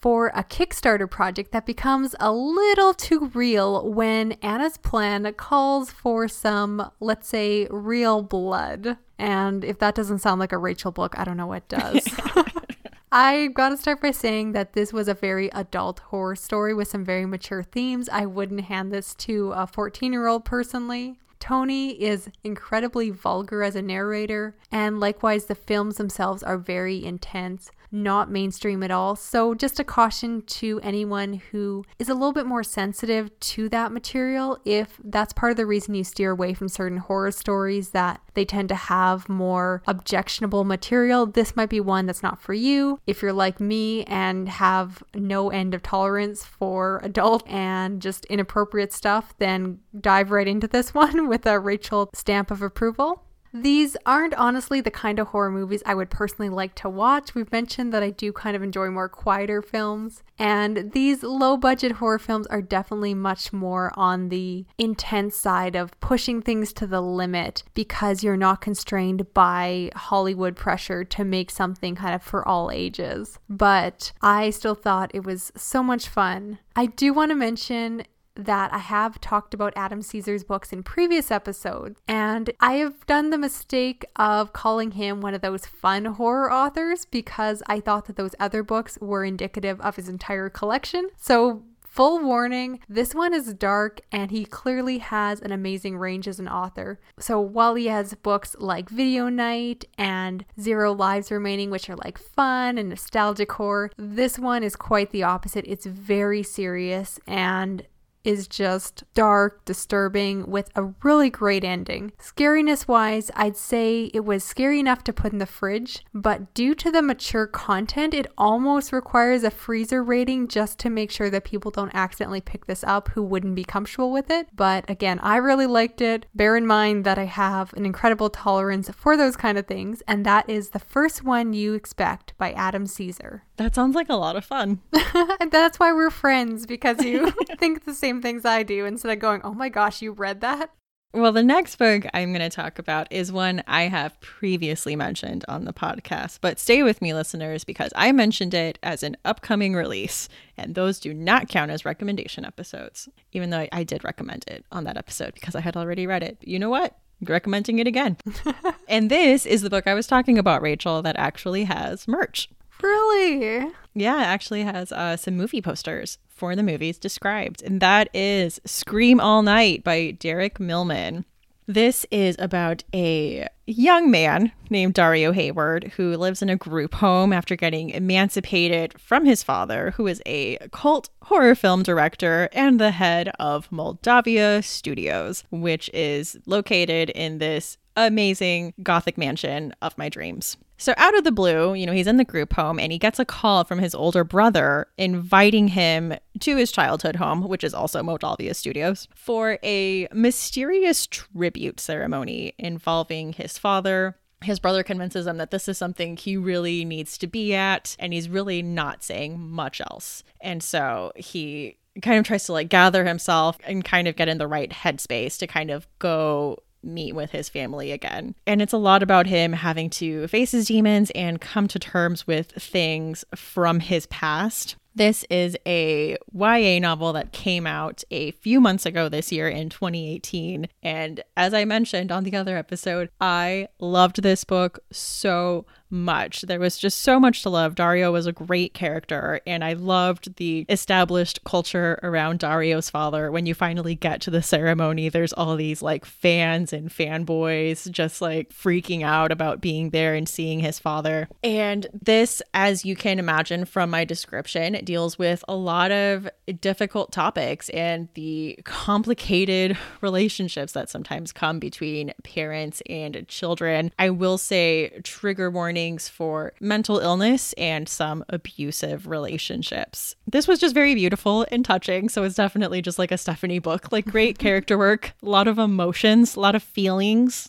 for 0.00 0.28
a 0.28 0.44
Kickstarter 0.44 1.10
project 1.10 1.52
that 1.52 1.66
becomes 1.66 2.14
a 2.20 2.32
little 2.32 2.94
too 2.94 3.30
real 3.34 3.90
when 3.90 4.32
Anna's 4.32 4.76
plan 4.76 5.32
calls 5.34 5.90
for 5.90 6.28
some, 6.28 6.90
let's 7.00 7.28
say, 7.28 7.66
real 7.70 8.22
blood. 8.22 8.96
And 9.18 9.64
if 9.64 9.78
that 9.78 9.94
doesn't 9.94 10.20
sound 10.20 10.38
like 10.38 10.52
a 10.52 10.58
Rachel 10.58 10.92
book, 10.92 11.18
I 11.18 11.24
don't 11.24 11.36
know 11.36 11.46
what 11.46 11.68
does. 11.68 12.06
I 13.12 13.48
gotta 13.54 13.78
start 13.78 14.02
by 14.02 14.10
saying 14.10 14.52
that 14.52 14.74
this 14.74 14.92
was 14.92 15.08
a 15.08 15.14
very 15.14 15.48
adult 15.52 16.00
horror 16.00 16.36
story 16.36 16.74
with 16.74 16.88
some 16.88 17.04
very 17.04 17.24
mature 17.24 17.62
themes. 17.62 18.08
I 18.10 18.26
wouldn't 18.26 18.62
hand 18.62 18.92
this 18.92 19.14
to 19.16 19.52
a 19.52 19.66
14 19.66 20.12
year 20.12 20.26
old 20.26 20.44
personally. 20.44 21.18
Tony 21.40 21.90
is 22.02 22.28
incredibly 22.44 23.10
vulgar 23.10 23.62
as 23.62 23.76
a 23.76 23.82
narrator, 23.82 24.56
and 24.72 24.98
likewise, 25.00 25.46
the 25.46 25.54
films 25.54 25.96
themselves 25.96 26.42
are 26.42 26.58
very 26.58 27.02
intense 27.04 27.70
not 27.90 28.30
mainstream 28.30 28.82
at 28.82 28.90
all. 28.90 29.16
So, 29.16 29.54
just 29.54 29.80
a 29.80 29.84
caution 29.84 30.42
to 30.42 30.80
anyone 30.82 31.34
who 31.50 31.84
is 31.98 32.08
a 32.08 32.14
little 32.14 32.32
bit 32.32 32.46
more 32.46 32.62
sensitive 32.62 33.38
to 33.40 33.68
that 33.70 33.92
material 33.92 34.58
if 34.64 35.00
that's 35.04 35.32
part 35.32 35.50
of 35.50 35.56
the 35.56 35.66
reason 35.66 35.94
you 35.94 36.04
steer 36.04 36.30
away 36.30 36.54
from 36.54 36.68
certain 36.68 36.98
horror 36.98 37.30
stories 37.30 37.90
that 37.90 38.20
they 38.34 38.44
tend 38.44 38.68
to 38.68 38.74
have 38.74 39.28
more 39.28 39.82
objectionable 39.86 40.64
material. 40.64 41.26
This 41.26 41.56
might 41.56 41.68
be 41.68 41.80
one 41.80 42.06
that's 42.06 42.22
not 42.22 42.40
for 42.40 42.54
you. 42.54 43.00
If 43.06 43.22
you're 43.22 43.32
like 43.32 43.60
me 43.60 44.04
and 44.04 44.48
have 44.48 45.02
no 45.14 45.50
end 45.50 45.74
of 45.74 45.82
tolerance 45.82 46.44
for 46.44 47.00
adult 47.02 47.48
and 47.48 48.00
just 48.00 48.24
inappropriate 48.26 48.92
stuff, 48.92 49.34
then 49.38 49.80
dive 50.00 50.30
right 50.30 50.46
into 50.46 50.68
this 50.68 50.94
one 50.94 51.28
with 51.28 51.46
a 51.46 51.58
Rachel 51.58 52.10
stamp 52.14 52.50
of 52.50 52.62
approval. 52.62 53.24
These 53.52 53.96
aren't 54.04 54.34
honestly 54.34 54.80
the 54.80 54.90
kind 54.90 55.18
of 55.18 55.28
horror 55.28 55.50
movies 55.50 55.82
I 55.86 55.94
would 55.94 56.10
personally 56.10 56.48
like 56.48 56.74
to 56.76 56.88
watch. 56.88 57.34
We've 57.34 57.50
mentioned 57.50 57.92
that 57.92 58.02
I 58.02 58.10
do 58.10 58.32
kind 58.32 58.54
of 58.54 58.62
enjoy 58.62 58.90
more 58.90 59.08
quieter 59.08 59.62
films, 59.62 60.22
and 60.38 60.92
these 60.92 61.22
low 61.22 61.56
budget 61.56 61.92
horror 61.92 62.18
films 62.18 62.46
are 62.48 62.62
definitely 62.62 63.14
much 63.14 63.52
more 63.52 63.92
on 63.96 64.28
the 64.28 64.66
intense 64.76 65.36
side 65.36 65.76
of 65.76 65.98
pushing 66.00 66.42
things 66.42 66.72
to 66.74 66.86
the 66.86 67.00
limit 67.00 67.62
because 67.74 68.22
you're 68.22 68.36
not 68.36 68.60
constrained 68.60 69.32
by 69.34 69.90
Hollywood 69.96 70.56
pressure 70.56 71.04
to 71.04 71.24
make 71.24 71.50
something 71.50 71.94
kind 71.94 72.14
of 72.14 72.22
for 72.22 72.46
all 72.46 72.70
ages. 72.70 73.38
But 73.48 74.12
I 74.20 74.50
still 74.50 74.74
thought 74.74 75.10
it 75.14 75.24
was 75.24 75.52
so 75.56 75.82
much 75.82 76.08
fun. 76.08 76.58
I 76.76 76.86
do 76.86 77.12
want 77.12 77.30
to 77.30 77.34
mention 77.34 78.04
that 78.38 78.72
I 78.72 78.78
have 78.78 79.20
talked 79.20 79.52
about 79.52 79.72
Adam 79.76 80.00
Cesare's 80.00 80.44
books 80.44 80.72
in 80.72 80.82
previous 80.82 81.30
episodes, 81.30 82.00
and 82.06 82.50
I 82.60 82.74
have 82.74 83.04
done 83.06 83.30
the 83.30 83.38
mistake 83.38 84.06
of 84.16 84.52
calling 84.52 84.92
him 84.92 85.20
one 85.20 85.34
of 85.34 85.40
those 85.40 85.66
fun 85.66 86.04
horror 86.04 86.50
authors 86.52 87.04
because 87.04 87.62
I 87.66 87.80
thought 87.80 88.06
that 88.06 88.16
those 88.16 88.36
other 88.38 88.62
books 88.62 88.96
were 89.00 89.24
indicative 89.24 89.80
of 89.80 89.96
his 89.96 90.08
entire 90.08 90.48
collection. 90.48 91.08
So, 91.16 91.64
full 91.84 92.20
warning, 92.20 92.78
this 92.88 93.12
one 93.12 93.34
is 93.34 93.52
dark 93.54 94.00
and 94.12 94.30
he 94.30 94.44
clearly 94.44 94.98
has 94.98 95.40
an 95.40 95.50
amazing 95.50 95.98
range 95.98 96.28
as 96.28 96.38
an 96.38 96.46
author. 96.46 97.00
So, 97.18 97.40
while 97.40 97.74
he 97.74 97.86
has 97.86 98.14
books 98.14 98.54
like 98.60 98.88
Video 98.88 99.28
Night 99.28 99.84
and 99.98 100.44
Zero 100.60 100.92
Lives 100.92 101.32
Remaining, 101.32 101.70
which 101.70 101.90
are 101.90 101.96
like 101.96 102.18
fun 102.18 102.78
and 102.78 102.88
nostalgic 102.88 103.50
horror, 103.50 103.90
this 103.96 104.38
one 104.38 104.62
is 104.62 104.76
quite 104.76 105.10
the 105.10 105.24
opposite. 105.24 105.64
It's 105.66 105.86
very 105.86 106.44
serious 106.44 107.18
and 107.26 107.84
is 108.24 108.48
just 108.48 109.04
dark, 109.14 109.64
disturbing, 109.64 110.50
with 110.50 110.70
a 110.74 110.92
really 111.02 111.30
great 111.30 111.64
ending. 111.64 112.12
Scariness 112.18 112.86
wise, 112.86 113.30
I'd 113.34 113.56
say 113.56 114.10
it 114.14 114.24
was 114.24 114.44
scary 114.44 114.80
enough 114.80 115.04
to 115.04 115.12
put 115.12 115.32
in 115.32 115.38
the 115.38 115.46
fridge, 115.46 116.04
but 116.12 116.52
due 116.54 116.74
to 116.74 116.90
the 116.90 117.02
mature 117.02 117.46
content, 117.46 118.14
it 118.14 118.26
almost 118.36 118.92
requires 118.92 119.44
a 119.44 119.50
freezer 119.50 120.02
rating 120.02 120.48
just 120.48 120.78
to 120.80 120.90
make 120.90 121.10
sure 121.10 121.30
that 121.30 121.44
people 121.44 121.70
don't 121.70 121.94
accidentally 121.94 122.40
pick 122.40 122.66
this 122.66 122.84
up 122.84 123.08
who 123.08 123.22
wouldn't 123.22 123.54
be 123.54 123.64
comfortable 123.64 124.12
with 124.12 124.30
it. 124.30 124.48
But 124.54 124.88
again, 124.88 125.18
I 125.20 125.36
really 125.36 125.66
liked 125.66 126.00
it. 126.00 126.26
Bear 126.34 126.56
in 126.56 126.66
mind 126.66 127.04
that 127.04 127.18
I 127.18 127.24
have 127.24 127.72
an 127.74 127.86
incredible 127.86 128.30
tolerance 128.30 128.90
for 128.90 129.16
those 129.16 129.36
kind 129.36 129.58
of 129.58 129.66
things, 129.66 130.02
and 130.06 130.24
that 130.26 130.48
is 130.48 130.70
the 130.70 130.78
first 130.78 131.24
one 131.24 131.52
you 131.52 131.74
expect 131.74 132.34
by 132.38 132.52
Adam 132.52 132.86
Cesare. 132.86 133.44
That 133.58 133.74
sounds 133.74 133.94
like 133.96 134.08
a 134.08 134.14
lot 134.14 134.36
of 134.36 134.44
fun. 134.44 134.80
that's 135.50 135.78
why 135.78 135.92
we're 135.92 136.10
friends 136.10 136.64
because 136.64 137.04
you 137.04 137.30
think 137.58 137.84
the 137.84 137.94
same 137.94 138.22
things 138.22 138.44
I 138.44 138.62
do 138.62 138.86
instead 138.86 139.12
of 139.12 139.18
going, 139.18 139.40
oh 139.42 139.52
my 139.52 139.68
gosh, 139.68 140.00
you 140.00 140.12
read 140.12 140.40
that? 140.40 140.70
Well, 141.12 141.32
the 141.32 141.42
next 141.42 141.76
book 141.76 142.04
I'm 142.14 142.32
going 142.32 142.48
to 142.48 142.54
talk 142.54 142.78
about 142.78 143.10
is 143.10 143.32
one 143.32 143.64
I 143.66 143.84
have 143.84 144.20
previously 144.20 144.94
mentioned 144.94 145.44
on 145.48 145.64
the 145.64 145.72
podcast, 145.72 146.38
but 146.40 146.60
stay 146.60 146.82
with 146.82 147.02
me, 147.02 147.14
listeners, 147.14 147.64
because 147.64 147.92
I 147.96 148.12
mentioned 148.12 148.54
it 148.54 148.78
as 148.82 149.02
an 149.02 149.16
upcoming 149.24 149.74
release, 149.74 150.28
and 150.56 150.74
those 150.74 151.00
do 151.00 151.12
not 151.12 151.48
count 151.48 151.70
as 151.70 151.86
recommendation 151.86 152.44
episodes, 152.44 153.08
even 153.32 153.50
though 153.50 153.66
I 153.72 153.84
did 153.84 154.04
recommend 154.04 154.44
it 154.46 154.66
on 154.70 154.84
that 154.84 154.98
episode 154.98 155.34
because 155.34 155.54
I 155.54 155.60
had 155.60 155.76
already 155.76 156.06
read 156.06 156.22
it. 156.22 156.38
But 156.40 156.48
you 156.48 156.58
know 156.58 156.70
what? 156.70 156.98
recommending 157.20 157.80
it 157.80 157.86
again. 157.86 158.16
and 158.88 159.10
this 159.10 159.44
is 159.44 159.62
the 159.62 159.70
book 159.70 159.88
I 159.88 159.94
was 159.94 160.06
talking 160.06 160.38
about, 160.38 160.62
Rachel, 160.62 161.02
that 161.02 161.16
actually 161.16 161.64
has 161.64 162.06
merch. 162.06 162.48
Really? 162.82 163.70
Yeah, 163.94 164.20
it 164.20 164.26
actually 164.26 164.62
has 164.62 164.92
uh, 164.92 165.16
some 165.16 165.36
movie 165.36 165.60
posters 165.60 166.18
for 166.28 166.54
the 166.54 166.62
movies 166.62 166.98
described. 166.98 167.62
And 167.62 167.80
that 167.80 168.08
is 168.14 168.60
Scream 168.64 169.20
All 169.20 169.42
Night 169.42 169.82
by 169.82 170.12
Derek 170.12 170.60
Milman. 170.60 171.24
This 171.66 172.06
is 172.10 172.36
about 172.38 172.82
a 172.94 173.46
young 173.66 174.10
man 174.10 174.52
named 174.70 174.94
Dario 174.94 175.32
Hayward 175.32 175.92
who 175.96 176.16
lives 176.16 176.40
in 176.40 176.48
a 176.48 176.56
group 176.56 176.94
home 176.94 177.30
after 177.30 177.56
getting 177.56 177.90
emancipated 177.90 178.98
from 178.98 179.26
his 179.26 179.42
father, 179.42 179.90
who 179.96 180.06
is 180.06 180.22
a 180.24 180.56
cult 180.72 181.10
horror 181.24 181.54
film 181.54 181.82
director 181.82 182.48
and 182.52 182.80
the 182.80 182.92
head 182.92 183.30
of 183.38 183.70
Moldavia 183.70 184.62
Studios, 184.62 185.44
which 185.50 185.90
is 185.92 186.38
located 186.46 187.10
in 187.10 187.36
this 187.36 187.76
amazing 187.96 188.72
gothic 188.82 189.18
mansion 189.18 189.74
of 189.82 189.98
my 189.98 190.08
dreams. 190.08 190.56
So, 190.80 190.94
out 190.96 191.18
of 191.18 191.24
the 191.24 191.32
blue, 191.32 191.74
you 191.74 191.86
know, 191.86 191.92
he's 191.92 192.06
in 192.06 192.18
the 192.18 192.24
group 192.24 192.52
home 192.52 192.78
and 192.78 192.92
he 192.92 192.98
gets 192.98 193.18
a 193.18 193.24
call 193.24 193.64
from 193.64 193.80
his 193.80 193.96
older 193.96 194.22
brother 194.22 194.86
inviting 194.96 195.68
him 195.68 196.14
to 196.40 196.56
his 196.56 196.70
childhood 196.70 197.16
home, 197.16 197.42
which 197.48 197.64
is 197.64 197.74
also 197.74 198.00
Moldavia 198.02 198.54
Studios, 198.54 199.08
for 199.12 199.58
a 199.64 200.06
mysterious 200.12 201.08
tribute 201.08 201.80
ceremony 201.80 202.54
involving 202.58 203.32
his 203.32 203.58
father. 203.58 204.16
His 204.40 204.60
brother 204.60 204.84
convinces 204.84 205.26
him 205.26 205.36
that 205.38 205.50
this 205.50 205.66
is 205.66 205.76
something 205.76 206.16
he 206.16 206.36
really 206.36 206.84
needs 206.84 207.18
to 207.18 207.26
be 207.26 207.54
at, 207.54 207.96
and 207.98 208.12
he's 208.12 208.28
really 208.28 208.62
not 208.62 209.02
saying 209.02 209.40
much 209.40 209.80
else. 209.80 210.22
And 210.40 210.62
so 210.62 211.10
he 211.16 211.76
kind 212.02 212.18
of 212.18 212.24
tries 212.24 212.44
to 212.44 212.52
like 212.52 212.68
gather 212.68 213.04
himself 213.04 213.58
and 213.64 213.84
kind 213.84 214.06
of 214.06 214.14
get 214.14 214.28
in 214.28 214.38
the 214.38 214.46
right 214.46 214.70
headspace 214.70 215.38
to 215.38 215.48
kind 215.48 215.72
of 215.72 215.88
go 215.98 216.62
meet 216.82 217.14
with 217.14 217.30
his 217.30 217.48
family 217.48 217.92
again. 217.92 218.34
And 218.46 218.62
it's 218.62 218.72
a 218.72 218.78
lot 218.78 219.02
about 219.02 219.26
him 219.26 219.52
having 219.52 219.90
to 219.90 220.26
face 220.28 220.52
his 220.52 220.66
demons 220.66 221.10
and 221.10 221.40
come 221.40 221.68
to 221.68 221.78
terms 221.78 222.26
with 222.26 222.50
things 222.52 223.24
from 223.34 223.80
his 223.80 224.06
past. 224.06 224.76
This 224.94 225.24
is 225.30 225.56
a 225.64 226.16
YA 226.32 226.80
novel 226.80 227.12
that 227.12 227.30
came 227.30 227.68
out 227.68 228.02
a 228.10 228.32
few 228.32 228.60
months 228.60 228.84
ago 228.84 229.08
this 229.08 229.30
year 229.30 229.48
in 229.48 229.68
2018. 229.68 230.66
And 230.82 231.22
as 231.36 231.54
I 231.54 231.64
mentioned 231.64 232.10
on 232.10 232.24
the 232.24 232.34
other 232.34 232.56
episode, 232.56 233.08
I 233.20 233.68
loved 233.78 234.22
this 234.22 234.42
book 234.42 234.80
so 234.90 235.66
much. 235.90 236.42
There 236.42 236.60
was 236.60 236.78
just 236.78 237.00
so 237.00 237.18
much 237.18 237.42
to 237.42 237.50
love. 237.50 237.74
Dario 237.74 238.12
was 238.12 238.26
a 238.26 238.32
great 238.32 238.74
character, 238.74 239.40
and 239.46 239.64
I 239.64 239.72
loved 239.72 240.36
the 240.36 240.66
established 240.68 241.44
culture 241.44 241.98
around 242.02 242.40
Dario's 242.40 242.90
father. 242.90 243.30
When 243.30 243.46
you 243.46 243.54
finally 243.54 243.94
get 243.94 244.20
to 244.22 244.30
the 244.30 244.42
ceremony, 244.42 245.08
there's 245.08 245.32
all 245.32 245.56
these 245.56 245.82
like 245.82 246.04
fans 246.04 246.72
and 246.72 246.90
fanboys 246.90 247.90
just 247.90 248.20
like 248.20 248.50
freaking 248.50 249.02
out 249.02 249.32
about 249.32 249.60
being 249.60 249.90
there 249.90 250.14
and 250.14 250.28
seeing 250.28 250.60
his 250.60 250.78
father. 250.78 251.28
And 251.42 251.86
this, 251.92 252.42
as 252.52 252.84
you 252.84 252.96
can 252.96 253.18
imagine 253.18 253.64
from 253.64 253.90
my 253.90 254.04
description, 254.04 254.72
deals 254.84 255.18
with 255.18 255.44
a 255.48 255.56
lot 255.56 255.90
of 255.90 256.28
difficult 256.60 257.12
topics 257.12 257.68
and 257.70 258.08
the 258.14 258.58
complicated 258.64 259.76
relationships 260.00 260.72
that 260.72 260.90
sometimes 260.90 261.32
come 261.32 261.58
between 261.58 262.12
parents 262.24 262.82
and 262.88 263.26
children. 263.28 263.92
I 263.98 264.10
will 264.10 264.38
say, 264.38 265.00
trigger 265.02 265.50
warning 265.50 265.77
warnings 265.78 266.08
for 266.08 266.52
mental 266.60 266.98
illness 266.98 267.52
and 267.52 267.88
some 267.88 268.24
abusive 268.28 269.06
relationships. 269.06 270.16
This 270.26 270.48
was 270.48 270.58
just 270.58 270.74
very 270.74 270.94
beautiful 270.96 271.46
and 271.52 271.64
touching. 271.64 272.08
So 272.08 272.24
it's 272.24 272.34
definitely 272.34 272.82
just 272.82 272.98
like 272.98 273.12
a 273.12 273.18
Stephanie 273.18 273.60
book, 273.60 273.92
like 273.92 274.04
great 274.04 274.38
character 274.46 274.76
work, 274.76 275.12
a 275.22 275.28
lot 275.28 275.46
of 275.46 275.58
emotions, 275.58 276.34
a 276.34 276.40
lot 276.40 276.56
of 276.56 276.62
feelings. 276.64 277.48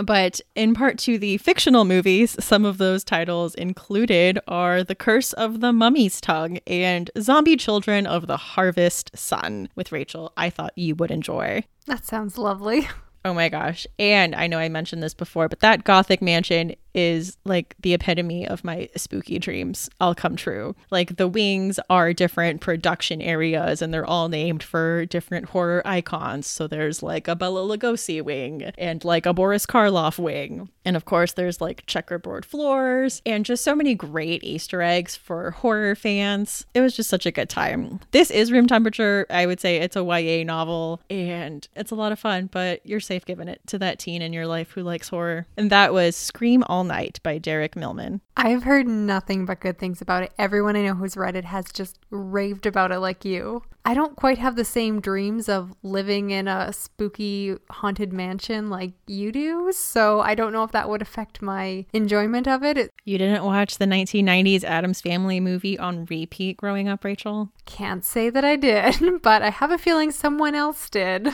But 0.00 0.40
in 0.54 0.74
part 0.74 0.96
to 1.00 1.18
the 1.18 1.38
fictional 1.38 1.84
movies, 1.84 2.36
some 2.38 2.64
of 2.64 2.78
those 2.78 3.02
titles 3.02 3.56
included 3.56 4.38
are 4.46 4.84
The 4.84 4.94
Curse 4.94 5.32
of 5.32 5.60
the 5.60 5.72
Mummy's 5.72 6.20
Tongue 6.20 6.58
and 6.68 7.10
Zombie 7.18 7.56
Children 7.56 8.06
of 8.06 8.28
the 8.28 8.36
Harvest 8.36 9.10
Sun 9.16 9.68
with 9.74 9.90
Rachel. 9.90 10.32
I 10.36 10.50
thought 10.50 10.72
you 10.76 10.94
would 10.94 11.10
enjoy. 11.10 11.64
That 11.86 12.04
sounds 12.06 12.38
lovely. 12.38 12.86
Oh 13.24 13.34
my 13.34 13.48
gosh. 13.48 13.86
And 13.98 14.34
I 14.34 14.46
know 14.46 14.58
I 14.58 14.68
mentioned 14.68 15.02
this 15.02 15.14
before, 15.14 15.48
but 15.48 15.60
that 15.60 15.84
Gothic 15.84 16.22
mansion 16.22 16.74
is 16.98 17.36
like 17.44 17.76
the 17.78 17.94
epitome 17.94 18.44
of 18.46 18.64
my 18.64 18.88
spooky 18.96 19.38
dreams 19.38 19.88
all 20.00 20.16
come 20.16 20.34
true. 20.34 20.74
Like 20.90 21.14
the 21.16 21.28
wings 21.28 21.78
are 21.88 22.12
different 22.12 22.60
production 22.60 23.22
areas 23.22 23.80
and 23.80 23.94
they're 23.94 24.04
all 24.04 24.28
named 24.28 24.64
for 24.64 25.06
different 25.06 25.50
horror 25.50 25.80
icons. 25.84 26.48
So 26.48 26.66
there's 26.66 27.00
like 27.00 27.28
a 27.28 27.36
Bela 27.36 27.60
Lugosi 27.60 28.20
wing 28.20 28.72
and 28.76 29.04
like 29.04 29.26
a 29.26 29.32
Boris 29.32 29.64
Karloff 29.64 30.18
wing. 30.18 30.70
And 30.84 30.96
of 30.96 31.04
course, 31.04 31.34
there's 31.34 31.60
like 31.60 31.86
checkerboard 31.86 32.44
floors 32.44 33.22
and 33.24 33.44
just 33.44 33.62
so 33.62 33.76
many 33.76 33.94
great 33.94 34.42
Easter 34.42 34.82
eggs 34.82 35.14
for 35.14 35.52
horror 35.52 35.94
fans. 35.94 36.66
It 36.74 36.80
was 36.80 36.96
just 36.96 37.10
such 37.10 37.26
a 37.26 37.30
good 37.30 37.48
time. 37.48 38.00
This 38.10 38.32
is 38.32 38.50
room 38.50 38.66
temperature. 38.66 39.24
I 39.30 39.46
would 39.46 39.60
say 39.60 39.76
it's 39.76 39.94
a 39.94 40.02
YA 40.02 40.42
novel 40.42 41.00
and 41.08 41.68
it's 41.76 41.92
a 41.92 41.94
lot 41.94 42.10
of 42.10 42.18
fun, 42.18 42.48
but 42.50 42.84
you're 42.84 42.98
safe 42.98 43.24
giving 43.24 43.46
it 43.46 43.60
to 43.68 43.78
that 43.78 44.00
teen 44.00 44.20
in 44.20 44.32
your 44.32 44.48
life 44.48 44.72
who 44.72 44.82
likes 44.82 45.10
horror. 45.10 45.46
And 45.56 45.70
that 45.70 45.92
was 45.92 46.16
Scream 46.16 46.64
All 46.66 46.87
Night 46.88 47.20
by 47.22 47.38
Derek 47.38 47.76
Milman. 47.76 48.20
I've 48.36 48.64
heard 48.64 48.88
nothing 48.88 49.46
but 49.46 49.60
good 49.60 49.78
things 49.78 50.00
about 50.00 50.24
it. 50.24 50.32
Everyone 50.38 50.74
I 50.76 50.82
know 50.82 50.94
who's 50.94 51.16
read 51.16 51.36
it 51.36 51.44
has 51.44 51.66
just 51.72 51.98
raved 52.10 52.66
about 52.66 52.90
it 52.90 52.98
like 52.98 53.24
you. 53.24 53.62
I 53.84 53.94
don't 53.94 54.16
quite 54.16 54.38
have 54.38 54.56
the 54.56 54.64
same 54.64 55.00
dreams 55.00 55.48
of 55.48 55.74
living 55.82 56.30
in 56.30 56.46
a 56.46 56.72
spooky 56.72 57.56
haunted 57.70 58.12
mansion 58.12 58.68
like 58.68 58.92
you 59.06 59.32
do, 59.32 59.72
so 59.72 60.20
I 60.20 60.34
don't 60.34 60.52
know 60.52 60.64
if 60.64 60.72
that 60.72 60.90
would 60.90 61.00
affect 61.00 61.40
my 61.40 61.86
enjoyment 61.94 62.46
of 62.46 62.62
it. 62.62 62.90
You 63.04 63.16
didn't 63.16 63.44
watch 63.44 63.78
the 63.78 63.86
1990s 63.86 64.62
Addams 64.64 65.00
Family 65.00 65.40
movie 65.40 65.78
on 65.78 66.04
repeat 66.06 66.58
growing 66.58 66.88
up, 66.88 67.04
Rachel? 67.04 67.50
Can't 67.64 68.04
say 68.04 68.28
that 68.28 68.44
I 68.44 68.56
did, 68.56 69.22
but 69.22 69.42
I 69.42 69.50
have 69.50 69.70
a 69.70 69.78
feeling 69.78 70.10
someone 70.10 70.54
else 70.54 70.90
did. 70.90 71.28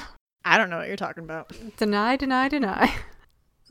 I 0.44 0.58
don't 0.58 0.70
know 0.70 0.78
what 0.78 0.88
you're 0.88 0.96
talking 0.96 1.24
about. 1.24 1.52
Deny, 1.76 2.16
deny, 2.16 2.48
deny. 2.48 2.94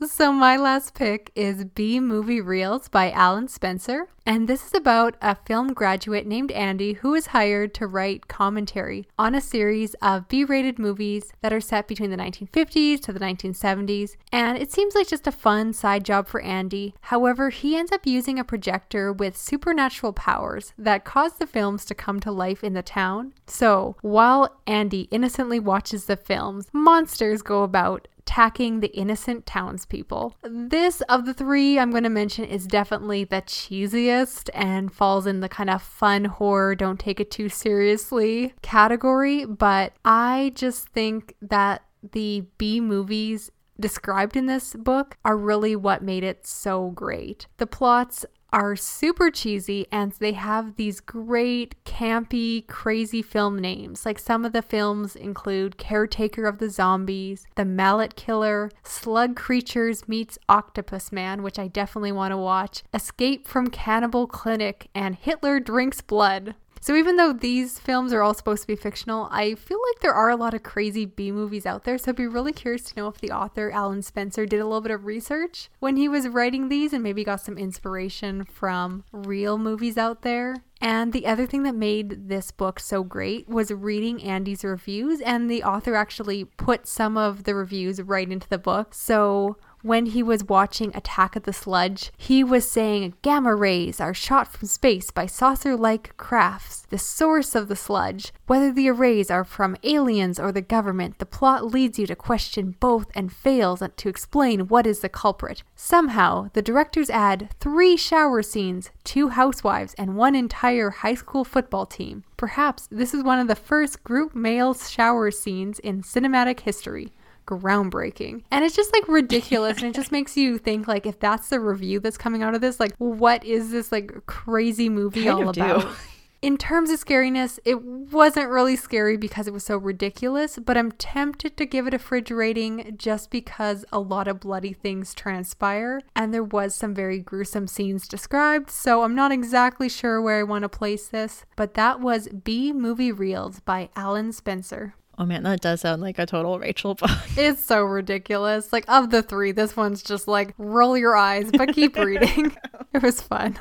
So, 0.02 0.32
my 0.32 0.56
last 0.56 0.94
pick 0.94 1.30
is 1.36 1.64
B 1.64 2.00
Movie 2.00 2.40
Reels 2.40 2.88
by 2.88 3.12
Alan 3.12 3.46
Spencer. 3.46 4.08
And 4.26 4.48
this 4.48 4.66
is 4.66 4.74
about 4.74 5.16
a 5.22 5.34
film 5.34 5.72
graduate 5.72 6.26
named 6.26 6.50
Andy 6.50 6.94
who 6.94 7.14
is 7.14 7.28
hired 7.28 7.74
to 7.74 7.86
write 7.86 8.26
commentary 8.26 9.06
on 9.18 9.34
a 9.34 9.40
series 9.40 9.94
of 10.02 10.28
B 10.28 10.44
rated 10.44 10.78
movies 10.78 11.32
that 11.42 11.52
are 11.52 11.60
set 11.60 11.86
between 11.86 12.10
the 12.10 12.16
1950s 12.16 13.00
to 13.02 13.12
the 13.12 13.20
1970s. 13.20 14.16
And 14.32 14.58
it 14.58 14.72
seems 14.72 14.94
like 14.94 15.08
just 15.08 15.26
a 15.26 15.32
fun 15.32 15.72
side 15.72 16.04
job 16.04 16.26
for 16.26 16.40
Andy. 16.40 16.94
However, 17.02 17.50
he 17.50 17.76
ends 17.76 17.92
up 17.92 18.06
using 18.06 18.38
a 18.38 18.44
projector 18.44 19.12
with 19.12 19.36
supernatural 19.36 20.12
powers 20.12 20.72
that 20.76 21.04
cause 21.04 21.34
the 21.34 21.46
films 21.46 21.84
to 21.84 21.94
come 21.94 22.18
to 22.20 22.32
life 22.32 22.64
in 22.64 22.72
the 22.72 22.82
town. 22.82 23.32
So, 23.46 23.96
while 24.00 24.56
Andy 24.66 25.02
innocently 25.10 25.60
watches 25.60 26.06
the 26.06 26.16
films, 26.16 26.66
monsters 26.72 27.42
go 27.42 27.62
about 27.62 28.08
attacking 28.26 28.80
the 28.80 28.88
innocent 28.96 29.44
townspeople. 29.44 30.34
This 30.42 31.02
of 31.02 31.26
the 31.26 31.34
three 31.34 31.78
I'm 31.78 31.90
going 31.90 32.04
to 32.04 32.08
mention 32.08 32.44
is 32.44 32.66
definitely 32.66 33.24
the 33.24 33.42
cheesiest 33.42 34.48
and 34.54 34.92
falls 34.92 35.26
in 35.26 35.40
the 35.40 35.48
kind 35.48 35.68
of 35.68 35.82
fun 35.82 36.24
horror, 36.24 36.74
don't 36.74 36.98
take 36.98 37.20
it 37.20 37.30
too 37.30 37.48
seriously 37.48 38.54
category, 38.62 39.44
but 39.44 39.92
I 40.04 40.52
just 40.54 40.88
think 40.88 41.34
that 41.42 41.84
the 42.12 42.44
B 42.56 42.80
movies 42.80 43.50
described 43.78 44.36
in 44.36 44.46
this 44.46 44.74
book 44.74 45.16
are 45.24 45.36
really 45.36 45.76
what 45.76 46.02
made 46.02 46.24
it 46.24 46.46
so 46.46 46.90
great. 46.90 47.46
The 47.58 47.66
plots 47.66 48.24
are 48.54 48.76
super 48.76 49.32
cheesy 49.32 49.84
and 49.90 50.12
they 50.12 50.32
have 50.32 50.76
these 50.76 51.00
great, 51.00 51.74
campy, 51.84 52.64
crazy 52.68 53.20
film 53.20 53.58
names. 53.58 54.06
Like 54.06 54.20
some 54.20 54.44
of 54.44 54.52
the 54.52 54.62
films 54.62 55.16
include 55.16 55.76
Caretaker 55.76 56.46
of 56.46 56.58
the 56.58 56.70
Zombies, 56.70 57.48
The 57.56 57.64
Mallet 57.64 58.14
Killer, 58.14 58.70
Slug 58.84 59.34
Creatures 59.34 60.06
Meets 60.06 60.38
Octopus 60.48 61.10
Man, 61.10 61.42
which 61.42 61.58
I 61.58 61.66
definitely 61.66 62.12
want 62.12 62.30
to 62.30 62.36
watch, 62.36 62.84
Escape 62.94 63.48
from 63.48 63.70
Cannibal 63.70 64.28
Clinic, 64.28 64.88
and 64.94 65.16
Hitler 65.16 65.58
Drinks 65.58 66.00
Blood. 66.00 66.54
So 66.84 66.94
even 66.96 67.16
though 67.16 67.32
these 67.32 67.78
films 67.78 68.12
are 68.12 68.20
all 68.20 68.34
supposed 68.34 68.60
to 68.60 68.66
be 68.66 68.76
fictional, 68.76 69.26
I 69.30 69.54
feel 69.54 69.78
like 69.90 70.02
there 70.02 70.12
are 70.12 70.28
a 70.28 70.36
lot 70.36 70.52
of 70.52 70.62
crazy 70.62 71.06
B 71.06 71.32
movies 71.32 71.64
out 71.64 71.84
there. 71.84 71.96
So 71.96 72.10
I'd 72.10 72.16
be 72.16 72.26
really 72.26 72.52
curious 72.52 72.82
to 72.82 73.00
know 73.00 73.08
if 73.08 73.16
the 73.16 73.30
author, 73.30 73.70
Alan 73.70 74.02
Spencer, 74.02 74.44
did 74.44 74.60
a 74.60 74.66
little 74.66 74.82
bit 74.82 74.90
of 74.90 75.06
research 75.06 75.70
when 75.78 75.96
he 75.96 76.10
was 76.10 76.28
writing 76.28 76.68
these 76.68 76.92
and 76.92 77.02
maybe 77.02 77.24
got 77.24 77.40
some 77.40 77.56
inspiration 77.56 78.44
from 78.44 79.02
real 79.12 79.56
movies 79.56 79.96
out 79.96 80.20
there. 80.20 80.56
And 80.78 81.14
the 81.14 81.26
other 81.26 81.46
thing 81.46 81.62
that 81.62 81.74
made 81.74 82.28
this 82.28 82.50
book 82.50 82.78
so 82.78 83.02
great 83.02 83.48
was 83.48 83.70
reading 83.70 84.22
Andy's 84.22 84.62
reviews, 84.62 85.22
and 85.22 85.50
the 85.50 85.64
author 85.64 85.94
actually 85.94 86.44
put 86.44 86.86
some 86.86 87.16
of 87.16 87.44
the 87.44 87.54
reviews 87.54 88.02
right 88.02 88.30
into 88.30 88.50
the 88.50 88.58
book. 88.58 88.92
So 88.92 89.56
when 89.84 90.06
he 90.06 90.22
was 90.22 90.42
watching 90.44 90.90
Attack 90.96 91.36
of 91.36 91.42
the 91.42 91.52
Sludge, 91.52 92.10
he 92.16 92.42
was 92.42 92.66
saying 92.66 93.12
gamma 93.20 93.54
rays 93.54 94.00
are 94.00 94.14
shot 94.14 94.48
from 94.50 94.66
space 94.66 95.10
by 95.10 95.26
saucer 95.26 95.76
like 95.76 96.16
crafts, 96.16 96.86
the 96.88 96.96
source 96.96 97.54
of 97.54 97.68
the 97.68 97.76
sludge. 97.76 98.32
Whether 98.46 98.72
the 98.72 98.88
arrays 98.88 99.30
are 99.30 99.44
from 99.44 99.76
aliens 99.82 100.40
or 100.40 100.52
the 100.52 100.62
government, 100.62 101.18
the 101.18 101.26
plot 101.26 101.66
leads 101.66 101.98
you 101.98 102.06
to 102.06 102.16
question 102.16 102.76
both 102.80 103.08
and 103.14 103.30
fails 103.30 103.82
to 103.94 104.08
explain 104.08 104.68
what 104.68 104.86
is 104.86 105.00
the 105.00 105.10
culprit. 105.10 105.62
Somehow, 105.76 106.48
the 106.54 106.62
directors 106.62 107.10
add 107.10 107.50
three 107.60 107.94
shower 107.98 108.42
scenes, 108.42 108.90
two 109.04 109.28
housewives, 109.28 109.92
and 109.98 110.16
one 110.16 110.34
entire 110.34 110.88
high 110.88 111.14
school 111.14 111.44
football 111.44 111.84
team. 111.84 112.24
Perhaps 112.38 112.88
this 112.90 113.12
is 113.12 113.22
one 113.22 113.38
of 113.38 113.48
the 113.48 113.54
first 113.54 114.02
group 114.02 114.34
male 114.34 114.72
shower 114.72 115.30
scenes 115.30 115.78
in 115.78 116.00
cinematic 116.00 116.60
history 116.60 117.12
groundbreaking. 117.46 118.42
And 118.50 118.64
it's 118.64 118.76
just 118.76 118.92
like 118.92 119.06
ridiculous. 119.08 119.78
and 119.78 119.86
it 119.86 119.94
just 119.94 120.12
makes 120.12 120.36
you 120.36 120.58
think 120.58 120.88
like 120.88 121.06
if 121.06 121.18
that's 121.18 121.48
the 121.48 121.60
review 121.60 122.00
that's 122.00 122.18
coming 122.18 122.42
out 122.42 122.54
of 122.54 122.60
this, 122.60 122.80
like 122.80 122.94
what 122.98 123.44
is 123.44 123.70
this 123.70 123.92
like 123.92 124.26
crazy 124.26 124.88
movie 124.88 125.24
Kind 125.24 125.44
all 125.44 125.52
do. 125.52 125.62
about? 125.62 125.94
In 126.42 126.58
terms 126.58 126.90
of 126.90 127.02
scariness, 127.02 127.58
it 127.64 127.80
wasn't 127.82 128.50
really 128.50 128.76
scary 128.76 129.16
because 129.16 129.46
it 129.48 129.54
was 129.54 129.64
so 129.64 129.78
ridiculous, 129.78 130.58
but 130.58 130.76
I'm 130.76 130.92
tempted 130.92 131.56
to 131.56 131.64
give 131.64 131.86
it 131.86 131.94
a 131.94 131.98
fridge 131.98 132.30
rating 132.30 132.96
just 132.98 133.30
because 133.30 133.86
a 133.90 133.98
lot 133.98 134.28
of 134.28 134.40
bloody 134.40 134.74
things 134.74 135.14
transpire 135.14 136.02
and 136.14 136.34
there 136.34 136.44
was 136.44 136.74
some 136.74 136.94
very 136.94 137.18
gruesome 137.18 137.66
scenes 137.66 138.06
described, 138.06 138.68
so 138.68 139.04
I'm 139.04 139.14
not 139.14 139.32
exactly 139.32 139.88
sure 139.88 140.20
where 140.20 140.38
I 140.40 140.42
want 140.42 140.64
to 140.64 140.68
place 140.68 141.08
this, 141.08 141.46
but 141.56 141.72
that 141.74 142.00
was 142.00 142.28
B 142.28 142.74
Movie 142.74 143.10
Reels 143.10 143.60
by 143.60 143.88
Alan 143.96 144.30
Spencer. 144.30 144.96
Oh 145.16 145.24
man, 145.24 145.44
that 145.44 145.60
does 145.60 145.82
sound 145.82 146.02
like 146.02 146.18
a 146.18 146.26
total 146.26 146.58
Rachel 146.58 146.94
book. 146.94 147.10
It's 147.36 147.62
so 147.62 147.82
ridiculous. 147.84 148.72
Like 148.72 148.84
of 148.88 149.10
the 149.10 149.22
three, 149.22 149.52
this 149.52 149.76
one's 149.76 150.02
just 150.02 150.26
like 150.26 150.54
roll 150.58 150.96
your 150.96 151.16
eyes, 151.16 151.50
but 151.52 151.72
keep 151.72 151.96
reading. 151.98 152.56
it 152.92 153.02
was 153.02 153.20
fun. 153.20 153.58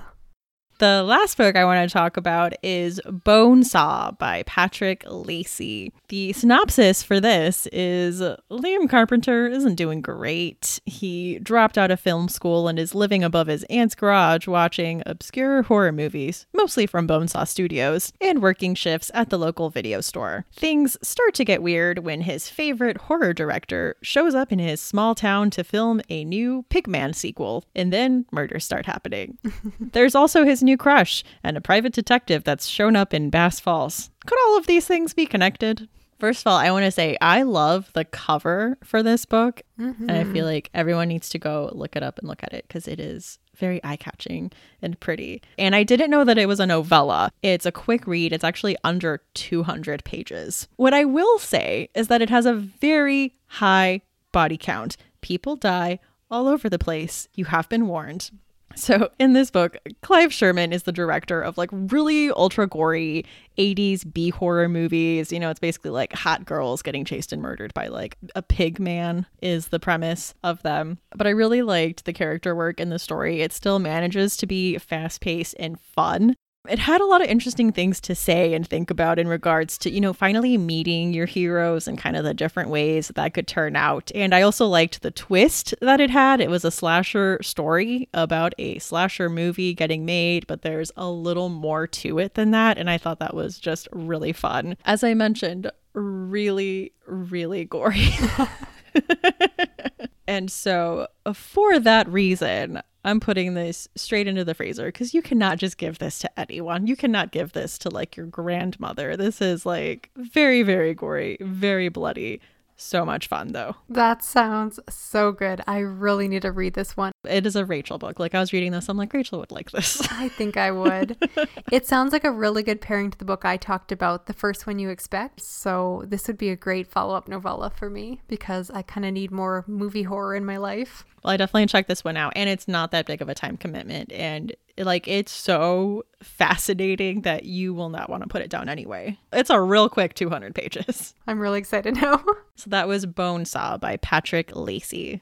The 0.80 1.03
last 1.03 1.38
book 1.38 1.55
I 1.55 1.65
want 1.65 1.88
to 1.88 1.93
talk 1.93 2.17
about 2.17 2.53
is 2.63 2.99
Bone 3.05 3.63
Saw 3.63 4.11
by 4.11 4.41
Patrick 4.43 5.03
Lacey. 5.07 5.93
The 6.07 6.34
synopsis 6.34 7.03
for 7.03 7.19
this 7.19 7.67
is 7.67 8.21
Liam 8.49 8.89
Carpenter 8.89 9.47
isn't 9.47 9.76
doing 9.76 10.01
great. 10.01 10.82
He 10.86 11.38
dropped 11.39 11.78
out 11.78 11.91
of 11.91 11.99
film 11.99 12.28
school 12.28 12.67
and 12.67 12.80
is 12.80 12.95
living 12.95 13.24
above 13.24 13.47
his 13.47 13.63
aunt's 13.65 13.93
garage 13.93 14.47
watching 14.47 15.03
obscure 15.05 15.61
horror 15.61 15.91
movies, 15.91 16.47
mostly 16.53 16.88
from 16.88 17.07
Bonesaw 17.07 17.47
Studios, 17.47 18.11
and 18.19 18.41
working 18.41 18.74
shifts 18.74 19.11
at 19.13 19.30
the 19.30 19.38
local 19.38 19.69
video 19.69 20.01
store. 20.01 20.45
Things 20.51 20.97
start 21.03 21.36
to 21.36 21.45
get 21.45 21.61
weird 21.61 21.99
when 21.99 22.21
his 22.21 22.49
favorite 22.49 22.97
horror 22.97 23.34
director 23.34 23.95
shows 24.01 24.34
up 24.34 24.51
in 24.51 24.59
his 24.59 24.82
small 24.82 25.13
town 25.13 25.51
to 25.51 25.63
film 25.63 26.01
a 26.09 26.26
new 26.26 26.65
Pigman 26.69 27.13
sequel, 27.13 27.63
and 27.76 27.93
then 27.93 28.26
murders 28.32 28.65
start 28.65 28.88
happening. 28.88 29.38
There's 29.80 30.15
also 30.15 30.43
his 30.43 30.62
new 30.64 30.78
crush 30.78 31.24
and 31.43 31.57
a 31.57 31.61
private 31.61 31.93
detective 31.93 32.43
that's 32.43 32.68
shown 32.68 32.95
up 32.95 33.14
in 33.14 33.30
Bass 33.30 33.59
Falls. 33.59 34.09
Could 34.26 34.39
all 34.47 34.57
of 34.57 34.68
these 34.68 34.88
things 34.88 35.14
be 35.14 35.26
connected? 35.26 35.88
First 36.20 36.41
of 36.41 36.47
all, 36.47 36.57
I 36.57 36.72
want 36.72 36.86
to 36.86 36.91
say 36.91 37.18
I 37.20 37.43
love 37.43 37.91
the 37.93 38.05
cover 38.05 38.78
for 38.82 39.03
this 39.03 39.26
book. 39.26 39.61
And 39.78 40.11
I 40.11 40.24
feel 40.24 40.45
mm-hmm. 40.45 40.53
like 40.53 40.70
everyone 40.74 41.09
needs 41.09 41.28
to 41.32 41.38
go 41.38 41.70
look 41.74 41.97
it 41.97 42.03
up 42.03 42.18
and 42.18 42.30
look 42.30 42.43
at 42.43 42.53
it 42.53 42.66
because 42.66 42.88
it 42.88 42.99
is 42.99 43.39
very 43.57 43.84
eye 43.84 43.97
catching 43.97 44.51
and 44.82 44.97
pretty. 44.99 45.41
And 45.57 45.76
I 45.76 45.84
didn't 45.84 46.09
know 46.09 46.24
that 46.24 46.38
it 46.38 46.47
was 46.47 46.61
a 46.61 46.66
novella. 46.66 47.30
It's 47.41 47.66
a 47.66 47.74
quick 47.74 48.07
read, 48.07 48.32
it's 48.32 48.43
actually 48.43 48.78
under 48.86 49.22
200 49.34 50.05
pages. 50.05 50.70
What 50.78 50.93
I 50.93 51.03
will 51.03 51.39
say 51.39 51.89
is 51.93 52.07
that 52.07 52.22
it 52.22 52.30
has 52.30 52.45
a 52.45 52.53
very 52.53 53.36
high 53.47 54.01
body 54.32 54.57
count. 54.57 54.95
People 55.20 55.57
die 55.57 55.99
all 56.32 56.47
over 56.47 56.70
the 56.70 56.80
place. 56.80 57.28
You 57.34 57.45
have 57.45 57.68
been 57.70 57.88
warned. 57.88 58.32
So, 58.76 59.09
in 59.19 59.34
this 59.34 59.51
book, 59.51 59.78
Clive 60.01 60.34
Sherman 60.34 60.74
is 60.74 60.84
the 60.84 60.91
director 60.91 61.41
of 61.41 61.57
like 61.57 61.69
really 61.71 62.32
ultra 62.32 62.67
gory 62.67 63.26
80s 63.57 64.11
B 64.11 64.30
horror 64.30 64.67
movies. 64.67 65.32
You 65.32 65.39
know, 65.39 65.49
it's 65.49 65.59
basically 65.59 65.91
like 65.91 66.13
hot 66.13 66.45
girls 66.45 66.82
getting 66.82 67.05
chased 67.05 67.32
and 67.32 67.41
murdered 67.41 67.74
by 67.74 67.88
like 67.88 68.17
a 68.36 68.41
pig 68.41 68.80
man, 68.80 69.26
is 69.41 69.67
the 69.67 69.80
premise 69.80 70.34
of 70.43 70.61
them. 70.63 70.97
But 71.15 71.28
I 71.28 71.32
really 71.32 71.61
liked 71.61 72.05
the 72.05 72.13
character 72.13 72.55
work 72.55 72.80
in 72.80 72.89
the 72.89 72.99
story. 72.99 73.41
It 73.41 73.53
still 73.53 73.80
manages 73.80 74.38
to 74.38 74.47
be 74.47 74.78
fast 74.78 75.21
paced 75.21 75.55
and 75.59 75.80
fun. 75.80 76.36
It 76.70 76.80
had 76.80 77.01
a 77.01 77.05
lot 77.05 77.22
of 77.22 77.28
interesting 77.28 77.74
things 77.74 77.99
to 78.01 78.16
say 78.16 78.53
and 78.53 78.66
think 78.66 78.89
about 78.89 79.20
in 79.20 79.28
regards 79.28 79.78
to, 79.80 79.91
you 79.91 79.99
know, 79.99 80.14
finally 80.14 80.57
meeting 80.57 81.14
your 81.14 81.26
heroes 81.26 81.89
and 81.89 81.97
kind 81.97 82.16
of 82.16 82.24
the 82.24 82.34
different 82.34 82.70
ways 82.70 83.07
that, 83.07 83.18
that 83.18 83.34
could 83.34 83.47
turn 83.47 83.76
out. 83.76 84.11
And 84.16 84.34
I 84.34 84.43
also 84.43 84.66
liked 84.68 85.01
the 85.01 85.11
twist 85.11 85.76
that 85.82 85.99
it 85.99 86.09
had. 86.09 86.39
It 86.39 86.49
was 86.49 86.64
a 86.64 86.72
slasher 86.72 87.38
story 87.43 88.07
about 88.14 88.53
a 88.57 88.80
slasher 88.80 89.30
movie 89.30 89.74
getting 89.74 90.05
made, 90.05 90.47
but 90.47 90.61
there's 90.61 90.91
a 90.95 91.09
little 91.09 91.49
more 91.49 91.86
to 91.86 92.18
it 92.20 92.36
than 92.36 92.51
that. 92.51 92.78
And 92.78 92.89
I 92.89 92.97
thought 92.97 93.20
that 93.20 93.34
was 93.34 93.59
just 93.59 93.89
really 93.91 94.32
fun. 94.32 94.78
As 94.86 95.03
I 95.03 95.16
mentioned, 95.16 95.70
really, 95.93 96.93
really 97.05 97.66
gory. 97.66 98.07
and 100.28 100.51
so, 100.51 101.07
uh, 101.26 101.34
for 101.34 101.80
that 101.80 102.07
reason, 102.07 102.82
I'm 103.05 103.19
putting 103.19 103.53
this 103.53 103.88
straight 103.95 104.28
into 104.28 104.45
the 104.45 104.53
freezer 104.53 104.86
because 104.86 105.13
you 105.13 105.21
cannot 105.21 105.57
just 105.57 105.78
give 105.78 105.99
this 105.99 106.19
to 106.19 106.39
anyone. 106.39 106.88
You 106.88 106.95
cannot 106.95 107.32
give 107.32 107.51
this 107.51 107.78
to 107.80 107.89
like 107.89 108.15
your 108.15 108.26
grandmother. 108.28 109.17
This 109.17 109.41
is 109.41 109.65
like 109.65 110.09
very, 110.15 110.63
very 110.63 110.93
gory, 110.93 111.38
very 111.41 111.89
bloody. 111.89 112.39
So 112.76 113.05
much 113.05 113.28
fun 113.28 113.51
though. 113.53 113.76
That 113.89 114.24
sounds 114.24 114.80
so 114.89 115.32
good. 115.32 115.61
I 115.67 115.80
really 115.80 116.28
need 116.28 116.41
to 116.41 116.51
read 116.51 116.74
this 116.74 116.97
one. 116.97 117.12
It 117.28 117.45
is 117.45 117.55
a 117.55 117.65
Rachel 117.65 117.97
book. 117.97 118.19
Like 118.19 118.36
I 118.36 118.39
was 118.39 118.53
reading 118.53 118.71
this, 118.71 118.89
I'm 118.89 118.97
like, 118.97 119.13
Rachel 119.13 119.39
would 119.39 119.51
like 119.51 119.71
this. 119.71 120.01
I 120.11 120.30
think 120.30 120.57
I 120.57 120.71
would. 120.71 121.17
it 121.71 121.86
sounds 121.86 122.11
like 122.11 122.24
a 122.24 122.32
really 122.32 122.63
good 122.63 122.82
pairing 122.82 123.11
to 123.11 123.17
the 123.17 123.26
book 123.26 123.45
I 123.45 123.57
talked 123.57 123.91
about, 123.91 124.26
the 124.26 124.34
first 124.34 124.67
one 124.67 124.80
you 124.80 124.89
expect. 124.89 125.41
So 125.41 126.03
this 126.07 126.28
would 126.28 126.38
be 126.38 126.49
a 126.49 126.55
great 126.55 126.88
follow 126.88 127.15
up 127.15 127.28
novella 127.28 127.69
for 127.69 127.89
me 127.89 128.21
because 128.28 128.69
I 128.71 128.82
kind 128.82 129.05
of 129.05 129.13
need 129.13 129.32
more 129.32 129.63
movie 129.67 130.03
horror 130.03 130.36
in 130.36 130.45
my 130.45 130.57
life. 130.57 131.05
Well, 131.24 131.34
I 131.34 131.38
definitely 131.38 131.67
check 131.67 131.88
this 131.88 132.03
one 132.03 132.17
out, 132.17 132.34
and 132.36 132.49
it's 132.49 132.67
not 132.67 132.91
that 132.91 133.05
big 133.05 133.21
of 133.21 133.30
a 133.30 133.34
time 133.34 133.55
commitment, 133.55 134.11
and 134.11 134.53
like 134.78 135.07
it's 135.07 135.32
so 135.32 136.03
fascinating 136.21 137.21
that 137.21 137.45
you 137.45 137.74
will 137.74 137.89
not 137.89 138.09
want 138.09 138.24
to 138.24 138.30
put 138.30 138.41
it 138.41 138.49
down 138.49 138.67
anyway. 138.67 139.17
It's 139.32 139.49
a 139.49 139.61
real 139.61 139.88
quick 139.88 140.15
200 140.15 140.53
pages. 140.53 141.13
I'm 141.28 141.39
really 141.39 141.59
excited 141.59 141.95
now. 141.95 142.24
So 142.55 142.69
that 142.69 142.88
was 142.88 143.05
Bone 143.05 143.45
Saw 143.45 143.78
by 143.78 143.97
Patrick 143.97 144.55
Lacey. 144.55 145.21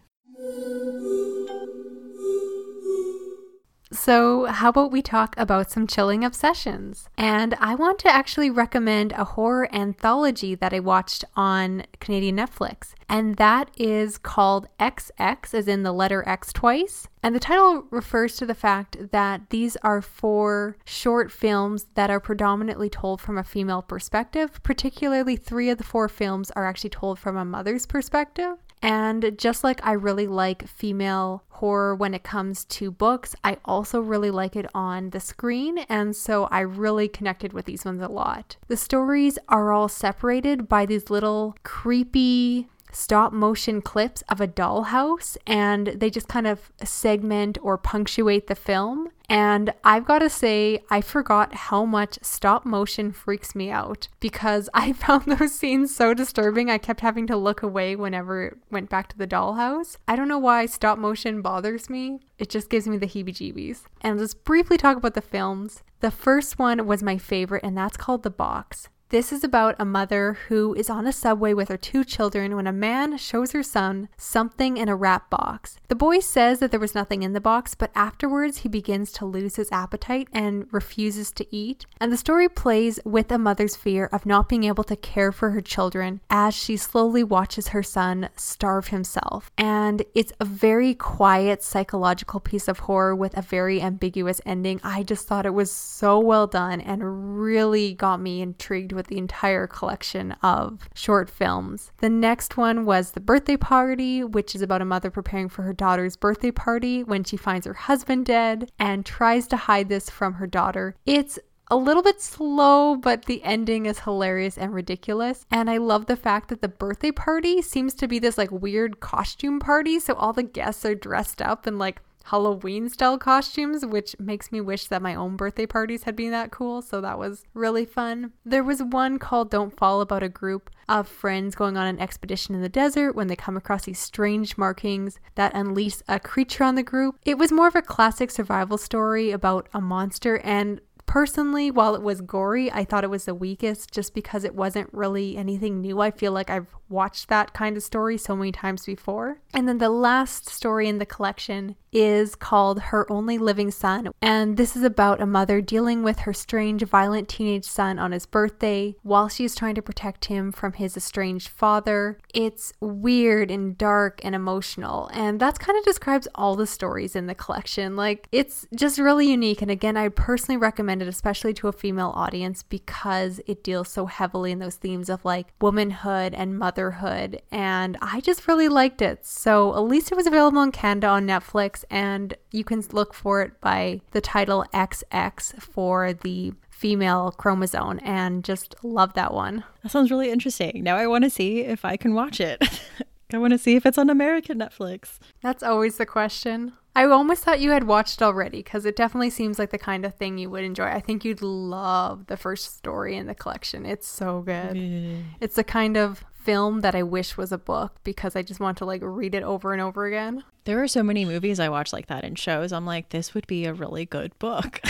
So, 3.93 4.45
how 4.45 4.69
about 4.69 4.91
we 4.91 5.01
talk 5.01 5.35
about 5.37 5.69
some 5.69 5.85
chilling 5.85 6.23
obsessions? 6.23 7.09
And 7.17 7.55
I 7.59 7.75
want 7.75 7.99
to 7.99 8.09
actually 8.09 8.49
recommend 8.49 9.11
a 9.11 9.25
horror 9.25 9.67
anthology 9.73 10.55
that 10.55 10.73
I 10.73 10.79
watched 10.79 11.25
on 11.35 11.83
Canadian 11.99 12.37
Netflix, 12.37 12.93
and 13.09 13.35
that 13.35 13.69
is 13.77 14.17
called 14.17 14.69
XX, 14.79 15.53
as 15.53 15.67
in 15.67 15.83
the 15.83 15.91
letter 15.91 16.23
X 16.25 16.53
twice. 16.53 17.09
And 17.21 17.35
the 17.35 17.39
title 17.39 17.85
refers 17.91 18.37
to 18.37 18.45
the 18.45 18.55
fact 18.55 19.11
that 19.11 19.49
these 19.49 19.75
are 19.83 20.01
four 20.01 20.77
short 20.85 21.29
films 21.29 21.87
that 21.95 22.09
are 22.09 22.21
predominantly 22.21 22.89
told 22.89 23.19
from 23.19 23.37
a 23.37 23.43
female 23.43 23.81
perspective. 23.81 24.63
Particularly, 24.63 25.35
three 25.35 25.69
of 25.69 25.77
the 25.77 25.83
four 25.83 26.07
films 26.07 26.49
are 26.51 26.65
actually 26.65 26.91
told 26.91 27.19
from 27.19 27.35
a 27.35 27.43
mother's 27.43 27.85
perspective. 27.85 28.55
And 28.81 29.37
just 29.37 29.63
like 29.63 29.85
I 29.85 29.91
really 29.93 30.27
like 30.27 30.67
female 30.67 31.43
horror 31.49 31.95
when 31.95 32.13
it 32.13 32.23
comes 32.23 32.65
to 32.65 32.89
books, 32.89 33.35
I 33.43 33.57
also 33.65 34.01
really 34.01 34.31
like 34.31 34.55
it 34.55 34.65
on 34.73 35.11
the 35.11 35.19
screen. 35.19 35.79
And 35.89 36.15
so 36.15 36.45
I 36.45 36.61
really 36.61 37.07
connected 37.07 37.53
with 37.53 37.65
these 37.65 37.85
ones 37.85 38.01
a 38.01 38.07
lot. 38.07 38.57
The 38.67 38.77
stories 38.77 39.37
are 39.47 39.71
all 39.71 39.87
separated 39.87 40.67
by 40.67 40.85
these 40.85 41.09
little 41.09 41.55
creepy 41.63 42.67
stop 42.91 43.33
motion 43.33 43.81
clips 43.81 44.21
of 44.29 44.41
a 44.41 44.47
dollhouse 44.47 45.37
and 45.47 45.87
they 45.87 46.09
just 46.09 46.27
kind 46.27 46.47
of 46.47 46.71
segment 46.83 47.57
or 47.61 47.77
punctuate 47.77 48.47
the 48.47 48.55
film. 48.55 49.09
And 49.29 49.73
I've 49.85 50.03
got 50.03 50.19
to 50.19 50.29
say, 50.29 50.83
I 50.89 50.99
forgot 50.99 51.55
how 51.55 51.85
much 51.85 52.19
stop 52.21 52.65
motion 52.65 53.13
freaks 53.13 53.55
me 53.55 53.71
out 53.71 54.09
because 54.19 54.69
I 54.73 54.91
found 54.91 55.25
those 55.25 55.55
scenes 55.55 55.95
so 55.95 56.13
disturbing. 56.13 56.69
I 56.69 56.77
kept 56.77 56.99
having 56.99 57.27
to 57.27 57.37
look 57.37 57.63
away 57.63 57.95
whenever 57.95 58.47
it 58.47 58.57
went 58.69 58.89
back 58.89 59.07
to 59.09 59.17
the 59.17 59.27
dollhouse. 59.27 59.95
I 60.07 60.15
don't 60.17 60.27
know 60.27 60.37
why 60.37 60.65
stop 60.65 60.97
motion 60.97 61.41
bothers 61.41 61.89
me, 61.89 62.19
it 62.37 62.49
just 62.49 62.69
gives 62.69 62.87
me 62.87 62.97
the 62.97 63.07
heebie 63.07 63.29
jeebies. 63.29 63.83
And 64.01 64.19
let's 64.19 64.33
briefly 64.33 64.77
talk 64.77 64.97
about 64.97 65.13
the 65.13 65.21
films. 65.21 65.81
The 66.01 66.11
first 66.11 66.59
one 66.59 66.85
was 66.85 67.03
my 67.03 67.17
favorite, 67.17 67.63
and 67.63 67.77
that's 67.77 67.95
called 67.95 68.23
The 68.23 68.31
Box. 68.31 68.89
This 69.11 69.33
is 69.33 69.43
about 69.43 69.75
a 69.77 69.83
mother 69.83 70.37
who 70.47 70.73
is 70.73 70.89
on 70.89 71.05
a 71.05 71.11
subway 71.11 71.53
with 71.53 71.67
her 71.67 71.75
two 71.75 72.05
children 72.05 72.55
when 72.55 72.65
a 72.65 72.71
man 72.71 73.17
shows 73.17 73.51
her 73.51 73.61
son 73.61 74.07
something 74.15 74.77
in 74.77 74.87
a 74.87 74.95
wrap 74.95 75.29
box. 75.29 75.77
The 75.89 75.95
boy 75.95 76.19
says 76.19 76.59
that 76.59 76.71
there 76.71 76.79
was 76.79 76.95
nothing 76.95 77.21
in 77.21 77.33
the 77.33 77.41
box, 77.41 77.75
but 77.75 77.91
afterwards 77.93 78.59
he 78.59 78.69
begins 78.69 79.11
to 79.11 79.25
lose 79.25 79.57
his 79.57 79.69
appetite 79.69 80.29
and 80.31 80.65
refuses 80.71 81.29
to 81.33 81.45
eat. 81.53 81.85
And 81.99 82.09
the 82.09 82.15
story 82.15 82.47
plays 82.47 83.01
with 83.03 83.29
a 83.33 83.37
mother's 83.37 83.75
fear 83.75 84.05
of 84.13 84.25
not 84.25 84.47
being 84.47 84.63
able 84.63 84.85
to 84.85 84.95
care 84.95 85.33
for 85.33 85.49
her 85.49 85.59
children 85.59 86.21
as 86.29 86.55
she 86.55 86.77
slowly 86.77 87.21
watches 87.21 87.67
her 87.69 87.83
son 87.83 88.29
starve 88.37 88.87
himself. 88.87 89.51
And 89.57 90.05
it's 90.15 90.31
a 90.39 90.45
very 90.45 90.93
quiet 90.93 91.63
psychological 91.63 92.39
piece 92.39 92.69
of 92.69 92.79
horror 92.79 93.13
with 93.13 93.37
a 93.37 93.41
very 93.41 93.81
ambiguous 93.81 94.39
ending. 94.45 94.79
I 94.85 95.03
just 95.03 95.27
thought 95.27 95.45
it 95.45 95.53
was 95.53 95.69
so 95.69 96.17
well 96.17 96.47
done 96.47 96.79
and 96.79 97.41
really 97.41 97.93
got 97.93 98.21
me 98.21 98.41
intrigued 98.41 98.93
with 98.93 99.00
with 99.01 99.07
the 99.07 99.17
entire 99.17 99.65
collection 99.65 100.33
of 100.43 100.87
short 100.93 101.27
films. 101.27 101.91
The 102.01 102.09
next 102.09 102.55
one 102.55 102.85
was 102.85 103.13
The 103.13 103.19
Birthday 103.19 103.57
Party, 103.57 104.23
which 104.23 104.53
is 104.53 104.61
about 104.61 104.83
a 104.83 104.85
mother 104.85 105.09
preparing 105.09 105.49
for 105.49 105.63
her 105.63 105.73
daughter's 105.73 106.15
birthday 106.15 106.51
party 106.51 107.03
when 107.03 107.23
she 107.23 107.35
finds 107.35 107.65
her 107.65 107.73
husband 107.73 108.27
dead 108.27 108.69
and 108.77 109.03
tries 109.03 109.47
to 109.47 109.57
hide 109.57 109.89
this 109.89 110.07
from 110.07 110.33
her 110.33 110.45
daughter. 110.45 110.95
It's 111.03 111.39
a 111.71 111.75
little 111.75 112.03
bit 112.03 112.21
slow, 112.21 112.95
but 112.95 113.25
the 113.25 113.43
ending 113.43 113.87
is 113.87 114.01
hilarious 114.01 114.55
and 114.55 114.71
ridiculous. 114.71 115.47
And 115.49 115.67
I 115.67 115.77
love 115.77 116.05
the 116.05 116.15
fact 116.15 116.49
that 116.49 116.61
the 116.61 116.67
birthday 116.67 117.11
party 117.11 117.63
seems 117.63 117.95
to 117.95 118.07
be 118.07 118.19
this 118.19 118.37
like 118.37 118.51
weird 118.51 118.99
costume 118.99 119.59
party. 119.59 119.99
So 119.99 120.13
all 120.13 120.33
the 120.33 120.43
guests 120.43 120.85
are 120.85 120.93
dressed 120.93 121.41
up 121.41 121.65
in 121.65 121.79
like 121.79 122.03
Halloween 122.25 122.89
style 122.89 123.17
costumes, 123.17 123.85
which 123.85 124.15
makes 124.19 124.51
me 124.51 124.61
wish 124.61 124.85
that 124.85 125.01
my 125.01 125.15
own 125.15 125.35
birthday 125.35 125.65
parties 125.65 126.03
had 126.03 126.15
been 126.15 126.31
that 126.31 126.51
cool. 126.51 126.81
So 126.81 127.01
that 127.01 127.19
was 127.19 127.43
really 127.53 127.85
fun. 127.85 128.33
There 128.45 128.63
was 128.63 128.83
one 128.83 129.19
called 129.19 129.49
Don't 129.51 129.75
Fall 129.75 130.01
about 130.01 130.23
a 130.23 130.29
group 130.29 130.69
of 130.87 131.07
friends 131.07 131.55
going 131.55 131.77
on 131.77 131.87
an 131.87 131.99
expedition 131.99 132.55
in 132.55 132.61
the 132.61 132.69
desert 132.69 133.15
when 133.15 133.27
they 133.27 133.35
come 133.35 133.57
across 133.57 133.85
these 133.85 133.99
strange 133.99 134.57
markings 134.57 135.19
that 135.35 135.53
unleash 135.53 135.97
a 136.07 136.19
creature 136.19 136.63
on 136.63 136.75
the 136.75 136.83
group. 136.83 137.15
It 137.25 137.37
was 137.37 137.51
more 137.51 137.67
of 137.67 137.75
a 137.75 137.81
classic 137.81 138.31
survival 138.31 138.77
story 138.77 139.31
about 139.31 139.69
a 139.73 139.81
monster 139.81 140.39
and 140.39 140.81
Personally, 141.11 141.69
while 141.71 141.93
it 141.93 142.01
was 142.01 142.21
gory, 142.21 142.71
I 142.71 142.85
thought 142.85 143.03
it 143.03 143.09
was 143.09 143.25
the 143.25 143.35
weakest 143.35 143.91
just 143.91 144.13
because 144.13 144.45
it 144.45 144.55
wasn't 144.55 144.93
really 144.93 145.35
anything 145.35 145.81
new. 145.81 145.99
I 145.99 146.09
feel 146.09 146.31
like 146.31 146.49
I've 146.49 146.73
watched 146.91 147.29
that 147.29 147.53
kind 147.53 147.77
of 147.77 147.83
story 147.83 148.17
so 148.17 148.35
many 148.35 148.51
times 148.51 148.85
before. 148.85 149.39
And 149.53 149.67
then 149.67 149.77
the 149.77 149.89
last 149.89 150.49
story 150.49 150.87
in 150.87 150.97
the 150.97 151.05
collection 151.05 151.75
is 151.91 152.35
called 152.35 152.79
Her 152.79 153.11
Only 153.11 153.37
Living 153.37 153.71
Son. 153.71 154.09
And 154.21 154.55
this 154.55 154.75
is 154.75 154.83
about 154.83 155.21
a 155.21 155.25
mother 155.25 155.59
dealing 155.61 156.03
with 156.03 156.19
her 156.19 156.33
strange, 156.33 156.83
violent 156.83 157.27
teenage 157.27 157.65
son 157.65 157.99
on 157.99 158.11
his 158.11 158.25
birthday 158.25 158.95
while 159.03 159.27
she's 159.27 159.55
trying 159.55 159.75
to 159.75 159.81
protect 159.81 160.25
him 160.25 160.51
from 160.51 160.73
his 160.73 160.95
estranged 160.95 161.49
father. 161.49 162.17
It's 162.33 162.71
weird 162.79 163.51
and 163.51 163.77
dark 163.77 164.21
and 164.23 164.33
emotional. 164.33 165.09
And 165.13 165.39
that's 165.39 165.59
kind 165.59 165.77
of 165.77 165.83
describes 165.83 166.27
all 166.35 166.55
the 166.55 166.67
stories 166.67 167.15
in 167.15 167.27
the 167.27 167.35
collection. 167.35 167.95
Like, 167.95 168.27
it's 168.31 168.67
just 168.73 168.97
really 168.97 169.29
unique. 169.29 169.61
And 169.61 169.71
again, 169.71 169.97
I 169.97 170.09
personally 170.09 170.57
recommend 170.57 171.01
it, 171.01 171.07
especially 171.07 171.53
to 171.55 171.67
a 171.67 171.73
female 171.73 172.13
audience, 172.15 172.63
because 172.63 173.41
it 173.47 173.63
deals 173.63 173.89
so 173.89 174.05
heavily 174.05 174.51
in 174.51 174.59
those 174.59 174.75
themes 174.75 175.09
of 175.09 175.25
like 175.25 175.47
womanhood 175.59 176.33
and 176.33 176.57
motherhood. 176.81 177.41
And 177.51 177.97
I 178.01 178.21
just 178.21 178.47
really 178.47 178.67
liked 178.67 179.01
it. 179.01 179.25
So, 179.25 179.75
at 179.75 179.83
least 179.83 180.11
it 180.11 180.15
was 180.15 180.27
available 180.27 180.61
in 180.61 180.71
Canada 180.71 181.07
on 181.07 181.27
Netflix 181.27 181.83
and 181.89 182.33
you 182.51 182.63
can 182.63 182.83
look 182.91 183.13
for 183.13 183.41
it 183.41 183.59
by 183.61 184.01
the 184.11 184.21
title 184.21 184.65
XX 184.73 185.61
for 185.61 186.13
the 186.13 186.53
female 186.69 187.31
chromosome 187.37 187.99
and 188.03 188.43
just 188.43 188.75
love 188.83 189.13
that 189.13 189.33
one. 189.33 189.63
That 189.83 189.89
sounds 189.89 190.09
really 190.09 190.31
interesting. 190.31 190.83
Now 190.83 190.95
I 190.95 191.05
want 191.05 191.23
to 191.23 191.29
see 191.29 191.61
if 191.61 191.85
I 191.85 191.95
can 191.97 192.13
watch 192.13 192.39
it. 192.39 192.61
I 193.33 193.37
want 193.37 193.51
to 193.51 193.57
see 193.57 193.75
if 193.75 193.85
it's 193.85 193.97
on 193.97 194.09
American 194.09 194.59
Netflix. 194.59 195.19
That's 195.41 195.63
always 195.63 195.97
the 195.97 196.05
question. 196.05 196.73
I 196.93 197.05
almost 197.05 197.43
thought 197.43 197.61
you 197.61 197.71
had 197.71 197.85
watched 197.85 198.21
already 198.21 198.57
because 198.57 198.85
it 198.85 198.97
definitely 198.97 199.29
seems 199.29 199.57
like 199.57 199.69
the 199.69 199.77
kind 199.77 200.03
of 200.05 200.15
thing 200.15 200.37
you 200.37 200.49
would 200.49 200.65
enjoy. 200.65 200.87
I 200.87 200.99
think 200.99 201.23
you'd 201.23 201.41
love 201.41 202.27
the 202.27 202.35
first 202.35 202.75
story 202.77 203.15
in 203.15 203.27
the 203.27 203.35
collection. 203.35 203.85
It's 203.85 204.07
so 204.07 204.41
good. 204.41 204.75
Yeah. 204.75 205.17
It's 205.39 205.55
the 205.55 205.63
kind 205.63 205.95
of 205.95 206.25
film 206.43 206.81
that 206.81 206.95
I 206.95 207.03
wish 207.03 207.37
was 207.37 207.51
a 207.51 207.57
book 207.57 207.95
because 208.03 208.35
I 208.35 208.41
just 208.41 208.59
want 208.59 208.77
to 208.79 208.85
like 208.85 209.01
read 209.03 209.35
it 209.35 209.43
over 209.43 209.73
and 209.73 209.81
over 209.81 210.05
again. 210.05 210.43
There 210.65 210.81
are 210.81 210.87
so 210.87 211.03
many 211.03 211.25
movies 211.25 211.59
I 211.59 211.69
watch 211.69 211.93
like 211.93 212.07
that 212.07 212.23
in 212.23 212.35
shows. 212.35 212.71
I'm 212.71 212.85
like, 212.85 213.09
this 213.09 213.33
would 213.33 213.47
be 213.47 213.65
a 213.65 213.73
really 213.73 214.05
good 214.05 214.37
book. 214.39 214.81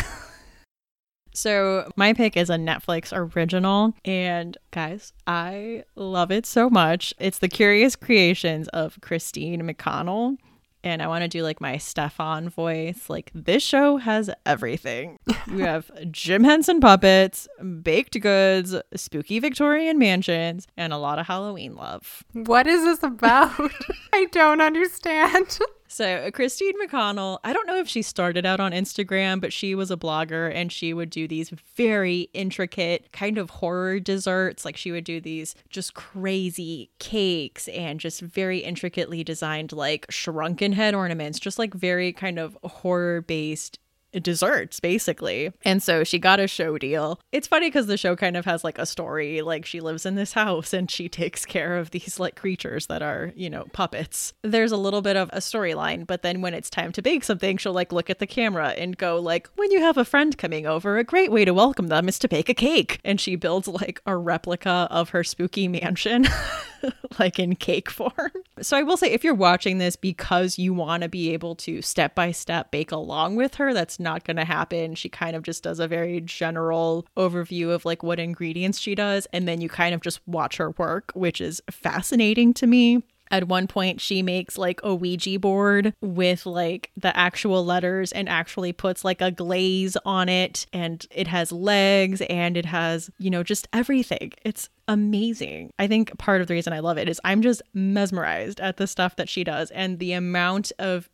so, 1.34 1.92
my 1.96 2.14
pick 2.14 2.36
is 2.36 2.50
a 2.50 2.56
Netflix 2.56 3.12
original. 3.14 3.94
And 4.04 4.58
guys, 4.72 5.14
I 5.26 5.84
love 5.96 6.32
it 6.32 6.46
so 6.46 6.70
much. 6.70 7.14
It's 7.20 7.40
The 7.40 7.48
Curious 7.48 7.96
Creations 7.96 8.68
of 8.70 9.00
Christine 9.02 9.62
McConnell 9.62 10.38
and 10.84 11.02
I 11.02 11.08
want 11.08 11.24
to 11.24 11.28
do 11.28 11.44
like 11.44 11.62
my 11.62 11.76
Stefon 11.76 12.50
voice. 12.50 13.10
Like 13.10 13.32
this 13.34 13.64
show 13.64 13.98
has 13.98 14.30
everything. 14.46 15.20
we 15.52 15.62
have 15.62 15.92
Jim 16.12 16.44
Henson 16.44 16.80
puppets, 16.80 17.48
baked 17.82 18.20
goods, 18.20 18.76
spooky 18.96 19.40
Victorian 19.40 19.98
mansions, 19.98 20.68
and 20.78 20.94
a 20.94 20.98
lot 20.98 21.20
of 21.20 21.28
Halloween 21.28 21.76
love. 21.76 22.24
What 22.34 22.68
is 22.68 22.84
this 22.84 23.04
about? 23.04 23.72
I 24.14 24.26
don't 24.32 24.62
understand. 24.62 25.60
So, 25.94 26.06
uh, 26.06 26.32
Christine 26.32 26.76
McConnell, 26.82 27.40
I 27.44 27.52
don't 27.52 27.68
know 27.68 27.78
if 27.78 27.90
she 27.90 28.02
started 28.02 28.46
out 28.46 28.62
on 28.62 28.72
Instagram, 28.72 29.42
but 29.42 29.52
she 29.52 29.76
was 29.76 29.92
a 29.92 29.98
blogger 29.98 30.50
and 30.56 30.72
she 30.72 30.94
would 30.94 31.10
do 31.10 31.28
these 31.28 31.50
very 31.76 32.30
intricate 32.34 33.12
kind 33.12 33.38
of 33.38 33.50
horror 33.50 34.00
desserts. 34.00 34.64
Like, 34.64 34.78
she 34.78 34.94
would 34.94 35.04
do 35.04 35.20
these 35.20 35.54
just 35.70 35.94
crazy 35.94 36.92
cakes 37.00 37.68
and 37.68 38.00
just 38.00 38.22
very 38.22 38.60
intricately 38.60 39.22
designed, 39.22 39.74
like 39.74 40.06
shrunken 40.10 40.72
head 40.72 40.96
ornaments, 40.96 41.40
just 41.40 41.60
like 41.60 41.74
very 41.74 42.14
kind 42.14 42.40
of 42.40 42.58
horror 42.64 43.20
based 43.20 43.78
desserts 44.20 44.80
basically. 44.80 45.52
And 45.64 45.82
so 45.82 46.04
she 46.04 46.20
got 46.20 46.40
a 46.40 46.48
show 46.48 46.78
deal. 46.78 47.20
It's 47.32 47.48
funny 47.48 47.68
because 47.68 47.88
the 47.88 47.98
show 47.98 48.16
kind 48.16 48.36
of 48.36 48.46
has 48.46 48.64
like 48.64 48.78
a 48.78 48.86
story. 48.86 49.42
Like 49.42 49.66
she 49.66 49.80
lives 49.80 50.06
in 50.06 50.16
this 50.16 50.34
house 50.42 50.74
and 50.74 50.90
she 50.90 51.10
takes 51.10 51.46
care 51.46 51.78
of 51.78 51.92
these 51.92 52.20
like 52.20 52.36
creatures 52.36 52.88
that 52.88 53.02
are, 53.02 53.32
you 53.36 53.50
know, 53.50 53.66
puppets. 53.74 54.34
There's 54.42 54.72
a 54.72 54.78
little 54.78 55.02
bit 55.02 55.16
of 55.16 55.30
a 55.34 55.38
storyline, 55.38 56.06
but 56.06 56.22
then 56.22 56.42
when 56.42 56.54
it's 56.54 56.70
time 56.70 56.92
to 56.94 57.02
bake 57.02 57.24
something, 57.24 57.58
she'll 57.58 57.74
like 57.74 57.92
look 57.92 58.10
at 58.10 58.20
the 58.20 58.28
camera 58.28 58.70
and 58.70 58.98
go 58.98 59.20
like, 59.20 59.50
"When 59.56 59.72
you 59.72 59.82
have 59.82 59.98
a 59.98 60.06
friend 60.06 60.38
coming 60.38 60.66
over, 60.66 60.98
a 60.98 61.04
great 61.04 61.32
way 61.32 61.46
to 61.46 61.54
welcome 61.54 61.88
them 61.88 62.08
is 62.08 62.20
to 62.20 62.28
bake 62.28 62.50
a 62.50 62.54
cake." 62.54 63.00
And 63.04 63.20
she 63.20 63.36
builds 63.36 63.68
like 63.68 64.02
a 64.06 64.16
replica 64.18 64.88
of 64.90 65.10
her 65.10 65.24
spooky 65.24 65.68
mansion. 65.68 66.28
like 67.20 67.40
in 67.40 67.56
cake 67.56 67.90
form. 67.90 68.32
So 68.62 68.78
I 68.78 68.84
will 68.84 68.98
say 68.98 69.12
if 69.12 69.24
you're 69.24 69.34
watching 69.34 69.78
this 69.78 69.96
because 69.96 70.58
you 70.58 70.74
want 70.74 71.04
to 71.04 71.10
be 71.10 71.34
able 71.34 71.56
to 71.58 71.82
step 71.82 72.16
by 72.16 72.32
step 72.32 72.72
bake 72.72 72.92
along 72.92 73.36
with 73.36 73.56
her, 73.56 73.74
that's 73.74 74.00
not 74.02 74.24
going 74.24 74.38
to 74.38 74.46
happen. 74.46 74.96
She 74.96 75.10
kind 75.10 75.36
of 75.36 75.44
just 75.44 75.64
does 75.64 75.80
a 75.80 75.88
very 75.88 76.20
general 76.22 77.06
overview 77.16 77.70
of 77.72 77.86
like 77.86 78.04
what 78.04 78.20
ingredients 78.20 78.80
she 78.80 78.96
does 78.96 79.28
and 79.34 79.48
then 79.48 79.62
you 79.62 79.70
kind 79.70 79.94
of 79.96 80.02
just 80.02 80.20
watch 80.28 80.58
her 80.58 80.72
work, 80.72 81.12
which 81.14 81.40
is 81.40 81.62
fascinating 81.70 82.54
to 82.56 82.68
me. 82.68 83.04
At 83.32 83.48
one 83.48 83.66
point, 83.66 84.02
she 84.02 84.22
makes 84.22 84.58
like 84.58 84.82
a 84.84 84.94
Ouija 84.94 85.40
board 85.40 85.94
with 86.02 86.46
like 86.46 86.92
the 86.98 87.16
actual 87.18 87.64
letters 87.64 88.12
and 88.12 88.28
actually 88.28 88.74
puts 88.74 89.06
like 89.06 89.22
a 89.22 89.32
glaze 89.32 89.96
on 90.06 90.28
it. 90.28 90.68
And 90.74 91.06
it 91.10 91.28
has 91.28 91.54
legs 91.54 92.22
and 92.30 92.58
it 92.58 92.66
has, 92.66 93.10
you 93.20 93.30
know, 93.30 93.42
just 93.42 93.70
everything. 93.72 94.34
It's 94.44 94.68
amazing. 94.90 95.72
I 95.80 95.88
think 95.88 96.18
part 96.18 96.42
of 96.42 96.48
the 96.48 96.54
reason 96.54 96.74
I 96.74 96.80
love 96.80 96.98
it 96.98 97.08
is 97.08 97.22
I'm 97.24 97.42
just 97.42 97.62
mesmerized 97.74 98.60
at 98.60 98.76
the 98.76 98.86
stuff 98.86 99.16
that 99.16 99.30
she 99.30 99.46
does 99.46 99.72
and 99.72 99.98
the 100.00 100.12
amount 100.12 100.74
of 100.78 101.10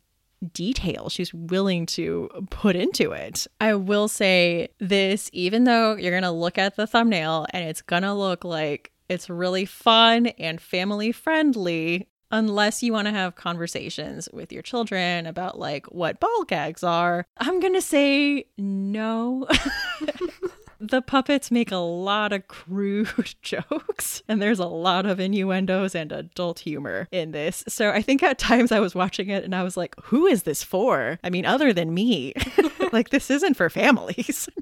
detail 0.52 1.08
she's 1.08 1.34
willing 1.34 1.86
to 1.86 2.28
put 2.50 2.76
into 2.76 3.12
it. 3.12 3.46
I 3.60 3.74
will 3.74 4.08
say 4.08 4.68
this, 4.78 5.30
even 5.32 5.64
though 5.64 5.96
you're 5.96 6.12
going 6.12 6.22
to 6.22 6.30
look 6.30 6.58
at 6.58 6.76
the 6.76 6.86
thumbnail 6.86 7.46
and 7.50 7.68
it's 7.68 7.82
going 7.82 8.02
to 8.02 8.14
look 8.14 8.44
like 8.44 8.92
it's 9.08 9.30
really 9.30 9.64
fun 9.64 10.26
and 10.38 10.60
family 10.60 11.12
friendly 11.12 12.08
unless 12.30 12.82
you 12.82 12.92
want 12.92 13.06
to 13.06 13.12
have 13.12 13.36
conversations 13.36 14.28
with 14.32 14.52
your 14.52 14.62
children 14.62 15.26
about 15.26 15.58
like 15.58 15.86
what 15.86 16.20
ball 16.20 16.44
gags 16.44 16.84
are. 16.84 17.24
I'm 17.38 17.60
going 17.60 17.74
to 17.74 17.80
say 17.80 18.44
no. 18.58 19.46
The 20.80 21.02
puppets 21.02 21.50
make 21.50 21.72
a 21.72 21.76
lot 21.76 22.32
of 22.32 22.46
crude 22.46 23.34
jokes, 23.42 24.22
and 24.28 24.40
there's 24.40 24.60
a 24.60 24.66
lot 24.66 25.06
of 25.06 25.18
innuendos 25.18 25.94
and 25.94 26.12
adult 26.12 26.60
humor 26.60 27.08
in 27.10 27.32
this. 27.32 27.64
So 27.68 27.90
I 27.90 28.00
think 28.00 28.22
at 28.22 28.38
times 28.38 28.70
I 28.70 28.80
was 28.80 28.94
watching 28.94 29.28
it 29.28 29.44
and 29.44 29.54
I 29.54 29.62
was 29.62 29.76
like, 29.76 29.94
who 30.04 30.26
is 30.26 30.44
this 30.44 30.62
for? 30.62 31.18
I 31.24 31.30
mean, 31.30 31.44
other 31.44 31.72
than 31.72 31.94
me. 31.94 32.32
like, 32.92 33.10
this 33.10 33.30
isn't 33.30 33.54
for 33.54 33.68
families. 33.70 34.48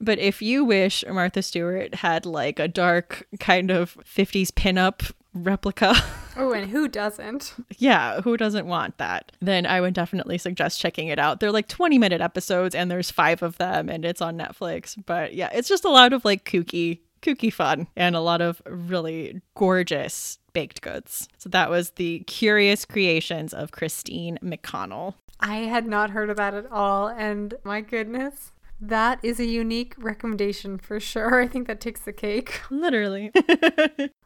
But 0.00 0.18
if 0.18 0.42
you 0.42 0.66
wish 0.66 1.02
Martha 1.08 1.40
Stewart 1.40 1.94
had 1.94 2.26
like 2.26 2.58
a 2.58 2.68
dark 2.68 3.26
kind 3.40 3.70
of 3.70 3.96
50s 4.04 4.48
pinup 4.48 5.10
replica. 5.34 5.94
Oh, 6.36 6.50
and 6.50 6.68
who 6.68 6.88
doesn't? 6.88 7.54
yeah, 7.78 8.20
who 8.20 8.36
doesn't 8.36 8.66
want 8.66 8.98
that? 8.98 9.30
Then 9.40 9.66
I 9.66 9.80
would 9.80 9.94
definitely 9.94 10.36
suggest 10.36 10.80
checking 10.80 11.06
it 11.06 11.16
out. 11.20 11.38
They're 11.38 11.52
like 11.52 11.68
20 11.68 11.96
minute 11.96 12.20
episodes 12.20 12.74
and 12.74 12.90
there's 12.90 13.08
five 13.08 13.40
of 13.40 13.56
them 13.58 13.88
and 13.88 14.04
it's 14.04 14.20
on 14.20 14.36
Netflix. 14.36 15.00
But 15.06 15.34
yeah, 15.34 15.48
it's 15.52 15.68
just 15.68 15.84
a 15.84 15.90
lot 15.90 16.12
of 16.12 16.24
like 16.24 16.44
kooky, 16.44 16.98
kooky 17.22 17.52
fun 17.52 17.86
and 17.94 18.16
a 18.16 18.20
lot 18.20 18.40
of 18.40 18.60
really 18.66 19.42
gorgeous 19.54 20.40
baked 20.54 20.82
goods. 20.82 21.28
So 21.38 21.48
that 21.50 21.70
was 21.70 21.90
the 21.90 22.24
curious 22.26 22.84
creations 22.84 23.54
of 23.54 23.70
Christine 23.70 24.36
McConnell. 24.42 25.14
I 25.38 25.58
had 25.58 25.86
not 25.86 26.10
heard 26.10 26.30
of 26.30 26.36
that 26.38 26.54
at 26.54 26.66
all. 26.72 27.06
And 27.06 27.54
my 27.62 27.80
goodness, 27.80 28.50
that 28.88 29.18
is 29.22 29.40
a 29.40 29.44
unique 29.44 29.94
recommendation 29.98 30.78
for 30.78 31.00
sure. 31.00 31.40
I 31.42 31.48
think 31.48 31.66
that 31.66 31.80
takes 31.80 32.00
the 32.00 32.12
cake. 32.12 32.60
Literally. 32.70 33.32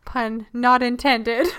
Pun 0.04 0.46
not 0.52 0.82
intended. 0.82 1.46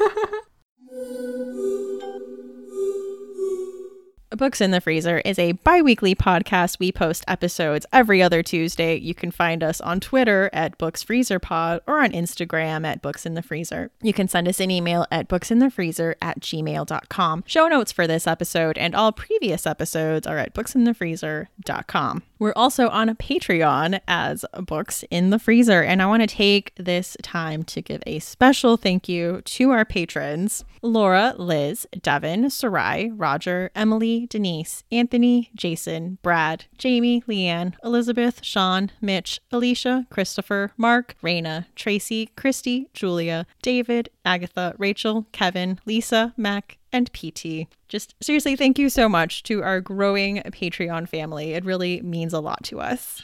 Books 4.38 4.62
in 4.62 4.70
the 4.70 4.80
Freezer 4.80 5.20
is 5.26 5.40
a 5.40 5.54
bi 5.54 5.82
weekly 5.82 6.14
podcast. 6.14 6.78
We 6.80 6.92
post 6.92 7.24
episodes 7.28 7.88
every 7.92 8.22
other 8.22 8.44
Tuesday. 8.44 8.96
You 8.96 9.16
can 9.16 9.32
find 9.32 9.64
us 9.64 9.82
on 9.82 10.00
Twitter 10.00 10.52
at 10.54 10.78
Books 10.78 11.02
Freezer 11.02 11.40
Pod 11.40 11.82
or 11.88 12.00
on 12.00 12.12
Instagram 12.12 12.86
at 12.86 13.02
Books 13.02 13.26
in 13.26 13.34
the 13.34 13.42
Freezer. 13.42 13.90
You 14.04 14.14
can 14.14 14.28
send 14.28 14.48
us 14.48 14.60
an 14.60 14.70
email 14.70 15.08
at 15.10 15.30
booksinthefreezer 15.30 16.14
at 16.22 16.42
gmail.com. 16.42 17.44
Show 17.48 17.68
notes 17.68 17.92
for 17.92 18.06
this 18.06 18.28
episode 18.28 18.78
and 18.78 18.94
all 18.94 19.12
previous 19.12 19.66
episodes 19.66 20.28
are 20.28 20.38
at 20.38 20.54
booksinthefreezer.com. 20.54 22.24
We're 22.40 22.54
also 22.56 22.88
on 22.88 23.14
Patreon 23.16 24.00
as 24.08 24.46
Books 24.66 25.04
in 25.12 25.30
the 25.30 25.40
Freezer, 25.40 25.84
and 25.84 26.02
I 26.02 26.06
want 26.06 26.24
to 26.24 26.28
take 26.28 26.74
this 26.76 27.18
time 27.22 27.64
to 27.66 27.82
give 27.82 28.02
a 28.08 28.20
special 28.20 28.78
thank 28.78 29.10
you 29.10 29.42
to 29.44 29.72
our 29.72 29.84
patrons 29.84 30.64
Laura, 30.82 31.36
Liz, 31.38 31.86
Devin, 32.02 32.50
Sarai, 32.50 33.12
Roger, 33.12 33.70
Emily, 33.76 34.26
Denise, 34.28 34.86
Anthony, 34.90 35.52
Jason, 35.54 36.18
Brad, 36.22 36.64
Jamie, 36.78 37.22
Leanne, 37.28 37.74
Elizabeth, 37.84 38.42
Sean, 38.42 38.90
Mitch, 39.02 39.42
Alicia, 39.52 40.08
Christopher, 40.10 40.72
Mark, 40.78 41.16
Raina, 41.22 41.66
Tracy, 41.76 42.32
Christy, 42.38 42.88
Julia, 42.94 43.46
David, 43.62 44.10
Agatha, 44.24 44.74
Rachel, 44.78 45.28
Kevin, 45.34 45.82
Lisa, 45.86 46.34
Mac, 46.38 46.78
and 46.92 47.12
PT. 47.14 47.68
Just 47.88 48.16
seriously, 48.22 48.56
thank 48.56 48.80
you 48.80 48.90
so 48.90 49.10
much 49.10 49.44
to 49.44 49.64
our 49.64 49.82
growing 49.82 50.38
Patreon 50.38 51.08
family. 51.08 51.54
It 51.54 51.66
really 51.66 52.02
means 52.02 52.34
a 52.34 52.40
lot 52.40 52.64
to 52.66 52.80
us. 52.80 53.22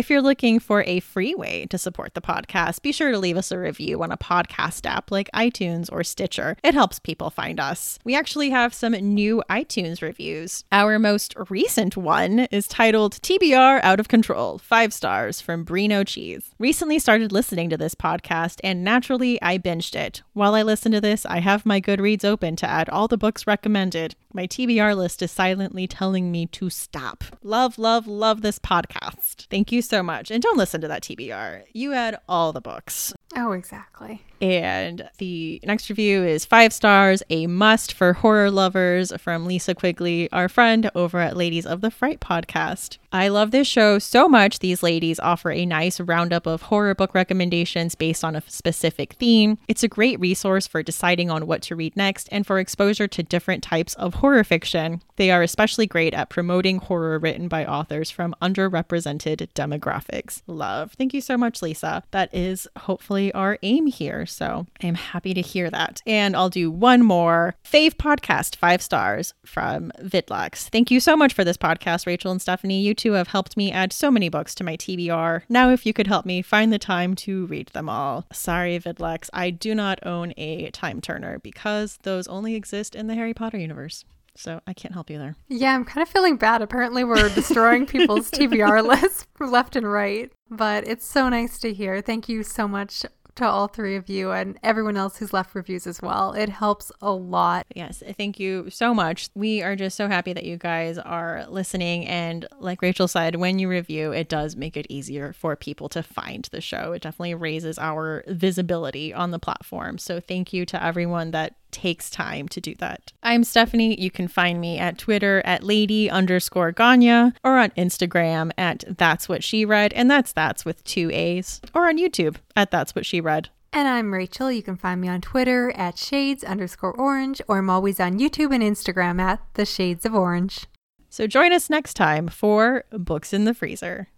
If 0.00 0.08
you're 0.08 0.22
looking 0.22 0.60
for 0.60 0.82
a 0.84 1.00
free 1.00 1.34
way 1.34 1.66
to 1.66 1.76
support 1.76 2.14
the 2.14 2.22
podcast, 2.22 2.80
be 2.80 2.90
sure 2.90 3.10
to 3.10 3.18
leave 3.18 3.36
us 3.36 3.52
a 3.52 3.58
review 3.58 4.02
on 4.02 4.10
a 4.10 4.16
podcast 4.16 4.86
app 4.86 5.10
like 5.10 5.28
iTunes 5.34 5.92
or 5.92 6.02
Stitcher. 6.02 6.56
It 6.64 6.72
helps 6.72 6.98
people 6.98 7.28
find 7.28 7.60
us. 7.60 7.98
We 8.02 8.16
actually 8.16 8.48
have 8.48 8.72
some 8.72 8.92
new 8.92 9.42
iTunes 9.50 10.00
reviews. 10.00 10.64
Our 10.72 10.98
most 10.98 11.34
recent 11.50 11.98
one 11.98 12.38
is 12.50 12.66
titled 12.66 13.20
TBR 13.20 13.80
Out 13.82 14.00
of 14.00 14.08
Control, 14.08 14.56
five 14.56 14.94
stars 14.94 15.42
from 15.42 15.66
Brino 15.66 16.06
Cheese. 16.06 16.54
Recently 16.58 16.98
started 16.98 17.30
listening 17.30 17.68
to 17.68 17.76
this 17.76 17.94
podcast 17.94 18.58
and 18.64 18.82
naturally 18.82 19.38
I 19.42 19.58
binged 19.58 19.94
it. 19.94 20.22
While 20.32 20.54
I 20.54 20.62
listen 20.62 20.92
to 20.92 21.02
this, 21.02 21.26
I 21.26 21.40
have 21.40 21.66
my 21.66 21.78
Goodreads 21.78 22.24
open 22.24 22.56
to 22.56 22.66
add 22.66 22.88
all 22.88 23.06
the 23.06 23.18
books 23.18 23.46
recommended. 23.46 24.16
My 24.32 24.46
TBR 24.46 24.96
list 24.96 25.20
is 25.20 25.30
silently 25.30 25.86
telling 25.86 26.30
me 26.30 26.46
to 26.46 26.70
stop. 26.70 27.24
Love, 27.42 27.78
love, 27.78 28.06
love 28.06 28.40
this 28.40 28.58
podcast. 28.58 29.48
Thank 29.50 29.72
you 29.72 29.82
so 29.90 30.02
much. 30.02 30.30
And 30.30 30.42
don't 30.42 30.56
listen 30.56 30.80
to 30.80 30.88
that 30.88 31.02
TBR. 31.02 31.64
You 31.72 31.90
had 31.90 32.18
all 32.28 32.52
the 32.52 32.60
books. 32.60 33.12
Oh, 33.36 33.52
exactly. 33.52 34.22
And 34.40 35.08
the 35.18 35.60
next 35.64 35.90
review 35.90 36.24
is 36.24 36.44
five 36.46 36.72
stars, 36.72 37.22
a 37.28 37.46
must 37.46 37.92
for 37.92 38.14
horror 38.14 38.50
lovers 38.50 39.12
from 39.18 39.44
Lisa 39.44 39.74
Quigley, 39.74 40.30
our 40.32 40.48
friend 40.48 40.90
over 40.94 41.18
at 41.18 41.36
Ladies 41.36 41.66
of 41.66 41.82
the 41.82 41.90
Fright 41.90 42.20
podcast. 42.20 42.96
I 43.12 43.28
love 43.28 43.50
this 43.50 43.66
show 43.66 43.98
so 43.98 44.28
much. 44.28 44.60
These 44.60 44.82
ladies 44.82 45.18
offer 45.18 45.50
a 45.50 45.66
nice 45.66 45.98
roundup 45.98 46.46
of 46.46 46.62
horror 46.62 46.94
book 46.94 47.12
recommendations 47.14 47.94
based 47.94 48.24
on 48.24 48.36
a 48.36 48.42
specific 48.46 49.14
theme. 49.14 49.58
It's 49.66 49.82
a 49.82 49.88
great 49.88 50.18
resource 50.20 50.66
for 50.66 50.82
deciding 50.82 51.28
on 51.28 51.46
what 51.46 51.60
to 51.62 51.76
read 51.76 51.96
next 51.96 52.28
and 52.30 52.46
for 52.46 52.58
exposure 52.60 53.08
to 53.08 53.22
different 53.22 53.62
types 53.64 53.94
of 53.94 54.14
horror 54.14 54.44
fiction. 54.44 55.02
They 55.16 55.30
are 55.30 55.42
especially 55.42 55.86
great 55.86 56.14
at 56.14 56.30
promoting 56.30 56.78
horror 56.78 57.18
written 57.18 57.48
by 57.48 57.66
authors 57.66 58.10
from 58.10 58.34
underrepresented 58.40 59.48
demographics. 59.54 60.42
Love. 60.46 60.92
Thank 60.92 61.12
you 61.12 61.20
so 61.20 61.36
much, 61.36 61.62
Lisa. 61.62 62.04
That 62.12 62.32
is 62.32 62.68
hopefully 62.78 63.32
our 63.32 63.58
aim 63.62 63.86
here. 63.88 64.24
So 64.30 64.66
I'm 64.82 64.94
happy 64.94 65.34
to 65.34 65.40
hear 65.40 65.70
that. 65.70 66.00
And 66.06 66.36
I'll 66.36 66.48
do 66.48 66.70
one 66.70 67.02
more 67.02 67.56
fave 67.64 67.94
podcast, 67.94 68.56
five 68.56 68.80
stars 68.82 69.34
from 69.44 69.92
Vidlux. 70.00 70.68
Thank 70.68 70.90
you 70.90 71.00
so 71.00 71.16
much 71.16 71.34
for 71.34 71.44
this 71.44 71.56
podcast, 71.56 72.06
Rachel 72.06 72.30
and 72.30 72.40
Stephanie. 72.40 72.80
You 72.80 72.94
two 72.94 73.12
have 73.12 73.28
helped 73.28 73.56
me 73.56 73.72
add 73.72 73.92
so 73.92 74.10
many 74.10 74.28
books 74.28 74.54
to 74.56 74.64
my 74.64 74.76
TBR. 74.76 75.42
Now, 75.48 75.70
if 75.70 75.84
you 75.84 75.92
could 75.92 76.06
help 76.06 76.24
me 76.24 76.42
find 76.42 76.72
the 76.72 76.78
time 76.78 77.14
to 77.16 77.46
read 77.46 77.68
them 77.68 77.88
all. 77.88 78.26
Sorry, 78.32 78.78
Vidlux, 78.78 79.28
I 79.32 79.50
do 79.50 79.74
not 79.74 80.04
own 80.06 80.32
a 80.36 80.70
time 80.70 81.00
turner 81.00 81.38
because 81.38 81.98
those 82.02 82.28
only 82.28 82.54
exist 82.54 82.94
in 82.94 83.06
the 83.06 83.14
Harry 83.14 83.34
Potter 83.34 83.58
universe. 83.58 84.04
So 84.36 84.60
I 84.66 84.72
can't 84.72 84.94
help 84.94 85.10
you 85.10 85.18
there. 85.18 85.36
Yeah, 85.48 85.74
I'm 85.74 85.84
kind 85.84 86.02
of 86.02 86.08
feeling 86.08 86.36
bad. 86.36 86.62
Apparently, 86.62 87.04
we're 87.04 87.28
destroying 87.30 87.86
people's 87.86 88.30
TBR 88.30 88.86
lists 88.86 89.26
left 89.38 89.76
and 89.76 89.90
right. 89.90 90.32
But 90.50 90.86
it's 90.86 91.04
so 91.06 91.28
nice 91.28 91.58
to 91.60 91.72
hear. 91.74 92.00
Thank 92.00 92.28
you 92.28 92.42
so 92.42 92.66
much 92.66 93.04
to 93.40 93.48
all 93.48 93.68
three 93.68 93.96
of 93.96 94.08
you 94.08 94.30
and 94.30 94.58
everyone 94.62 94.96
else 94.96 95.16
who's 95.16 95.32
left 95.32 95.54
reviews 95.54 95.86
as 95.86 96.00
well. 96.00 96.32
It 96.32 96.48
helps 96.48 96.92
a 97.02 97.10
lot. 97.10 97.66
Yes, 97.74 98.02
thank 98.16 98.38
you 98.38 98.70
so 98.70 98.94
much. 98.94 99.28
We 99.34 99.62
are 99.62 99.76
just 99.76 99.96
so 99.96 100.08
happy 100.08 100.32
that 100.32 100.44
you 100.44 100.56
guys 100.56 100.98
are 100.98 101.44
listening. 101.48 102.06
And 102.06 102.46
like 102.58 102.82
Rachel 102.82 103.08
said, 103.08 103.36
when 103.36 103.58
you 103.58 103.68
review, 103.68 104.12
it 104.12 104.28
does 104.28 104.56
make 104.56 104.76
it 104.76 104.86
easier 104.88 105.32
for 105.32 105.56
people 105.56 105.88
to 105.90 106.02
find 106.02 106.48
the 106.52 106.60
show. 106.60 106.92
It 106.92 107.02
definitely 107.02 107.34
raises 107.34 107.78
our 107.78 108.24
visibility 108.28 109.12
on 109.12 109.30
the 109.30 109.38
platform. 109.38 109.98
So 109.98 110.20
thank 110.20 110.52
you 110.52 110.66
to 110.66 110.82
everyone 110.82 111.30
that 111.32 111.54
takes 111.70 112.10
time 112.10 112.48
to 112.48 112.60
do 112.60 112.74
that. 112.76 113.12
I'm 113.22 113.44
Stephanie. 113.44 114.00
You 114.00 114.10
can 114.10 114.28
find 114.28 114.60
me 114.60 114.78
at 114.78 114.98
Twitter 114.98 115.40
at 115.44 115.62
lady 115.62 116.10
underscore 116.10 116.72
Ganya 116.72 117.32
or 117.44 117.58
on 117.58 117.70
Instagram 117.70 118.50
at 118.58 118.84
that's 118.98 119.28
what 119.28 119.44
she 119.44 119.64
read. 119.64 119.92
And 119.92 120.10
that's 120.10 120.32
that's 120.32 120.64
with 120.64 120.82
two 120.84 121.10
A's 121.12 121.60
or 121.74 121.88
on 121.88 121.96
YouTube 121.96 122.36
at 122.56 122.70
that's 122.70 122.94
what 122.94 123.06
she 123.06 123.20
read. 123.20 123.29
And 123.72 123.86
I'm 123.86 124.12
Rachel. 124.12 124.50
You 124.50 124.62
can 124.62 124.76
find 124.76 125.00
me 125.00 125.08
on 125.08 125.20
Twitter 125.20 125.70
at 125.76 125.96
shades 125.96 126.42
underscore 126.42 126.92
orange, 126.92 127.40
or 127.46 127.58
I'm 127.58 127.70
always 127.70 128.00
on 128.00 128.18
YouTube 128.18 128.52
and 128.52 128.62
Instagram 128.62 129.20
at 129.20 129.40
the 129.54 129.64
shades 129.64 130.04
of 130.04 130.14
orange. 130.14 130.66
So 131.08 131.26
join 131.26 131.52
us 131.52 131.70
next 131.70 131.94
time 131.94 132.28
for 132.28 132.84
Books 132.90 133.32
in 133.32 133.44
the 133.44 133.54
Freezer. 133.54 134.08